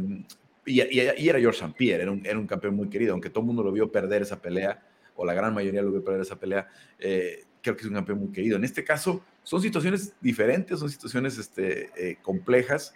y, 0.66 0.80
era 0.80 1.40
George 1.40 1.60
St. 1.60 1.74
Pierre, 1.78 2.04
era 2.04 2.12
un, 2.12 2.26
era 2.26 2.38
un, 2.38 2.48
campeón 2.48 2.76
muy 2.76 2.90
querido, 2.90 3.14
aunque 3.14 3.30
todo 3.30 3.42
el 3.42 3.48
mundo 3.48 3.64
lo 3.64 3.72
vio 3.72 3.92
perder 3.92 4.22
esa 4.22 4.42
pelea, 4.42 4.84
o 5.16 5.26
la 5.26 5.34
gran 5.34 5.54
mayoría 5.54 5.82
lo 5.82 5.92
vio 5.92 6.04
perder 6.04 6.22
esa 6.22 6.38
pelea, 6.38 6.68
eh, 7.00 7.46
creo 7.62 7.76
que 7.76 7.82
es 7.82 7.88
un 7.88 7.94
campeón 7.94 8.20
muy 8.20 8.32
querido. 8.32 8.58
En 8.58 8.64
este 8.64 8.84
caso, 8.84 9.24
son 9.44 9.62
situaciones 9.62 10.14
diferentes, 10.22 10.80
son 10.80 10.90
situaciones 10.90 11.38
este, 11.38 12.18
complejas, 12.22 12.94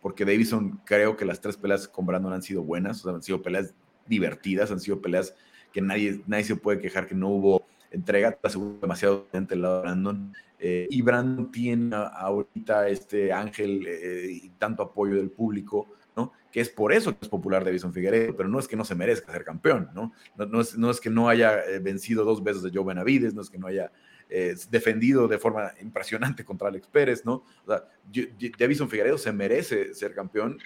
porque 0.00 0.24
Davison 0.24 0.80
creo 0.84 1.16
que 1.16 1.24
las 1.24 1.40
tres 1.40 1.56
peleas 1.56 1.86
con 1.86 2.06
Brandon 2.06 2.32
han 2.32 2.42
sido 2.42 2.62
buenas, 2.62 3.00
o 3.00 3.02
sea, 3.04 3.12
han 3.12 3.22
sido 3.22 3.42
peleas 3.42 3.74
divertidas, 4.06 4.70
han 4.70 4.80
sido 4.80 5.00
peleas 5.00 5.34
que 5.72 5.80
nadie, 5.80 6.20
nadie 6.26 6.44
se 6.44 6.56
puede 6.56 6.80
quejar 6.80 7.06
que 7.06 7.14
no 7.14 7.28
hubo 7.28 7.66
entrega, 7.90 8.38
demasiado 8.80 9.26
gente 9.32 9.54
el 9.54 9.62
lado 9.62 9.76
de 9.76 9.82
Brandon. 9.82 10.32
Eh, 10.58 10.86
y 10.90 11.02
Brandon 11.02 11.50
tiene 11.50 11.96
ahorita 11.96 12.88
este 12.88 13.32
ángel 13.32 13.86
eh, 13.86 14.26
y 14.30 14.50
tanto 14.50 14.82
apoyo 14.82 15.16
del 15.16 15.30
público. 15.30 15.88
Que 16.52 16.60
es 16.60 16.68
por 16.68 16.92
eso 16.92 17.12
que 17.12 17.18
es 17.22 17.28
popular 17.28 17.64
Davison 17.64 17.92
Figueredo, 17.92 18.34
pero 18.36 18.48
no 18.48 18.58
es 18.58 18.66
que 18.66 18.76
no 18.76 18.84
se 18.84 18.94
merezca 18.94 19.32
ser 19.32 19.44
campeón, 19.44 19.90
¿no? 19.94 20.12
No, 20.36 20.60
es, 20.60 20.76
no 20.76 20.90
es, 20.90 21.00
que 21.00 21.10
no 21.10 21.28
haya 21.28 21.64
eh, 21.64 21.78
vencido 21.78 22.24
dos 22.24 22.42
veces 22.42 22.64
a 22.64 22.70
Joe 22.72 22.84
Benavides, 22.84 23.34
no 23.34 23.42
es 23.42 23.50
que 23.50 23.58
no 23.58 23.66
haya 23.66 23.92
defendido 24.70 25.26
de 25.26 25.38
forma 25.38 25.72
impresionante 25.80 26.44
contra 26.44 26.68
Alex 26.68 26.86
Pérez, 26.86 27.24
¿no? 27.24 27.42
O 27.64 27.66
sea, 27.66 27.84
Davison 28.60 28.88
Figueredo 28.88 29.18
se 29.18 29.32
merece 29.32 29.92
ser 29.92 30.14
campeón 30.14 30.56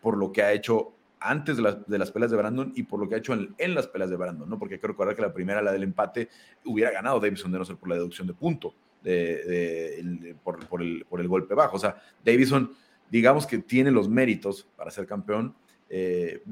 por 0.00 0.16
lo 0.16 0.30
que 0.30 0.42
ha 0.42 0.52
hecho 0.52 0.96
antes 1.20 1.56
de, 1.56 1.98
las 1.98 2.10
peleas 2.10 2.30
de 2.30 2.36
Brandon 2.36 2.72
y 2.76 2.82
por 2.82 3.00
lo 3.00 3.08
que 3.08 3.14
ha 3.14 3.18
hecho 3.18 3.32
en, 3.32 3.74
las 3.74 3.88
peleas 3.88 4.10
de 4.10 4.16
Brandon, 4.16 4.48
¿no? 4.48 4.58
Porque 4.58 4.78
quiero 4.78 4.92
recordar 4.92 5.16
que 5.16 5.22
la 5.22 5.32
primera, 5.32 5.62
la 5.62 5.72
del 5.72 5.82
empate, 5.82 6.28
hubiera 6.64 6.90
ganado 6.90 7.20
Davison 7.20 7.50
de 7.50 7.58
no 7.58 7.64
ser 7.64 7.76
por 7.76 7.88
la 7.88 7.96
deducción 7.96 8.26
de 8.26 8.34
punto, 8.34 8.74
de, 9.02 10.36
por, 10.42 10.82
el, 10.82 11.28
golpe 11.28 11.54
bajo. 11.54 11.76
O 11.76 11.80
sea, 11.80 12.00
Davison, 12.24 12.72
digamos 13.10 13.46
que 13.46 13.58
tiene 13.58 13.90
los 13.90 14.08
méritos 14.08 14.68
para 14.76 14.90
ser 14.90 15.06
campeón. 15.06 15.54
Eh, 15.88 16.42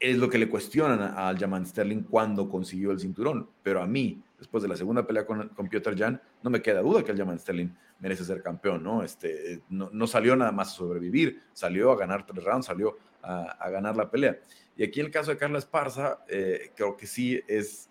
es 0.00 0.16
lo 0.16 0.28
que 0.30 0.38
le 0.38 0.48
cuestionan 0.48 1.00
a 1.00 1.28
Aljamain 1.28 1.66
Sterling 1.66 2.02
cuando 2.02 2.48
consiguió 2.48 2.90
el 2.90 3.00
cinturón. 3.00 3.48
Pero 3.62 3.82
a 3.82 3.86
mí, 3.86 4.22
después 4.38 4.62
de 4.62 4.68
la 4.68 4.76
segunda 4.76 5.06
pelea 5.06 5.26
con, 5.26 5.48
con 5.48 5.68
Piotr 5.68 5.96
Jan, 5.96 6.20
no 6.42 6.50
me 6.50 6.62
queda 6.62 6.82
duda 6.82 7.02
que 7.02 7.12
Aljamain 7.12 7.38
Sterling 7.38 7.70
merece 7.98 8.24
ser 8.24 8.42
campeón, 8.42 8.82
¿no? 8.82 9.02
Este, 9.02 9.62
no, 9.68 9.90
no, 9.92 10.06
salió 10.06 10.36
nada 10.36 10.52
más 10.52 10.68
a 10.68 10.76
sobrevivir, 10.76 11.42
salió 11.52 11.90
a 11.90 11.96
ganar 11.96 12.24
tres 12.26 12.44
rounds, 12.44 12.66
salió 12.66 12.96
a, 13.22 13.68
ganar 13.70 13.96
la 13.96 14.10
pelea. 14.10 14.38
Y 14.76 14.84
aquí 14.84 15.00
el 15.00 15.10
caso 15.10 15.30
de 15.30 15.36
Carla 15.36 15.58
Esparza, 15.58 16.20
eh, 16.28 16.70
creo 16.76 16.96
que 16.96 17.06
sí 17.06 17.40
es 17.48 17.90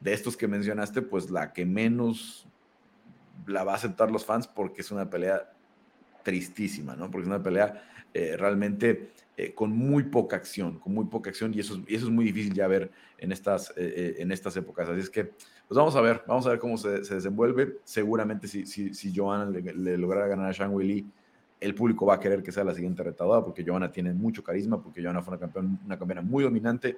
de 0.00 0.12
estos 0.12 0.36
que 0.36 0.46
mencionaste, 0.46 1.02
pues 1.02 1.30
la 1.30 1.52
que 1.52 1.66
menos 1.66 2.46
la 3.46 3.64
va 3.64 3.72
a 3.72 3.76
aceptar 3.76 4.10
los 4.10 4.24
fans 4.24 4.46
porque 4.46 4.82
es 4.82 4.90
una 4.90 5.10
pelea 5.10 5.52
tristísima, 6.22 6.96
¿no? 6.96 7.10
Porque 7.10 7.22
es 7.22 7.28
una 7.28 7.42
pelea 7.42 7.82
eh, 8.14 8.36
realmente 8.36 9.10
eh, 9.36 9.52
con 9.54 9.70
muy 9.70 10.04
poca 10.04 10.36
acción, 10.36 10.78
con 10.78 10.94
muy 10.94 11.06
poca 11.06 11.30
acción 11.30 11.52
y 11.54 11.60
eso, 11.60 11.82
y 11.86 11.94
eso 11.94 12.06
es 12.06 12.12
muy 12.12 12.24
difícil 12.24 12.54
ya 12.54 12.66
ver 12.66 12.90
en 13.18 13.32
estas, 13.32 13.72
en 13.76 14.30
estas 14.30 14.56
épocas. 14.56 14.88
Así 14.88 15.00
es 15.00 15.10
que, 15.10 15.24
pues 15.24 15.76
vamos 15.76 15.96
a 15.96 16.00
ver, 16.00 16.22
vamos 16.26 16.46
a 16.46 16.50
ver 16.50 16.58
cómo 16.58 16.76
se, 16.76 17.00
desenvuelve. 17.00 17.78
Seguramente 17.84 18.46
si, 18.48 18.66
si, 18.66 18.94
si 18.94 19.14
Joanna 19.14 19.50
le, 19.50 19.60
le, 19.60 19.98
lograra 19.98 20.26
ganar 20.26 20.50
a 20.50 20.52
Shang 20.52 20.72
Wei 20.72 21.06
el 21.60 21.74
público 21.74 22.06
va 22.06 22.14
a 22.14 22.20
querer 22.20 22.42
que 22.42 22.52
sea 22.52 22.64
la 22.64 22.74
siguiente 22.74 23.02
retadora 23.02 23.44
porque 23.44 23.64
Johanna 23.66 23.90
tiene 23.90 24.12
mucho 24.12 24.42
carisma, 24.42 24.80
porque 24.82 25.02
Johanna 25.02 25.22
fue 25.22 25.32
una, 25.32 25.40
campeona, 25.40 25.78
una 25.84 25.98
campeona 25.98 26.22
muy 26.22 26.44
dominante 26.44 26.96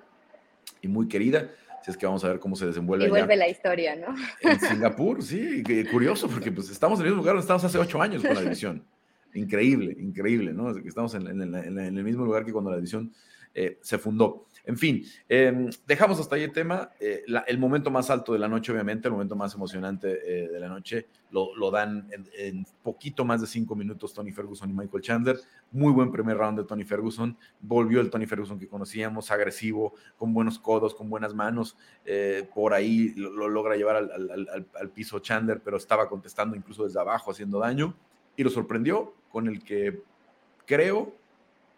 y 0.82 0.88
muy 0.88 1.08
querida. 1.08 1.50
Así 1.80 1.90
es 1.90 1.96
que 1.96 2.04
vamos 2.04 2.22
a 2.24 2.28
ver 2.28 2.38
cómo 2.38 2.56
se 2.56 2.66
desenvuelve. 2.66 3.06
Y 3.06 3.08
vuelve 3.08 3.36
la 3.36 3.48
historia, 3.48 3.96
¿no? 3.96 4.14
En 4.42 4.60
Singapur, 4.60 5.22
sí, 5.22 5.62
curioso, 5.90 6.28
porque 6.28 6.52
pues 6.52 6.70
estamos 6.70 7.00
en 7.00 7.06
el 7.06 7.12
mismo 7.12 7.22
lugar 7.22 7.34
donde 7.34 7.42
estábamos 7.42 7.64
hace 7.64 7.78
ocho 7.78 8.02
años 8.02 8.22
con 8.22 8.34
la 8.34 8.42
división. 8.42 8.84
Increíble, 9.34 9.96
increíble, 9.98 10.52
¿no? 10.52 10.70
Estamos 10.70 11.14
en, 11.14 11.26
el 11.26 12.04
mismo 12.04 12.24
lugar 12.24 12.44
que 12.44 12.52
cuando 12.52 12.70
la 12.70 12.76
división 12.76 13.12
eh, 13.54 13.78
se 13.80 13.98
fundó. 13.98 14.46
En 14.64 14.76
fin, 14.76 15.04
em, 15.28 15.70
dejamos 15.86 16.20
hasta 16.20 16.36
ahí 16.36 16.42
el 16.42 16.52
tema. 16.52 16.90
Eh, 17.00 17.24
el 17.46 17.58
momento 17.58 17.90
más 17.90 18.10
alto 18.10 18.32
de 18.32 18.38
la 18.38 18.48
noche, 18.48 18.72
obviamente, 18.72 19.08
el 19.08 19.12
momento 19.12 19.34
más 19.34 19.54
emocionante 19.54 20.18
eh, 20.24 20.48
de 20.48 20.60
la 20.60 20.68
noche, 20.68 21.06
lo, 21.30 21.70
dan 21.70 22.08
en, 22.36 22.66
poquito 22.82 23.24
más 23.24 23.40
de 23.40 23.46
cinco 23.46 23.74
minutos 23.74 24.12
Tony 24.12 24.32
Ferguson 24.32 24.68
y 24.70 24.72
Michael 24.72 25.02
Chandler. 25.02 25.40
Muy 25.70 25.92
buen 25.92 26.10
primer 26.10 26.36
round 26.36 26.58
de 26.58 26.64
Tony 26.64 26.84
Ferguson. 26.84 27.36
Volvió 27.60 28.00
el 28.00 28.10
Tony 28.10 28.26
Ferguson 28.26 28.58
que 28.58 28.68
conocíamos, 28.68 29.30
agresivo, 29.30 29.94
con 30.16 30.34
buenos 30.34 30.58
codos, 30.58 30.94
con 30.94 31.08
buenas 31.08 31.34
manos. 31.34 31.76
Eh, 32.04 32.48
por 32.54 32.74
ahí 32.74 33.14
lo, 33.16 33.48
logra 33.48 33.76
llevar 33.76 33.96
al, 33.96 34.68
al 34.74 34.90
piso 34.90 35.20
Chandler, 35.20 35.60
pero 35.64 35.76
estaba 35.76 36.08
contestando 36.08 36.56
incluso 36.56 36.84
desde 36.84 37.00
abajo, 37.00 37.30
haciendo 37.30 37.60
daño. 37.60 37.94
Y 38.40 38.42
lo 38.42 38.48
sorprendió 38.48 39.12
con 39.28 39.48
el 39.48 39.62
que 39.62 40.00
creo 40.64 41.14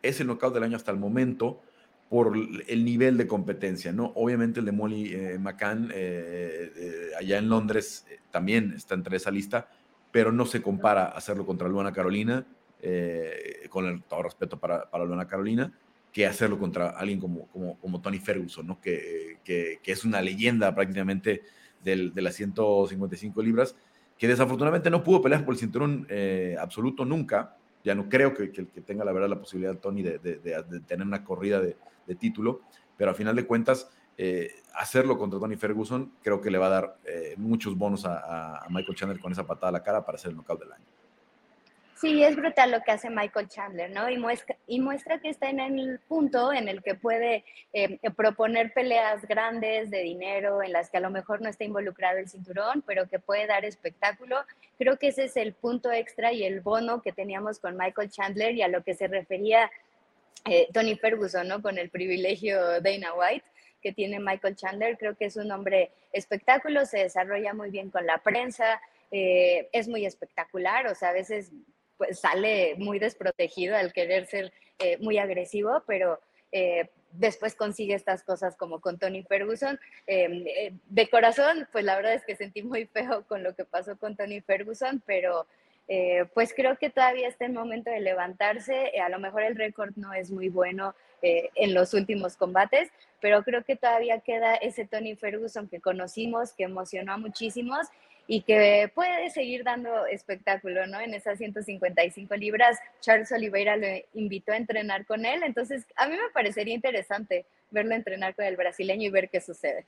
es 0.01 0.21
el 0.21 0.29
knockout 0.29 0.55
del 0.55 0.63
año 0.63 0.77
hasta 0.77 0.93
el 0.93 0.97
momento 0.97 1.61
por 2.09 2.37
el 2.37 2.85
nivel 2.85 3.17
de 3.17 3.27
competencia, 3.27 3.91
¿no? 3.91 4.13
Obviamente 4.15 4.61
el 4.61 4.67
de 4.67 4.71
Molly 4.71 5.13
eh, 5.13 5.39
McCann 5.41 5.91
eh, 5.93 6.73
eh, 6.77 7.11
allá 7.19 7.39
en 7.39 7.49
Londres 7.49 8.07
también 8.31 8.75
está 8.77 8.95
entre 8.95 9.17
esa 9.17 9.33
lista, 9.33 9.73
pero 10.13 10.31
no 10.31 10.47
se 10.47 10.63
compara 10.63 11.07
hacerlo 11.07 11.45
contra 11.45 11.67
Luana 11.67 11.93
Carolina, 11.93 12.47
con 13.69 13.87
el, 13.87 14.05
todo 14.05 14.23
respeto 14.23 14.61
para, 14.61 14.89
para 14.89 15.05
Luana 15.05 15.27
Carolina, 15.27 15.73
que 16.13 16.29
hacerlo 16.29 16.61
contra 16.61 16.91
alguien 16.91 17.19
como, 17.19 17.49
como, 17.49 17.77
como 17.81 18.01
Tony 18.01 18.21
Ferguson, 18.21 18.69
¿no? 18.69 18.81
Que, 18.81 19.39
que, 19.43 19.81
es 19.85 20.05
una 20.05 20.23
leyenda 20.23 20.73
prácticamente 20.73 21.43
del, 21.83 22.15
de 22.15 22.23
las 22.23 22.37
155 22.37 23.43
libras, 23.43 23.75
que 24.23 24.29
desafortunadamente 24.29 24.89
no 24.89 25.03
pudo 25.03 25.21
pelear 25.21 25.45
por 25.45 25.55
el 25.55 25.59
cinturón 25.59 26.07
absoluto 26.61 27.05
nunca. 27.05 27.57
Ya 27.83 27.97
no 27.97 28.09
creo 28.09 28.33
que, 28.33 28.53
que, 28.53 28.63
tenga 28.63 29.05
la 29.05 29.11
verdad 29.11 29.29
la 29.29 29.41
posibilidad, 29.41 29.77
Tony, 29.79 30.03
de, 30.03 30.21
de, 30.21 30.81
tener 30.87 31.05
una 31.05 31.25
corrida 31.25 31.61
de, 31.61 31.77
de 32.07 32.15
título, 32.15 32.61
pero 32.97 33.11
a 33.11 33.15
final 33.15 33.35
de 33.35 33.45
cuentas, 33.45 33.91
eh, 34.17 34.51
hacerlo 34.75 35.19
contra 35.19 35.41
Tony 35.41 35.57
Ferguson 35.57 36.13
creo 36.23 36.41
que 36.41 36.51
le 36.51 36.59
va 36.59 36.67
a 36.67 36.71
dar 36.71 36.99
eh, 37.05 37.35
muchos 37.39 37.77
bonos 37.77 38.05
a, 38.07 38.65
Michael 38.69 38.97
Chandler 38.97 39.21
con 39.21 39.33
esa 39.33 39.45
patada 39.45 39.71
a 39.71 39.73
la 39.73 39.83
cara 39.83 40.05
para 40.05 40.17
ser 40.17 40.31
el 40.31 40.37
knockout 40.37 40.61
del 40.61 40.73
año. 40.73 40.85
Sí, 42.03 42.25
es 42.25 42.35
brutal 42.35 42.73
lo 42.73 42.83
que 42.83 42.91
hace 42.91 43.11
Michael 43.11 43.47
Chandler, 43.47 43.89
¿no? 43.89 44.11
Y 44.11 44.19
muestra, 44.19 44.57
y 44.67 44.81
muestra 44.81 45.21
que 45.21 45.29
está 45.29 45.49
en 45.51 45.61
el 45.61 46.01
punto 46.01 46.53
en 46.53 46.67
el 46.67 46.83
que 46.83 46.97
puede 46.97 47.45
eh, 47.73 48.01
proponer 48.17 48.73
peleas 48.73 49.25
grandes 49.25 49.89
de 49.89 50.01
dinero, 50.01 50.65
en 50.65 50.73
las 50.73 50.91
que 50.91 50.97
a 50.97 51.01
lo 51.01 51.11
mejor 51.11 51.41
no 51.41 51.49
está 51.49 51.63
involucrado 51.63 52.19
el 52.19 52.29
cinturón, 52.29 52.83
pero 52.85 53.09
que 53.09 53.21
puede 53.21 53.47
dar 53.47 53.65
espectáculo. 53.65 54.45
Creo 54.79 54.99
que 54.99 55.07
ese 55.07 55.27
es 55.27 55.37
el 55.37 55.53
punto 55.53 55.93
extra 55.93 56.33
y 56.33 56.43
el 56.43 56.61
bono 56.61 57.03
que 57.03 57.13
teníamos 57.13 57.61
con 57.61 57.77
Michael 57.77 58.11
Chandler 58.11 58.57
y 58.57 58.63
a 58.63 58.69
lo 58.69 58.83
que 58.83 58.95
se 58.95 59.07
refería 59.07 59.71
eh, 60.47 60.67
Tony 60.75 60.97
Ferguson, 60.97 61.47
¿no? 61.47 61.63
Con 61.63 61.79
el 61.79 61.89
privilegio 61.89 62.81
Dana 62.81 63.15
White 63.15 63.45
que 63.81 63.93
tiene 63.93 64.19
Michael 64.19 64.57
Chandler. 64.57 64.99
Creo 64.99 65.15
que 65.15 65.27
es 65.27 65.37
un 65.37 65.53
hombre 65.53 65.93
espectáculo, 66.13 66.85
se 66.85 66.99
desarrolla 66.99 67.55
muy 67.55 67.71
bien 67.71 67.91
con 67.91 68.05
la 68.07 68.19
prensa, 68.19 68.81
eh, 69.13 69.69
es 69.73 69.87
muy 69.87 70.05
espectacular, 70.05 70.89
o 70.89 70.97
sea, 70.97 71.11
a 71.11 71.13
veces 71.13 71.53
pues, 72.03 72.19
sale 72.19 72.75
muy 72.79 72.99
desprotegido 72.99 73.77
al 73.77 73.93
querer 73.93 74.27
ser 74.27 74.53
eh, 74.81 74.99
muy 74.99 75.19
agresivo, 75.19 75.85
pero 75.87 76.19
después 77.13 77.55
consigue 77.55 77.95
estas 77.95 78.25
cosas 78.25 78.57
como 78.57 78.81
con 78.81 78.99
Tony 78.99 79.23
Ferguson. 79.23 79.81
de 80.07 81.09
corazón, 81.09 81.67
pues 81.73 81.85
la 81.85 81.97
verdad 81.97 82.13
es 82.13 82.27
que 82.27 82.37
sentí 82.37 82.63
muy 82.63 82.85
feo 82.85 83.25
con 83.27 83.43
lo 83.43 83.55
que 83.55 83.65
pasó 83.65 83.97
con 83.97 84.17
Tony 84.17 84.43
Ferguson, 84.43 85.03
pero 85.07 85.47
pues 86.35 86.53
creo 86.53 86.77
que 86.77 86.91
todavía 86.91 87.29
está 87.29 87.47
en 87.47 87.55
momento 87.55 87.91
de 87.91 88.01
levantarse. 88.01 88.93
A 89.01 89.09
lo 89.09 89.19
mejor 89.19 89.45
el 89.45 89.57
récord 89.57 89.93
no 89.97 90.13
es 90.13 90.31
muy 90.31 90.51
bueno 90.51 90.95
en 91.23 91.73
los 91.73 91.95
últimos 91.95 92.37
combates, 92.37 92.91
pero 93.23 93.43
creo 93.45 93.65
que 93.65 93.77
todavía 93.77 94.21
queda 94.21 94.57
ese 94.57 94.85
Tony 94.85 95.17
Ferguson 95.17 95.69
que 95.69 95.81
conocimos, 95.81 96.53
que 96.53 96.65
emocionó 96.65 97.15
a 97.15 97.17
muchísimos 97.17 97.89
y 98.27 98.43
que 98.43 98.91
puede 98.95 99.31
seguir 99.31 99.65
dando 99.65 100.07
espectáculo, 100.07 100.87
¿no? 100.87 101.01
En 101.01 101.15
esas 101.15 101.39
155 101.39 102.35
libras, 102.37 102.79
Charles 103.01 103.33
Oliveira 103.33 103.77
lo 103.77 103.87
invitó 104.15 104.53
a 104.53 104.57
entrenar 104.57 105.07
con 105.07 105.27
él, 105.27 105.43
entonces 105.45 105.85
a 105.97 106.07
mí 106.07 106.13
me 106.13 106.31
parecería 106.33 106.75
interesante 106.75 107.47
verlo 107.71 107.95
entrenar 107.95 108.35
con 108.35 108.45
el 108.45 108.57
brasileño 108.57 109.09
y 109.09 109.11
ver 109.11 109.29
qué 109.29 109.41
sucede. 109.41 109.87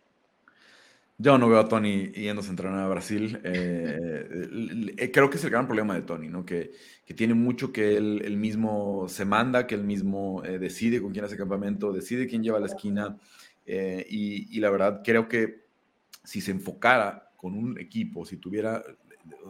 Yo 1.16 1.38
no 1.38 1.48
veo 1.48 1.60
a 1.60 1.68
Tony 1.68 2.08
yéndose 2.08 2.48
a 2.48 2.50
entrenar 2.50 2.80
a 2.80 2.88
Brasil. 2.88 3.40
Eh, 3.44 4.48
eh, 4.98 5.12
creo 5.12 5.30
que 5.30 5.36
es 5.36 5.44
el 5.44 5.50
gran 5.50 5.66
problema 5.66 5.94
de 5.94 6.02
Tony, 6.02 6.28
¿no? 6.28 6.44
Que, 6.44 6.72
tiene 7.14 7.34
mucho 7.34 7.72
que 7.72 7.96
él, 7.96 8.36
mismo 8.36 9.08
se 9.08 9.24
manda, 9.24 9.68
que 9.68 9.76
él 9.76 9.84
mismo 9.84 10.42
eh, 10.44 10.58
decide 10.58 11.00
con 11.00 11.12
quién 11.12 11.24
hace 11.24 11.36
campamento, 11.36 11.92
decide 11.92 12.26
quién 12.26 12.42
lleva 12.42 12.58
la 12.58 12.66
esquina. 12.66 13.16
y, 13.64 14.58
la 14.58 14.70
verdad, 14.70 15.02
creo 15.04 15.28
que 15.28 15.64
si 16.24 16.40
se 16.40 16.50
enfocara 16.50 17.23
con 17.44 17.54
un 17.54 17.78
equipo, 17.78 18.24
si 18.24 18.38
tuviera, 18.38 18.82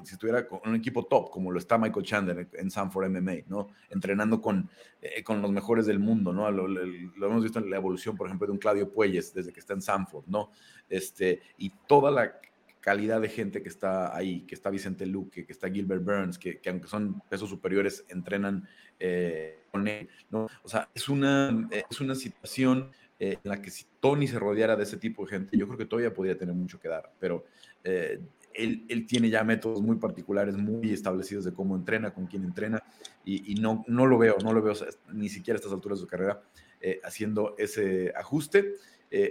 si 0.02 0.14
estuviera 0.14 0.48
con 0.48 0.58
un 0.64 0.74
equipo 0.74 1.04
top, 1.04 1.30
como 1.30 1.52
lo 1.52 1.60
está 1.60 1.78
Michael 1.78 2.04
Chandler 2.04 2.48
en 2.54 2.68
Sanford 2.68 3.08
MMA, 3.08 3.44
¿no? 3.46 3.68
Entrenando 3.88 4.40
con, 4.40 4.68
eh, 5.00 5.22
con 5.22 5.40
los 5.40 5.52
mejores 5.52 5.86
del 5.86 6.00
mundo, 6.00 6.32
¿no? 6.32 6.50
Lo, 6.50 6.66
hemos 6.66 7.44
visto 7.44 7.60
en 7.60 7.70
la 7.70 7.76
evolución, 7.76 8.16
por 8.16 8.26
ejemplo, 8.26 8.48
de 8.48 8.52
un 8.52 8.58
Claudio 8.58 8.92
Puelles 8.92 9.32
desde 9.32 9.52
que 9.52 9.60
está 9.60 9.74
en 9.74 9.80
Sanford, 9.80 10.24
¿no? 10.26 10.50
Este, 10.88 11.40
y 11.56 11.70
toda 11.86 12.10
la 12.10 12.40
calidad 12.80 13.20
de 13.20 13.28
gente 13.28 13.62
que 13.62 13.68
está 13.68 14.16
ahí, 14.16 14.40
que 14.40 14.56
está 14.56 14.70
Vicente 14.70 15.06
Luque, 15.06 15.46
que 15.46 15.52
está 15.52 15.70
Gilbert 15.70 16.02
Burns, 16.02 16.36
que, 16.36 16.58
que 16.58 16.70
aunque 16.70 16.88
son 16.88 17.22
pesos 17.30 17.48
superiores, 17.48 18.04
entrenan 18.08 18.66
eh, 18.98 19.66
con 19.70 19.86
él, 19.86 20.08
¿no? 20.30 20.48
O 20.64 20.68
sea, 20.68 20.90
es 20.92 21.08
una, 21.08 21.68
es 21.70 22.00
una 22.00 22.16
situación 22.16 22.90
eh, 23.20 23.38
en 23.44 23.48
la 23.48 23.62
que 23.62 23.70
si 23.70 23.86
Tony 24.00 24.26
se 24.26 24.40
rodeara 24.40 24.74
de 24.74 24.82
ese 24.82 24.96
tipo 24.96 25.24
de 25.24 25.30
gente, 25.30 25.56
yo 25.56 25.66
creo 25.66 25.78
que 25.78 25.86
todavía 25.86 26.12
podría 26.12 26.36
tener 26.36 26.54
mucho 26.54 26.80
que 26.80 26.88
dar, 26.88 27.12
pero 27.20 27.44
eh, 27.84 28.20
él, 28.54 28.84
él, 28.88 29.06
tiene 29.06 29.30
ya 29.30 29.42
métodos 29.42 29.82
muy 29.82 29.96
particulares, 29.96 30.56
muy 30.56 30.92
establecidos 30.92 31.44
de 31.44 31.52
cómo 31.52 31.74
entrena, 31.74 32.14
con 32.14 32.26
quién 32.26 32.44
entrena, 32.44 32.82
y, 33.24 33.54
no, 33.56 33.84
no 33.88 34.06
lo 34.06 34.16
veo, 34.16 34.36
no 34.42 34.52
lo 34.52 34.62
veo 34.62 34.74
ni 35.12 35.28
siquiera 35.28 35.56
a 35.56 35.58
estas 35.58 35.72
alturas 35.72 35.98
de 35.98 36.02
su 36.02 36.06
carrera 36.06 36.42
eh, 36.80 37.00
haciendo 37.02 37.56
ese 37.58 38.12
ajuste. 38.16 38.74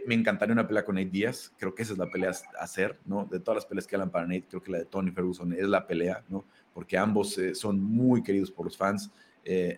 me 0.08 0.16
encantaría 0.16 0.54
una 0.54 0.68
pelea 0.68 0.84
con 0.84 0.95
Nate 0.95 1.10
Díaz, 1.10 1.54
creo 1.58 1.74
que 1.74 1.84
esa 1.84 1.93
es 1.93 1.99
la 1.99 2.10
pelea 2.10 2.32
a 2.60 2.64
hacer, 2.64 2.97
¿no? 3.06 3.26
De 3.26 3.39
todas 3.39 3.58
las 3.58 3.66
peleas 3.66 3.88
que 3.88 3.95
hablan 3.95 4.12
para 4.12 4.26
Nate, 4.26 4.45
creo 4.49 4.62
que 4.62 4.72
la 4.72 4.80
de 4.80 4.86
Tony 4.86 5.12
Ferguson 5.12 5.54
es 5.54 5.68
la 5.68 5.88
pelea, 5.88 6.24
¿no? 6.28 6.43
Porque 6.74 6.97
ambos 6.97 7.39
son 7.54 7.80
muy 7.82 8.24
queridos 8.24 8.51
por 8.51 8.66
los 8.66 8.76
fans, 8.76 9.10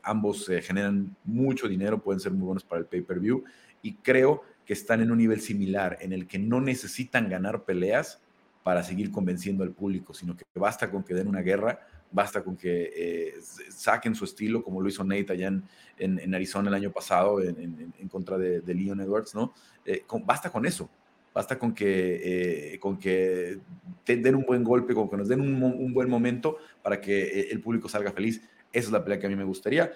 ambos 0.02 0.50
generan 0.62 1.16
mucho 1.24 1.68
dinero, 1.68 2.02
pueden 2.02 2.20
ser 2.20 2.32
muy 2.32 2.46
buenos 2.46 2.64
para 2.64 2.80
el 2.80 2.88
pay-per-view, 2.88 3.44
y 3.84 3.94
creo 3.96 4.42
que 4.66 4.74
están 4.74 5.02
en 5.02 5.12
un 5.12 5.20
nivel 5.20 5.42
similar 5.42 5.98
en 6.02 6.12
el 6.12 6.28
que 6.28 6.40
no 6.40 6.60
necesitan 6.60 7.30
ganar 7.30 7.64
peleas 7.64 8.22
para 8.66 8.82
seguir 8.82 9.12
convenciendo 9.12 9.64
al 9.64 9.74
público, 9.74 10.12
sino 10.12 10.36
que 10.36 10.44
basta 10.56 10.90
con 10.90 11.04
que 11.04 11.14
den 11.14 11.28
una 11.28 11.42
guerra, 11.42 11.88
basta 12.10 12.44
con 12.44 12.58
que 12.58 12.92
eh, 12.96 13.34
saquen 13.70 14.16
su 14.16 14.26
estilo, 14.26 14.64
como 14.64 14.82
lo 14.82 14.90
hizo 14.90 15.04
Nate 15.04 15.34
allá 15.34 15.54
en, 16.00 16.34
Arizona 16.34 16.70
el 16.70 16.74
año 16.74 16.92
pasado 16.92 17.44
en, 17.44 17.94
contra 18.10 18.40
de, 18.40 18.74
Leon 18.74 19.02
Edwards, 19.02 19.36
¿no? 19.36 19.54
Eh, 19.86 20.04
basta 20.26 20.50
con 20.50 20.66
eso, 20.66 20.90
basta 21.32 21.60
con 21.60 21.76
que, 21.76 22.74
eh, 22.74 22.80
con 22.80 22.98
que 22.98 23.60
den 24.04 24.34
un 24.34 24.48
buen 24.48 24.64
golpe, 24.64 24.96
con 24.96 25.12
que 25.12 25.18
nos 25.18 25.28
den 25.28 25.42
un, 25.42 25.62
un 25.62 25.94
buen 25.94 26.10
momento 26.10 26.58
para 26.82 27.00
que 27.00 27.42
el 27.42 27.62
público 27.62 27.88
salga 27.88 28.14
feliz. 28.14 28.42
Esa 28.74 28.88
es 28.88 28.92
la 28.92 29.04
pelea 29.04 29.20
que 29.20 29.28
a 29.28 29.30
mí 29.30 29.38
me 29.38 29.46
gustaría. 29.46 29.94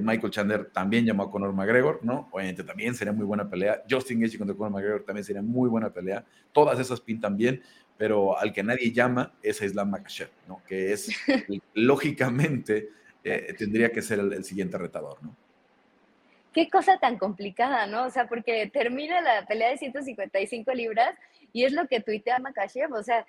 Michael 0.00 0.32
Chandler 0.32 0.70
también 0.72 1.04
llamó 1.04 1.22
a 1.22 1.30
Conor 1.30 1.52
McGregor, 1.52 2.00
¿no? 2.02 2.28
Obviamente 2.32 2.64
también 2.64 2.92
sería 2.96 3.12
muy 3.12 3.24
buena 3.24 3.48
pelea. 3.48 3.84
Justin 3.88 4.18
Gaethje 4.18 4.36
contra 4.36 4.56
Conor 4.56 4.72
McGregor 4.72 5.04
también 5.04 5.22
sería 5.22 5.42
muy 5.42 5.68
buena 5.68 5.92
pelea. 5.92 6.24
Todas 6.50 6.80
esas 6.80 7.00
pintan 7.00 7.36
bien, 7.36 7.62
pero 7.96 8.38
al 8.38 8.52
que 8.52 8.62
nadie 8.62 8.92
llama 8.92 9.32
es 9.42 9.60
a 9.62 9.66
Islam 9.66 9.90
Makhachev, 9.90 10.30
¿no? 10.46 10.62
Que 10.66 10.92
es, 10.92 11.08
lógicamente, 11.74 12.90
eh, 13.24 13.54
tendría 13.58 13.90
que 13.90 14.02
ser 14.02 14.18
el, 14.18 14.44
siguiente 14.44 14.78
retador, 14.78 15.22
¿no? 15.22 15.34
Qué 16.52 16.70
cosa 16.70 16.98
tan 16.98 17.18
complicada, 17.18 17.86
¿no? 17.86 18.04
O 18.04 18.10
sea, 18.10 18.28
porque 18.28 18.70
termina 18.72 19.20
la 19.20 19.46
pelea 19.46 19.70
de 19.70 19.76
155 19.76 20.72
libras 20.72 21.14
y 21.52 21.64
es 21.64 21.72
lo 21.72 21.86
que 21.86 22.00
tuitea 22.00 22.38
Makashev, 22.38 22.92
o 22.94 23.02
sea, 23.02 23.26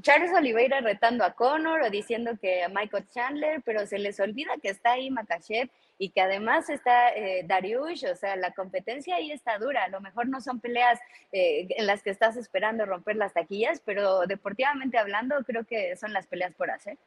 Charles 0.00 0.32
Oliveira 0.32 0.80
retando 0.80 1.24
a 1.24 1.34
Conor 1.34 1.82
o 1.82 1.90
diciendo 1.90 2.32
que 2.40 2.62
a 2.62 2.68
Michael 2.68 3.06
Chandler, 3.12 3.62
pero 3.64 3.86
se 3.86 3.98
les 3.98 4.18
olvida 4.20 4.52
que 4.60 4.70
está 4.70 4.92
ahí 4.92 5.10
Makashev 5.10 5.68
y 5.98 6.10
que 6.10 6.20
además 6.20 6.68
está 6.68 7.14
eh, 7.14 7.44
Dariush, 7.46 8.06
o 8.06 8.16
sea, 8.16 8.36
la 8.36 8.52
competencia 8.52 9.16
ahí 9.16 9.30
está 9.30 9.58
dura. 9.58 9.84
A 9.84 9.88
lo 9.88 10.00
mejor 10.00 10.28
no 10.28 10.40
son 10.40 10.60
peleas 10.60 10.98
eh, 11.32 11.68
en 11.70 11.86
las 11.86 12.02
que 12.02 12.10
estás 12.10 12.36
esperando 12.36 12.86
romper 12.86 13.16
las 13.16 13.32
taquillas, 13.32 13.80
pero 13.84 14.26
deportivamente 14.26 14.98
hablando, 14.98 15.36
creo 15.44 15.64
que 15.64 15.96
son 15.96 16.12
las 16.12 16.26
peleas 16.26 16.54
por 16.54 16.70
hacer. 16.70 16.98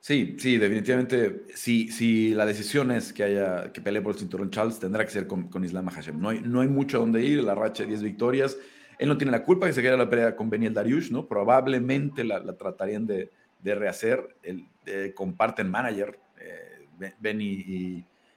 Sí, 0.00 0.36
sí, 0.38 0.58
definitivamente. 0.58 1.44
Si, 1.54 1.90
si 1.90 2.34
la 2.34 2.44
decisión 2.44 2.90
es 2.90 3.12
que 3.12 3.22
haya 3.24 3.72
que 3.72 3.80
pelee 3.80 4.02
por 4.02 4.12
el 4.12 4.18
cinturón 4.18 4.50
Charles, 4.50 4.78
tendrá 4.78 5.04
que 5.04 5.10
ser 5.10 5.26
con, 5.26 5.48
con 5.48 5.64
Islam 5.64 5.88
Hashem. 5.88 6.20
No 6.20 6.28
hay, 6.30 6.40
no 6.40 6.60
hay 6.60 6.68
mucho 6.68 6.98
a 6.98 7.00
donde 7.00 7.22
ir, 7.22 7.42
la 7.42 7.54
racha 7.54 7.84
de 7.84 7.90
10 7.90 8.02
victorias 8.02 8.58
él 8.98 9.08
no 9.08 9.16
tiene 9.18 9.32
la 9.32 9.44
culpa 9.44 9.66
que 9.66 9.72
se 9.72 9.82
quede 9.82 9.96
la 9.96 10.08
pelea 10.08 10.36
con 10.36 10.50
Beniel 10.50 10.74
Dariush, 10.74 11.10
¿no? 11.10 11.26
Probablemente 11.26 12.24
la, 12.24 12.40
tratarían 12.56 13.06
de, 13.06 13.30
rehacer. 13.62 14.36
El, 14.42 14.66
comparten 15.14 15.70
manager, 15.70 16.18
eh, 16.38 16.73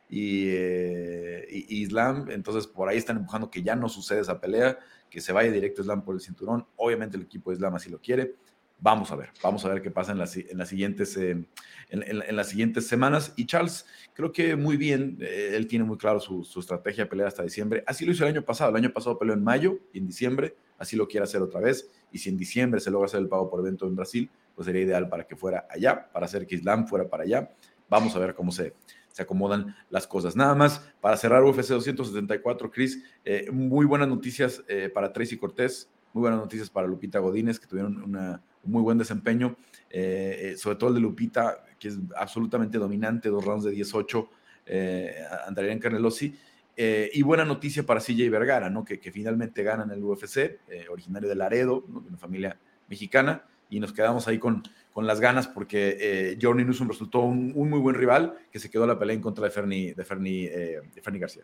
Eh, 0.09 1.45
y, 1.49 1.81
Islam. 1.81 2.29
Entonces, 2.31 2.67
por 2.67 2.89
ahí 2.89 2.97
están 2.97 3.17
empujando 3.17 3.49
que 3.49 3.63
ya 3.63 3.75
no 3.75 3.89
sucede 3.89 4.21
esa 4.21 4.39
pelea, 4.39 4.77
que 5.09 5.21
se 5.21 5.33
vaya 5.33 5.51
directo 5.51 5.81
Islam 5.81 6.03
por 6.03 6.15
el 6.15 6.21
cinturón. 6.21 6.65
Obviamente, 6.75 7.17
el 7.17 7.23
equipo 7.23 7.49
de 7.49 7.55
Islam 7.55 7.75
así 7.75 7.89
lo 7.89 7.99
quiere. 7.99 8.35
Vamos 8.79 9.11
a 9.11 9.15
ver, 9.15 9.31
vamos 9.41 9.65
a 9.65 9.69
ver 9.69 9.81
qué 9.81 9.89
pasa 9.89 10.11
en 10.11 10.19
las, 10.19 10.37
en 10.37 10.55
las, 10.55 10.69
siguientes, 10.69 11.17
eh, 11.17 11.43
en, 11.89 12.35
las 12.35 12.49
siguientes 12.49 12.85
semanas. 12.85 13.33
Y 13.35 13.47
Charles, 13.47 13.87
creo 14.13 14.31
que 14.31 14.55
muy 14.55 14.77
bien, 14.77 15.17
eh, 15.19 15.53
él 15.55 15.65
tiene 15.65 15.83
muy 15.83 15.97
claro 15.97 16.19
su, 16.19 16.47
estrategia 16.59 17.05
de 17.05 17.09
pelear 17.09 17.27
hasta 17.27 17.41
diciembre. 17.41 17.83
Así 17.87 18.05
lo 18.05 18.11
hizo 18.11 18.23
el 18.23 18.35
año 18.35 18.43
pasado. 18.43 18.69
El 18.69 18.75
año 18.75 18.93
pasado 18.93 19.17
peleó 19.17 19.33
en 19.33 19.43
mayo 19.43 19.79
y 19.93 19.97
en 19.97 20.05
diciembre, 20.05 20.55
así 20.77 20.95
lo 20.95 21.07
quiere 21.07 21.23
hacer 21.23 21.41
otra 21.41 21.59
vez. 21.59 21.89
Y 22.11 22.19
si 22.19 22.29
en 22.29 22.37
diciembre 22.37 22.79
se 22.79 22.91
logra 22.91 23.07
hacer 23.07 23.19
el 23.19 23.27
pago 23.27 23.49
por 23.49 23.61
evento 23.61 23.87
en 23.87 23.95
Brasil, 23.95 24.29
pues 24.53 24.67
sería 24.67 24.83
ideal 24.83 25.09
para 25.09 25.25
que 25.25 25.35
fuera 25.35 25.67
allá, 25.71 26.07
para 26.13 26.27
hacer 26.27 26.45
que 26.45 26.53
Islam 26.53 26.87
fuera 26.87 27.09
para 27.09 27.23
allá. 27.23 27.49
Vamos 27.89 28.15
a 28.15 28.19
ver 28.19 28.35
cómo 28.35 28.51
se, 28.51 28.73
se 29.09 29.21
acomodan 29.21 29.75
las 29.89 30.07
cosas. 30.07 30.35
Nada 30.35 30.55
más, 30.55 30.79
para 31.01 31.17
cerrar 31.17 31.43
UFC 31.43 31.69
274, 31.69 32.71
Chris, 32.71 33.03
eh, 33.25 33.49
muy 33.51 33.85
buenas 33.85 34.07
noticias 34.07 34.63
para 34.93 35.13
Tracy 35.13 35.37
Cortés, 35.37 35.89
muy 36.13 36.21
buenas 36.21 36.39
noticias 36.39 36.69
para 36.69 36.87
Lupita 36.87 37.19
Godínez, 37.19 37.59
que 37.59 37.67
tuvieron 37.67 38.01
una, 38.01 38.41
un 38.63 38.71
muy 38.71 38.81
buen 38.81 38.97
desempeño, 38.97 39.55
eh, 39.89 40.53
eh, 40.53 40.57
sobre 40.57 40.77
todo 40.77 40.89
el 40.89 40.95
de 40.95 41.01
Lupita, 41.01 41.63
que 41.79 41.89
es 41.89 41.97
absolutamente 42.15 42.77
dominante, 42.77 43.29
dos 43.29 43.43
rounds 43.43 43.65
de 43.65 43.71
18 43.71 44.29
eh, 44.65 45.15
ante 45.45 45.71
en 45.71 45.79
Carnelosi. 45.79 46.35
Eh, 46.75 47.09
y 47.13 47.23
buena 47.23 47.43
noticia 47.43 47.83
para 47.83 47.99
CJ 47.99 48.29
Vergara, 48.29 48.69
¿no? 48.69 48.85
que, 48.85 48.99
que 48.99 49.11
finalmente 49.11 49.63
ganan 49.63 49.89
el 49.91 50.03
UFC, 50.03 50.59
originario 50.89 51.27
de 51.27 51.35
Laredo, 51.35 51.83
de 51.87 52.09
una 52.09 52.17
familia 52.17 52.59
mexicana, 52.87 53.43
y 53.69 53.79
nos 53.79 53.93
quedamos 53.93 54.27
ahí 54.27 54.37
con, 54.37 54.63
con 54.97 55.05
las 55.05 55.19
ganas 55.19 55.47
porque 55.47 56.35
Johnny 56.41 56.63
Newsom 56.63 56.87
resultó 56.87 57.19
un, 57.19 57.53
muy 57.53 57.79
buen 57.79 57.95
rival 57.95 58.33
que 58.51 58.57
se 58.57 58.67
quedó 58.67 58.87
la 58.87 58.97
pelea 58.97 59.13
en 59.13 59.21
contra 59.21 59.45
de 59.45 59.51
Fernie, 59.51 59.93
de 59.93 60.03
Fernie, 60.03 60.49
de 60.49 61.01
Fernie 61.03 61.21
García. 61.21 61.43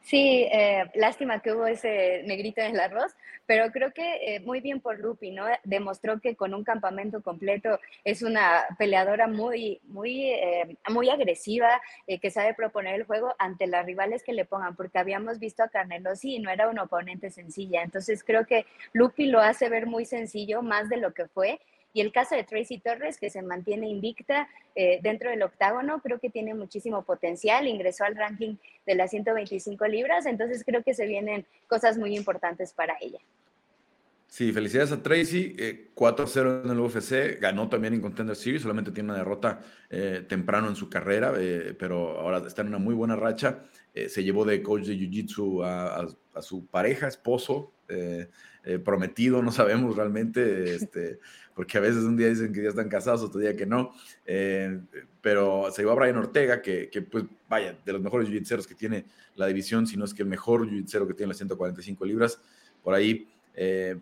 Sí, 0.00 0.48
eh, 0.50 0.90
lástima 0.94 1.40
que 1.40 1.52
hubo 1.52 1.66
ese 1.66 2.22
negrito 2.24 2.62
en 2.62 2.72
el 2.72 2.80
arroz, 2.80 3.14
pero 3.44 3.70
creo 3.70 3.92
que 3.92 4.36
eh, 4.36 4.40
muy 4.40 4.60
bien 4.60 4.80
por 4.80 4.98
Lupi, 4.98 5.32
¿no? 5.32 5.44
Demostró 5.64 6.18
que 6.18 6.34
con 6.34 6.54
un 6.54 6.64
campamento 6.64 7.22
completo 7.22 7.78
es 8.04 8.22
una 8.22 8.64
peleadora 8.78 9.26
muy, 9.26 9.82
muy, 9.84 10.30
eh, 10.30 10.78
muy 10.88 11.10
agresiva, 11.10 11.82
que 12.06 12.30
sabe 12.30 12.54
proponer 12.54 12.94
el 12.94 13.04
juego 13.04 13.34
ante 13.38 13.66
las 13.66 13.84
rivales 13.84 14.22
que 14.22 14.32
le 14.32 14.46
pongan, 14.46 14.76
porque 14.76 14.98
habíamos 14.98 15.38
visto 15.38 15.62
a 15.62 15.68
Carnelosi 15.68 16.36
y 16.36 16.38
no 16.38 16.50
era 16.50 16.70
una 16.70 16.84
oponente 16.84 17.30
sencilla. 17.30 17.82
Entonces 17.82 18.24
creo 18.24 18.46
que 18.46 18.64
Lupi 18.94 19.26
lo 19.26 19.40
hace 19.40 19.68
ver 19.68 19.84
muy 19.86 20.06
sencillo, 20.06 20.62
más 20.62 20.88
de 20.88 20.96
lo 20.96 21.12
que 21.12 21.28
fue, 21.28 21.60
y 21.92 22.00
el 22.00 22.12
caso 22.12 22.34
de 22.34 22.44
Tracy 22.44 22.78
Torres, 22.78 23.18
que 23.18 23.30
se 23.30 23.42
mantiene 23.42 23.88
invicta 23.88 24.48
eh, 24.74 25.00
dentro 25.02 25.30
del 25.30 25.42
octágono, 25.42 26.00
creo 26.00 26.20
que 26.20 26.30
tiene 26.30 26.54
muchísimo 26.54 27.02
potencial, 27.02 27.66
ingresó 27.66 28.04
al 28.04 28.16
ranking 28.16 28.56
de 28.86 28.94
las 28.94 29.10
125 29.10 29.86
libras, 29.86 30.26
entonces 30.26 30.62
creo 30.64 30.82
que 30.82 30.94
se 30.94 31.06
vienen 31.06 31.46
cosas 31.68 31.98
muy 31.98 32.16
importantes 32.16 32.72
para 32.72 32.96
ella. 33.00 33.18
Sí, 34.28 34.52
felicidades 34.52 34.92
a 34.92 35.02
Tracy, 35.02 35.56
4-0 35.96 36.36
eh, 36.36 36.62
en 36.64 36.70
el 36.70 36.78
UFC, 36.78 37.40
ganó 37.40 37.68
también 37.68 37.94
en 37.94 38.00
Contender 38.00 38.36
Series, 38.36 38.62
solamente 38.62 38.92
tiene 38.92 39.08
una 39.08 39.18
derrota 39.18 39.60
eh, 39.90 40.24
temprano 40.28 40.68
en 40.68 40.76
su 40.76 40.88
carrera, 40.88 41.32
pero 41.76 42.20
ahora 42.20 42.38
está 42.46 42.62
en 42.62 42.68
una 42.68 42.78
muy 42.78 42.94
buena 42.94 43.16
racha. 43.16 43.64
se 43.92 44.22
llevó 44.22 44.44
de 44.44 44.62
coach 44.62 44.84
de 44.84 44.94
Jiu-Jitsu 44.94 45.64
a, 45.64 46.40
su 46.40 46.64
pareja, 46.66 47.08
esposo, 47.08 47.72
eh, 48.62 48.78
prometido, 48.78 49.42
no 49.42 49.52
sabemos 49.52 49.96
realmente, 49.96 50.74
este, 50.74 51.18
porque 51.60 51.76
a 51.76 51.82
veces 51.82 52.04
un 52.04 52.16
día 52.16 52.28
dicen 52.30 52.54
que 52.54 52.62
ya 52.62 52.70
están 52.70 52.88
casados, 52.88 53.20
otro 53.20 53.38
día 53.38 53.54
que 53.54 53.66
no, 53.66 53.92
eh, 54.24 54.80
pero 55.20 55.66
se 55.70 55.82
llevó 55.82 55.92
a 55.92 55.96
Brian 55.96 56.16
Ortega, 56.16 56.62
que, 56.62 56.88
que, 56.88 57.02
pues 57.02 57.24
vaya, 57.50 57.76
de 57.84 57.92
los 57.92 58.00
mejores 58.00 58.30
jiu 58.30 58.40
que 58.66 58.74
tiene 58.74 59.04
la 59.36 59.46
división, 59.46 59.86
si 59.86 59.98
no 59.98 60.06
es 60.06 60.14
que 60.14 60.22
el 60.22 60.28
mejor 60.30 60.66
jiu 60.66 61.06
que 61.06 61.12
tiene 61.12 61.28
las 61.28 61.36
145 61.36 62.06
libras, 62.06 62.40
por 62.82 62.94
ahí 62.94 63.28
eh, 63.54 63.98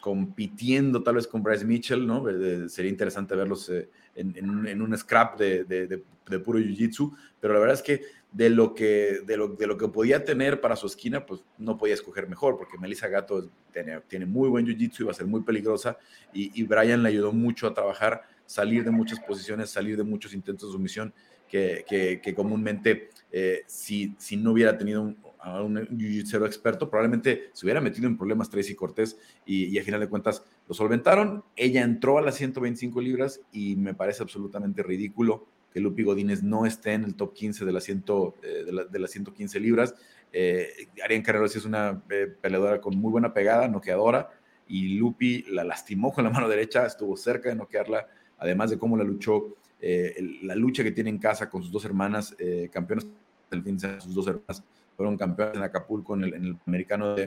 compitiendo 0.00 1.02
tal 1.02 1.16
vez 1.16 1.26
con 1.26 1.42
Bryce 1.42 1.64
Mitchell, 1.64 2.06
¿no? 2.06 2.24
sería 2.68 2.92
interesante 2.92 3.34
verlos 3.34 3.68
en, 4.14 4.80
un 4.80 4.96
scrap 4.96 5.40
de, 5.40 5.64
de 5.64 6.38
puro 6.38 6.60
jiu-jitsu, 6.60 7.16
pero 7.40 7.52
la 7.52 7.58
verdad 7.58 7.74
es 7.74 7.82
que 7.82 8.02
de 8.32 8.48
lo 8.48 8.74
que, 8.74 9.20
de 9.26 9.36
lo, 9.36 9.48
de 9.48 9.66
lo 9.66 9.76
que 9.76 9.88
podía 9.88 10.24
tener 10.24 10.60
para 10.60 10.74
su 10.76 10.86
esquina, 10.86 11.26
pues 11.26 11.44
no 11.58 11.76
podía 11.76 11.94
escoger 11.94 12.28
mejor, 12.28 12.56
porque 12.56 12.78
Melissa 12.78 13.08
Gato 13.08 13.50
tiene, 13.72 14.00
tiene 14.08 14.26
muy 14.26 14.48
buen 14.48 14.66
jiu-jitsu 14.66 15.00
y 15.00 15.04
va 15.04 15.10
a 15.10 15.14
ser 15.14 15.26
muy 15.26 15.42
peligrosa, 15.42 15.98
y, 16.32 16.50
y, 16.58 16.64
Brian 16.64 17.02
le 17.02 17.10
ayudó 17.10 17.32
mucho 17.32 17.66
a 17.66 17.74
trabajar, 17.74 18.22
salir 18.46 18.84
de 18.84 18.90
muchas 18.90 19.20
posiciones, 19.20 19.70
salir 19.70 19.96
de 19.96 20.02
muchos 20.02 20.32
intentos 20.32 20.70
de 20.70 20.72
sumisión, 20.72 21.12
que, 21.46 21.84
que, 22.22 22.34
comúnmente 22.34 23.10
eh, 23.30 23.62
si, 23.66 24.14
si 24.16 24.38
no 24.38 24.52
hubiera 24.52 24.78
tenido 24.78 25.02
un, 25.02 25.18
un 25.44 25.76
jiu-jitsu 25.98 26.46
experto, 26.46 26.88
probablemente 26.88 27.50
se 27.52 27.66
hubiera 27.66 27.82
metido 27.82 28.06
en 28.06 28.16
problemas 28.16 28.48
Tracy 28.48 28.74
Cortés 28.74 29.18
y, 29.44 29.66
y 29.66 29.78
a 29.78 29.84
final 29.84 30.00
de 30.00 30.08
cuentas 30.08 30.46
lo 30.66 30.74
solventaron. 30.74 31.44
Ella 31.54 31.82
entró 31.82 32.16
a 32.16 32.22
las 32.22 32.36
125 32.36 33.02
libras 33.02 33.42
y 33.52 33.76
me 33.76 33.92
parece 33.92 34.22
absolutamente 34.22 34.82
ridículo 34.82 35.46
que 35.72 35.80
Lupi 35.80 36.02
Godínez 36.02 36.42
no 36.42 36.66
esté 36.66 36.92
en 36.92 37.04
el 37.04 37.14
top 37.14 37.34
15 37.34 37.64
de 37.64 37.72
las, 37.72 37.84
ciento, 37.84 38.34
eh, 38.42 38.64
de, 38.90 38.98
las 38.98 39.10
115 39.10 39.58
libras. 39.60 39.94
Eh, 40.32 40.88
Ariane 41.02 41.22
Carrero 41.24 41.48
sí 41.48 41.58
es 41.58 41.64
una 41.64 42.02
eh, 42.10 42.32
peleadora 42.40 42.80
con 42.80 42.96
muy 42.96 43.10
buena 43.10 43.32
pegada, 43.32 43.68
noqueadora, 43.68 44.30
y 44.68 44.96
Lupi 44.96 45.44
la 45.48 45.64
lastimó 45.64 46.12
con 46.12 46.24
la 46.24 46.30
mano 46.30 46.48
derecha, 46.48 46.86
estuvo 46.86 47.16
cerca 47.16 47.48
de 47.48 47.56
noquearla, 47.56 48.06
además 48.38 48.70
de 48.70 48.78
cómo 48.78 48.96
la 48.96 49.04
luchó, 49.04 49.56
eh, 49.80 50.38
la 50.42 50.54
lucha 50.54 50.82
que 50.82 50.92
tiene 50.92 51.10
en 51.10 51.18
casa 51.18 51.50
con 51.50 51.62
sus 51.62 51.72
dos 51.72 51.84
hermanas, 51.84 52.36
campeonas 52.70 53.06
del 53.50 53.62
fin 53.62 53.76
de 53.76 54.00
sus 54.00 54.14
dos 54.14 54.26
hermanas 54.26 54.62
fueron 54.96 55.16
campeones 55.16 55.56
en 55.56 55.62
Acapulco 55.62 56.14
en 56.14 56.24
el, 56.24 56.56
americano 56.66 57.14
de, 57.14 57.26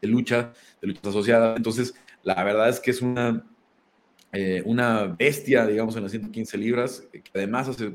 de 0.00 0.08
lucha, 0.08 0.52
de 0.80 0.88
lucha 0.88 1.08
asociada. 1.08 1.56
Entonces, 1.56 1.94
la 2.22 2.42
verdad 2.44 2.68
es 2.68 2.80
que 2.80 2.90
es 2.90 3.02
una 3.02 3.44
eh, 4.32 4.62
una 4.64 5.04
bestia, 5.06 5.66
digamos, 5.66 5.96
en 5.96 6.02
las 6.02 6.10
115 6.10 6.58
libras, 6.58 7.06
que 7.12 7.30
además 7.34 7.68
hace 7.68 7.92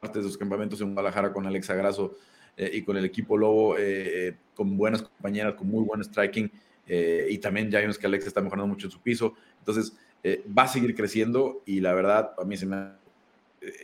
parte 0.00 0.18
de 0.18 0.24
sus 0.24 0.38
campamentos 0.38 0.80
en 0.80 0.94
Guadalajara 0.94 1.32
con 1.32 1.46
Alexa 1.46 1.74
Grasso 1.74 2.16
eh, 2.56 2.70
y 2.74 2.82
con 2.82 2.96
el 2.96 3.04
equipo 3.04 3.36
Lobo, 3.36 3.76
eh, 3.78 4.34
con 4.54 4.76
buenas 4.76 5.02
compañeras, 5.02 5.54
con 5.54 5.68
muy 5.68 5.84
buen 5.84 6.02
striking, 6.02 6.50
y 6.88 7.38
también 7.38 7.68
ya 7.68 7.80
vimos 7.80 7.98
que 7.98 8.06
Alexa 8.06 8.28
está 8.28 8.40
mejorando 8.40 8.68
mucho 8.68 8.86
en 8.86 8.92
su 8.92 9.00
piso, 9.00 9.34
entonces 9.58 9.96
va 10.56 10.62
a 10.62 10.68
seguir 10.68 10.94
creciendo 10.94 11.62
y 11.66 11.80
la 11.80 11.92
verdad, 11.94 12.30
a 12.38 12.44
mí 12.44 12.56
se 12.56 12.64
me 12.64 12.92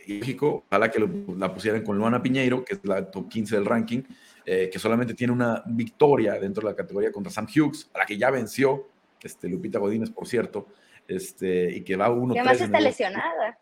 lógico, 0.07 0.62
ojalá 0.68 0.88
que 0.88 1.05
la 1.36 1.53
pusieran 1.53 1.82
con 1.82 1.99
Luana 1.99 2.22
Piñeiro, 2.22 2.64
que 2.64 2.74
es 2.74 2.80
la 2.84 3.11
top 3.11 3.28
15 3.28 3.57
del 3.57 3.64
ranking, 3.64 4.03
que 4.45 4.78
solamente 4.78 5.14
tiene 5.14 5.32
una 5.32 5.64
victoria 5.66 6.34
dentro 6.34 6.62
de 6.62 6.70
la 6.70 6.76
categoría 6.76 7.11
contra 7.11 7.32
Sam 7.32 7.49
Hughes, 7.49 7.90
a 7.93 7.99
la 7.99 8.07
que 8.07 8.16
ya 8.16 8.30
venció, 8.30 8.86
este, 9.20 9.49
Lupita 9.49 9.80
Godínez, 9.80 10.11
por 10.11 10.28
cierto, 10.28 10.68
este, 11.16 11.70
y 11.70 11.82
que 11.82 11.96
va 11.96 12.10
uno. 12.10 12.34
Y 12.34 12.38
además 12.38 12.60
está 12.60 12.80
lesionada. 12.80 13.58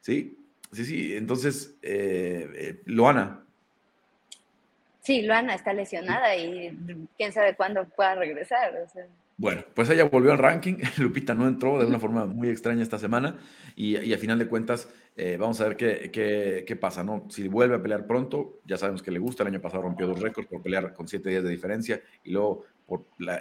Sí, 0.00 0.36
sí, 0.72 0.84
sí. 0.84 1.16
Entonces, 1.16 1.76
eh, 1.82 2.48
eh, 2.54 2.80
Luana. 2.86 3.44
Sí, 5.00 5.22
Luana 5.22 5.54
está 5.54 5.72
lesionada 5.72 6.36
y 6.36 6.76
quién 7.16 7.32
sabe 7.32 7.54
cuándo 7.54 7.84
pueda 7.88 8.14
regresar. 8.14 8.86
Bueno, 9.40 9.64
pues 9.72 9.88
ella 9.88 10.04
volvió 10.04 10.32
al 10.32 10.38
ranking. 10.38 10.76
Lupita 10.98 11.34
no 11.34 11.48
entró 11.48 11.78
de 11.78 11.86
una 11.86 11.98
forma 11.98 12.26
muy 12.26 12.50
extraña 12.50 12.82
esta 12.82 12.98
semana 12.98 13.38
y, 13.74 13.96
y 13.96 14.12
a 14.12 14.18
final 14.18 14.38
de 14.38 14.46
cuentas 14.46 14.90
eh, 15.16 15.38
vamos 15.40 15.58
a 15.62 15.64
ver 15.64 15.78
qué, 15.78 16.10
qué, 16.12 16.62
qué, 16.66 16.76
pasa, 16.76 17.02
¿no? 17.02 17.24
Si 17.30 17.48
vuelve 17.48 17.76
a 17.76 17.82
pelear 17.82 18.06
pronto, 18.06 18.60
ya 18.66 18.76
sabemos 18.76 19.02
que 19.02 19.10
le 19.10 19.18
gusta. 19.18 19.42
El 19.42 19.48
año 19.48 19.60
pasado 19.62 19.84
rompió 19.84 20.06
dos 20.06 20.20
récords 20.20 20.46
por 20.46 20.60
pelear 20.60 20.92
con 20.92 21.08
siete 21.08 21.30
días 21.30 21.42
de 21.42 21.48
diferencia 21.48 22.02
y 22.22 22.32
luego 22.32 22.66
por 22.84 23.06
la, 23.16 23.40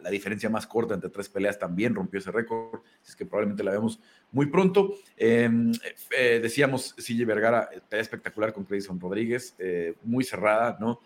la, 0.00 0.10
diferencia 0.10 0.48
más 0.48 0.68
corta 0.68 0.94
entre 0.94 1.10
tres 1.10 1.28
peleas 1.28 1.58
también 1.58 1.92
rompió 1.92 2.20
ese 2.20 2.30
récord. 2.30 2.82
Así 3.02 3.10
es 3.10 3.16
que 3.16 3.26
probablemente 3.26 3.64
la 3.64 3.72
vemos 3.72 3.98
muy 4.30 4.46
pronto. 4.46 4.94
Em, 5.16 5.72
eh, 6.16 6.38
decíamos, 6.40 6.94
Sille 6.98 7.24
Vergara, 7.24 7.68
pelea 7.88 8.02
espectacular 8.02 8.52
con 8.52 8.62
Clayson 8.62 9.00
Rodríguez, 9.00 9.56
eh, 9.58 9.94
muy 10.04 10.22
cerrada, 10.22 10.76
¿no? 10.78 11.00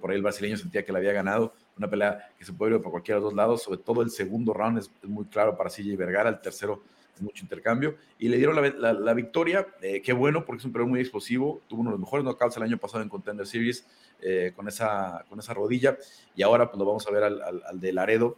por 0.00 0.10
ahí 0.10 0.16
el 0.16 0.22
brasileño 0.22 0.56
sentía 0.56 0.84
que 0.84 0.90
la 0.90 0.98
había 0.98 1.12
ganado. 1.12 1.54
Una 1.80 1.88
pelea 1.88 2.28
que 2.38 2.44
se 2.44 2.52
puede 2.52 2.74
ir 2.74 2.82
por 2.82 2.90
cualquiera 2.90 3.18
de 3.18 3.22
los 3.22 3.30
dos 3.30 3.36
lados, 3.36 3.62
sobre 3.62 3.78
todo 3.78 4.02
el 4.02 4.10
segundo 4.10 4.52
round 4.52 4.76
es, 4.76 4.90
muy 5.02 5.24
claro 5.24 5.56
para 5.56 5.70
Sille 5.70 5.96
Vergara, 5.96 6.28
el 6.28 6.38
tercero 6.38 6.82
mucho 7.20 7.42
intercambio, 7.42 7.96
y 8.18 8.28
le 8.28 8.36
dieron 8.36 8.54
la, 8.54 9.14
victoria, 9.14 9.66
eh, 9.80 10.02
qué 10.02 10.12
bueno, 10.12 10.44
porque 10.44 10.60
es 10.60 10.64
un 10.66 10.72
perro 10.72 10.86
muy 10.86 11.00
explosivo, 11.00 11.62
tuvo 11.68 11.80
uno 11.80 11.90
de 11.90 11.92
los 11.92 12.00
mejores 12.00 12.24
knockouts 12.24 12.58
el 12.58 12.64
año 12.64 12.76
pasado 12.76 13.02
en 13.02 13.08
Contender 13.08 13.46
Series 13.46 13.86
eh, 14.20 14.52
con, 14.54 14.68
esa, 14.68 15.24
con 15.28 15.38
esa 15.38 15.54
rodilla, 15.54 15.96
y 16.34 16.42
ahora 16.42 16.70
pues 16.70 16.78
lo 16.78 16.84
vamos 16.84 17.06
a 17.06 17.10
ver 17.10 17.24
al, 17.24 17.42
al, 17.42 17.80
de 17.80 17.92
Laredo 17.94 18.36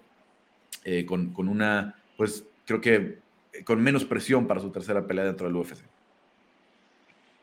eh, 0.85 1.05
con, 1.05 1.33
con, 1.33 1.49
una, 1.49 1.97
pues 2.17 2.45
creo 2.65 2.81
que 2.81 3.19
con 3.65 3.83
menos 3.83 4.05
presión 4.05 4.47
para 4.47 4.61
su 4.61 4.71
tercera 4.71 5.05
pelea 5.05 5.25
dentro 5.25 5.49
del 5.49 5.57
UFC. 5.57 5.83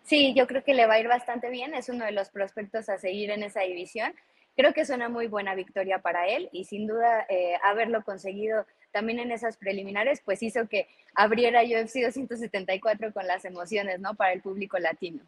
Sí, 0.04 0.34
yo 0.36 0.48
creo 0.48 0.64
que 0.64 0.74
le 0.74 0.88
va 0.88 0.96
a 0.96 1.00
ir 1.00 1.08
bastante 1.08 1.50
bien, 1.50 1.74
es 1.74 1.90
uno 1.90 2.06
de 2.06 2.12
los 2.12 2.30
prospectos 2.30 2.90
a 2.90 2.98
seguir 2.98 3.30
en 3.32 3.44
esa 3.44 3.62
división. 3.62 4.14
Creo 4.60 4.74
que 4.74 4.82
es 4.82 4.90
una 4.90 5.08
muy 5.08 5.28
buena 5.28 5.56
victoria 5.56 6.00
para 6.00 6.28
él 6.28 6.50
y 6.52 6.66
sin 6.66 6.86
duda 6.86 7.26
haberlo 7.64 8.04
conseguido 8.04 8.66
también 8.92 9.20
en 9.20 9.32
esas 9.32 9.58
preliminares, 9.58 10.22
pues 10.24 10.44
hizo 10.44 10.68
que 10.68 10.88
abriera 11.16 11.62
UFC 11.64 12.02
274 12.04 13.14
con 13.14 13.28
las 13.28 13.46
emociones, 13.46 14.00
¿no? 14.00 14.16
Para 14.16 14.34
el 14.34 14.42
público 14.42 14.78
latino. 14.80 15.22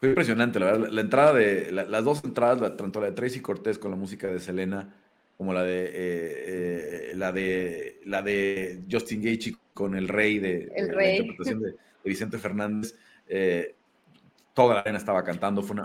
Fue 0.00 0.10
impresionante, 0.10 0.60
la 0.60 0.66
verdad. 0.66 0.88
La 0.90 1.00
entrada 1.00 1.32
de, 1.34 1.72
las 1.72 2.04
dos 2.04 2.22
entradas, 2.24 2.76
tanto 2.76 3.00
la 3.00 3.06
de 3.06 3.12
Tracy 3.12 3.40
Cortés 3.40 3.78
con 3.78 3.90
la 3.90 3.96
música 3.96 4.28
de 4.28 4.38
Selena, 4.38 4.94
como 5.36 5.52
la 5.52 5.64
de, 5.64 5.84
eh, 5.84 5.90
eh, 5.94 7.12
la 7.14 7.32
de, 7.32 8.00
la 8.04 8.22
de 8.22 8.80
Justin 8.90 9.22
Gaethje 9.22 9.54
con 9.74 9.96
el 9.96 10.08
rey 10.08 10.38
de, 10.38 10.70
la 10.76 11.10
interpretación 11.10 11.62
de, 11.62 11.74
Vicente 12.04 12.38
Fernández. 12.38 12.94
Eh, 13.28 13.74
toda 14.58 14.74
la 14.74 14.80
arena 14.80 14.98
estaba 14.98 15.22
cantando, 15.22 15.62
fue 15.62 15.76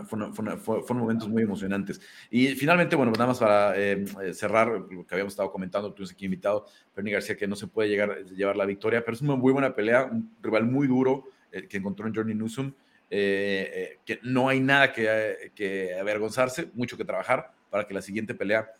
fueron 0.57 0.97
momentos 0.97 1.29
muy 1.29 1.43
emocionantes. 1.43 2.01
Y 2.31 2.55
finalmente, 2.55 2.95
bueno, 2.95 3.11
nada 3.11 3.27
más 3.27 3.37
para 3.37 3.75
eh, 3.77 4.03
cerrar 4.33 4.67
lo 4.67 5.05
que 5.05 5.13
habíamos 5.13 5.33
estado 5.33 5.51
comentando, 5.51 5.93
tú 5.93 6.03
aquí 6.11 6.25
invitado, 6.25 6.65
Bernie 6.95 7.13
García, 7.13 7.37
que 7.37 7.45
no 7.45 7.55
se 7.55 7.67
puede 7.67 7.87
llegar, 7.89 8.25
llevar 8.25 8.57
la 8.57 8.65
victoria, 8.65 9.05
pero 9.05 9.13
es 9.13 9.21
una 9.21 9.35
muy 9.35 9.53
buena 9.53 9.75
pelea, 9.75 10.05
un 10.05 10.35
rival 10.41 10.65
muy 10.65 10.87
duro 10.87 11.25
eh, 11.51 11.67
que 11.67 11.77
encontró 11.77 12.07
en 12.07 12.15
Journey 12.15 12.33
Newsom, 12.33 12.73
eh, 13.11 13.99
que 14.03 14.19
no 14.23 14.49
hay 14.49 14.59
nada 14.59 14.91
que, 14.91 15.95
avergonzarse, 15.99 16.71
mucho 16.73 16.97
que 16.97 17.05
trabajar 17.05 17.51
para 17.69 17.85
que 17.85 17.93
la 17.93 18.01
siguiente 18.01 18.33
pelea 18.33 18.71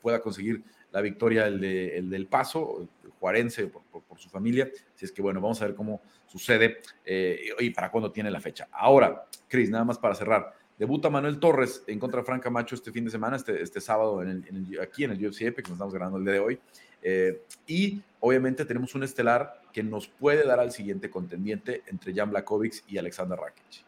pueda 0.00 0.20
conseguir 0.20 0.64
la 0.92 1.00
victoria, 1.00 1.46
el, 1.46 2.10
del 2.10 2.26
paso, 2.26 2.88
juarense 3.20 3.66
por, 3.66 3.82
su 4.18 4.28
familia. 4.28 4.68
Así 4.94 5.04
es 5.04 5.12
que 5.12 5.22
bueno, 5.22 5.40
vamos 5.40 5.60
a 5.62 5.66
ver 5.66 5.74
cómo 5.74 6.00
sucede 6.26 6.78
eh, 7.04 7.50
y 7.60 7.70
para 7.70 7.90
cuándo 7.90 8.10
tiene 8.10 8.30
la 8.30 8.40
fecha. 8.40 8.68
Ahora, 8.72 9.26
Cris, 9.48 9.70
nada 9.70 9.84
más 9.84 9.98
para 9.98 10.14
cerrar. 10.14 10.54
Debuta 10.78 11.10
Manuel 11.10 11.40
Torres 11.40 11.82
en 11.86 11.98
contra 11.98 12.20
de 12.20 12.26
Frank 12.26 12.42
Camacho 12.42 12.76
este 12.76 12.92
fin 12.92 13.04
de 13.04 13.10
semana, 13.10 13.36
este, 13.36 13.60
este 13.60 13.80
sábado 13.80 14.22
en 14.22 14.28
el, 14.28 14.80
aquí 14.80 15.04
en 15.04 15.10
el 15.10 15.26
UFC 15.26 15.54
que 15.54 15.62
nos 15.62 15.72
estamos 15.72 15.92
ganando 15.92 16.18
el 16.18 16.24
día 16.24 16.34
de 16.34 16.40
hoy. 16.40 16.60
Eh, 17.02 17.42
y 17.66 18.00
obviamente 18.20 18.64
tenemos 18.64 18.94
un 18.94 19.02
estelar 19.02 19.60
que 19.72 19.82
nos 19.82 20.08
puede 20.08 20.44
dar 20.46 20.60
al 20.60 20.72
siguiente 20.72 21.10
contendiente 21.10 21.82
entre 21.86 22.14
Jan 22.14 22.30
Blakovic 22.30 22.84
y 22.88 22.98
Alexander 22.98 23.38
Rakic. 23.38 23.84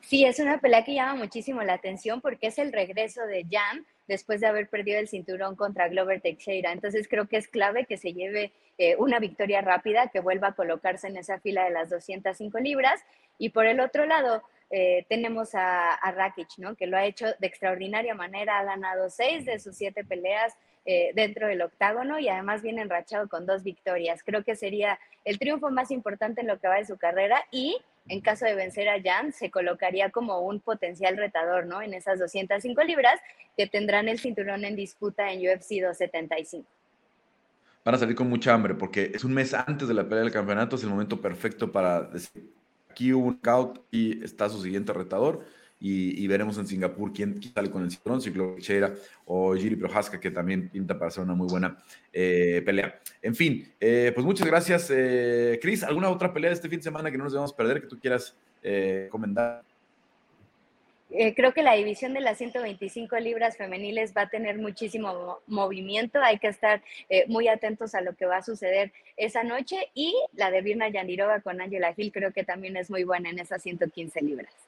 Sí, 0.00 0.24
es 0.24 0.38
una 0.38 0.58
pelea 0.58 0.84
que 0.84 0.94
llama 0.94 1.16
muchísimo 1.16 1.62
la 1.62 1.74
atención 1.74 2.20
porque 2.20 2.48
es 2.48 2.58
el 2.58 2.72
regreso 2.72 3.22
de 3.26 3.46
Jan 3.50 3.84
después 4.08 4.40
de 4.40 4.48
haber 4.48 4.68
perdido 4.68 4.98
el 4.98 5.08
cinturón 5.08 5.54
contra 5.54 5.88
Glover 5.88 6.20
Teixeira. 6.20 6.72
Entonces 6.72 7.06
creo 7.08 7.28
que 7.28 7.36
es 7.36 7.46
clave 7.46 7.86
que 7.86 7.96
se 7.96 8.12
lleve 8.12 8.52
eh, 8.78 8.96
una 8.96 9.20
victoria 9.20 9.60
rápida, 9.60 10.08
que 10.08 10.20
vuelva 10.20 10.48
a 10.48 10.54
colocarse 10.54 11.06
en 11.06 11.16
esa 11.16 11.38
fila 11.38 11.64
de 11.64 11.70
las 11.70 11.90
205 11.90 12.58
libras. 12.58 13.00
Y 13.38 13.50
por 13.50 13.66
el 13.66 13.78
otro 13.80 14.06
lado, 14.06 14.42
eh, 14.70 15.06
tenemos 15.08 15.54
a, 15.54 15.92
a, 15.94 16.10
Rakic, 16.10 16.58
¿no? 16.58 16.74
que 16.74 16.86
lo 16.86 16.96
ha 16.96 17.04
hecho 17.04 17.26
de 17.38 17.46
extraordinaria 17.46 18.14
manera, 18.14 18.58
ha 18.58 18.64
ganado 18.64 19.08
seis 19.08 19.44
de 19.44 19.60
sus 19.60 19.76
siete 19.76 20.04
peleas 20.04 20.56
eh, 20.90 21.10
dentro 21.14 21.46
del 21.46 21.60
octágono 21.60 22.18
y 22.18 22.30
además 22.30 22.62
viene 22.62 22.80
enrachado 22.80 23.28
con 23.28 23.44
dos 23.44 23.62
victorias. 23.62 24.22
Creo 24.22 24.42
que 24.42 24.56
sería 24.56 24.98
el 25.26 25.38
triunfo 25.38 25.70
más 25.70 25.90
importante 25.90 26.40
en 26.40 26.46
lo 26.46 26.58
que 26.58 26.66
va 26.66 26.76
de 26.76 26.86
su 26.86 26.96
carrera 26.96 27.44
y 27.50 27.76
en 28.08 28.20
caso 28.20 28.44
de 28.44 28.54
vencer 28.54 28.88
a 28.88 29.00
Jan, 29.02 29.32
se 29.32 29.50
colocaría 29.50 30.10
como 30.10 30.40
un 30.40 30.60
potencial 30.60 31.16
retador, 31.16 31.66
¿no? 31.66 31.82
En 31.82 31.94
esas 31.94 32.18
205 32.18 32.82
libras 32.84 33.20
que 33.56 33.66
tendrán 33.66 34.08
el 34.08 34.18
cinturón 34.18 34.64
en 34.64 34.76
disputa 34.76 35.32
en 35.32 35.40
UFC 35.40 35.80
275. 35.82 36.68
Van 37.84 37.94
a 37.94 37.98
salir 37.98 38.14
con 38.14 38.28
mucha 38.28 38.52
hambre 38.52 38.74
porque 38.74 39.12
es 39.14 39.24
un 39.24 39.32
mes 39.32 39.54
antes 39.54 39.88
de 39.88 39.94
la 39.94 40.04
pelea 40.04 40.24
del 40.24 40.32
campeonato, 40.32 40.76
es 40.76 40.82
el 40.82 40.90
momento 40.90 41.20
perfecto 41.20 41.72
para 41.72 42.02
decir, 42.02 42.52
aquí 42.90 43.12
hubo 43.12 43.28
un 43.28 43.38
caut 43.38 43.80
y 43.90 44.22
está 44.24 44.48
su 44.48 44.62
siguiente 44.62 44.92
retador 44.92 45.44
y, 45.80 46.26
veremos 46.26 46.58
en 46.58 46.66
Singapur 46.66 47.12
quién, 47.12 47.40
sale 47.54 47.70
con 47.70 47.82
el 47.82 47.90
cinturón, 47.90 48.20
si 48.20 48.30
Gloria 48.30 48.94
o 49.26 49.54
Giri 49.54 49.76
Prohaska, 49.76 50.18
que 50.18 50.30
también 50.30 50.68
pinta 50.68 50.98
para 50.98 51.10
ser 51.10 51.22
una 51.22 51.34
muy 51.34 51.46
buena 51.48 51.78
eh, 52.12 52.62
pelea. 52.64 52.98
En 53.22 53.34
fin, 53.34 53.72
eh, 53.78 54.10
pues 54.14 54.26
muchas 54.26 54.46
gracias, 54.46 54.90
eh, 54.92 55.58
Chris. 55.62 55.84
¿Alguna 55.84 56.10
otra 56.10 56.32
pelea 56.32 56.50
de 56.50 56.54
este 56.54 56.68
fin 56.68 56.80
de 56.80 56.84
semana 56.84 57.10
que 57.10 57.18
no 57.18 57.24
nos 57.24 57.32
debamos 57.32 57.52
perder 57.52 57.80
que 57.80 57.86
tú 57.86 57.98
quieras 57.98 58.36
comentar? 59.10 59.62
creo 61.36 61.54
que 61.54 61.62
la 61.62 61.74
división 61.74 62.12
de 62.12 62.20
las 62.20 62.36
125 62.36 63.18
libras 63.20 63.56
femeniles 63.56 64.12
va 64.14 64.22
a 64.22 64.28
tener 64.28 64.58
muchísimo 64.58 65.38
movimiento. 65.46 66.20
Hay 66.20 66.38
que 66.38 66.48
estar 66.48 66.82
muy 67.28 67.48
atentos 67.48 67.94
a 67.94 68.02
lo 68.02 68.14
que 68.14 68.26
va 68.26 68.38
a 68.38 68.42
suceder 68.42 68.92
esa 69.16 69.42
noche. 69.42 69.76
Y 69.94 70.14
la 70.34 70.50
de 70.50 70.60
Virna 70.60 70.90
Yandirova 70.90 71.40
con 71.40 71.62
Angela 71.62 71.94
Hill 71.96 72.12
creo 72.12 72.32
que 72.32 72.44
también 72.44 72.76
es 72.76 72.90
muy 72.90 73.04
buena 73.04 73.30
en 73.30 73.38
esas 73.38 73.62
115 73.62 74.20
libras. 74.20 74.67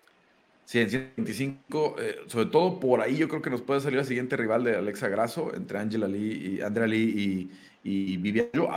Sí, 0.71 0.79
en 0.79 0.89
125, 0.89 1.97
eh, 1.99 2.17
sobre 2.29 2.47
todo 2.47 2.79
por 2.79 3.01
ahí 3.01 3.17
yo 3.17 3.27
creo 3.27 3.43
que 3.43 3.51
nos 3.51 3.61
puede 3.61 3.81
salir 3.81 3.99
el 3.99 4.05
siguiente 4.05 4.37
rival 4.37 4.63
de 4.63 4.77
Alexa 4.77 5.09
Grasso, 5.09 5.53
entre 5.53 5.81
Angela 5.81 6.07
Lee 6.07 6.59
y 6.59 6.61
Andrea 6.61 6.87
Lee 6.87 7.51
y, 7.83 8.13
y 8.13 8.17
Vivian 8.19 8.51
Yo. 8.53 8.69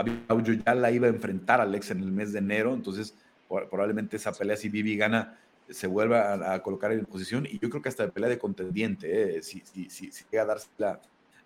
ya 0.66 0.74
la 0.74 0.90
iba 0.90 1.06
a 1.06 1.10
enfrentar 1.10 1.60
a 1.60 1.62
Alexa 1.62 1.92
en 1.92 2.00
el 2.00 2.10
mes 2.10 2.32
de 2.32 2.40
enero, 2.40 2.74
entonces 2.74 3.14
probablemente 3.46 4.16
esa 4.16 4.32
pelea 4.32 4.56
si 4.56 4.70
Vivi 4.70 4.96
gana 4.96 5.38
se 5.70 5.86
vuelva 5.86 6.52
a, 6.54 6.60
colocar 6.64 6.90
en 6.90 7.04
posición 7.04 7.46
y 7.46 7.60
yo 7.60 7.70
creo 7.70 7.80
que 7.80 7.90
hasta 7.90 8.06
de 8.06 8.10
pelea 8.10 8.28
de 8.28 8.38
contendiente, 8.38 9.36
eh, 9.36 9.42
si, 9.44 9.60
si, 9.60 9.88
si, 9.88 10.10
si, 10.10 10.24
llega 10.32 10.42
a 10.42 10.46
darse 10.46 10.66
la, 10.78 11.00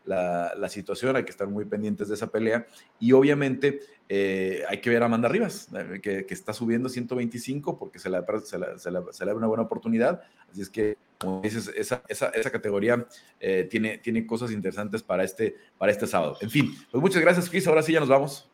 la, 0.09 0.69
situación, 0.69 1.17
hay 1.17 1.25
que 1.25 1.31
estar 1.31 1.49
muy 1.49 1.65
pendientes 1.65 2.09
de 2.09 2.15
esa 2.15 2.29
pelea. 2.29 2.67
Y 2.99 3.13
obviamente 3.13 3.81
eh, 4.09 4.63
hay 4.69 4.81
que 4.81 4.91
ver 4.91 5.03
a 5.03 5.07
Amanda 5.07 5.29
Rivas, 5.29 5.69
eh, 5.75 6.01
que, 6.01 6.35
está 6.35 6.53
subiendo 6.53 6.89
125 6.89 7.79
porque 7.79 7.99
se 7.99 8.11
le, 8.11 8.19
se, 8.45 8.59
se, 8.79 9.25
da 9.25 9.35
una 9.35 9.47
buena 9.47 9.63
oportunidad. 9.63 10.23
Así 10.51 10.63
es 10.63 10.71
que, 10.71 10.97
como 11.19 11.41
dices, 11.43 11.71
esa, 11.77 12.03
esa, 12.09 12.29
esa 12.29 12.51
categoría 12.51 13.07
eh, 13.41 13.67
tiene, 13.71 13.99
tiene 13.99 14.27
cosas 14.27 14.51
interesantes 14.51 15.03
para 15.03 15.25
este, 15.25 15.57
para 15.77 15.93
este 15.93 16.07
sábado. 16.07 16.37
En 16.41 16.51
fin, 16.51 16.75
pues 16.91 17.01
muchas 17.03 17.23
gracias, 17.23 17.49
Chris. 17.51 17.67
Ahora 17.67 17.83
sí 17.83 17.93
ya 17.93 18.01
nos 18.01 18.09
vamos. 18.09 18.51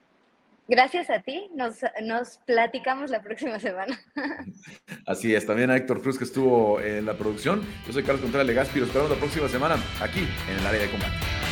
Gracias 0.66 1.10
a 1.10 1.20
ti, 1.20 1.50
nos, 1.54 1.76
nos, 2.02 2.38
platicamos 2.46 3.10
la 3.10 3.20
próxima 3.20 3.58
semana. 3.58 4.00
Así 5.06 5.34
es, 5.34 5.44
también 5.44 5.70
a 5.70 5.76
Héctor 5.76 6.00
Cruz 6.00 6.16
que 6.16 6.24
estuvo 6.24 6.80
en 6.80 7.04
la 7.04 7.14
producción. 7.14 7.62
Yo 7.86 7.92
soy 7.92 8.02
Carlos 8.02 8.22
Contreras 8.22 8.46
Legaspi, 8.46 8.80
los 8.80 8.88
esperamos 8.88 9.14
la 9.14 9.18
próxima 9.18 9.48
semana 9.48 9.76
aquí 10.00 10.26
en 10.50 10.58
el 10.58 10.66
área 10.66 10.80
de 10.80 10.90
combate. 10.90 11.43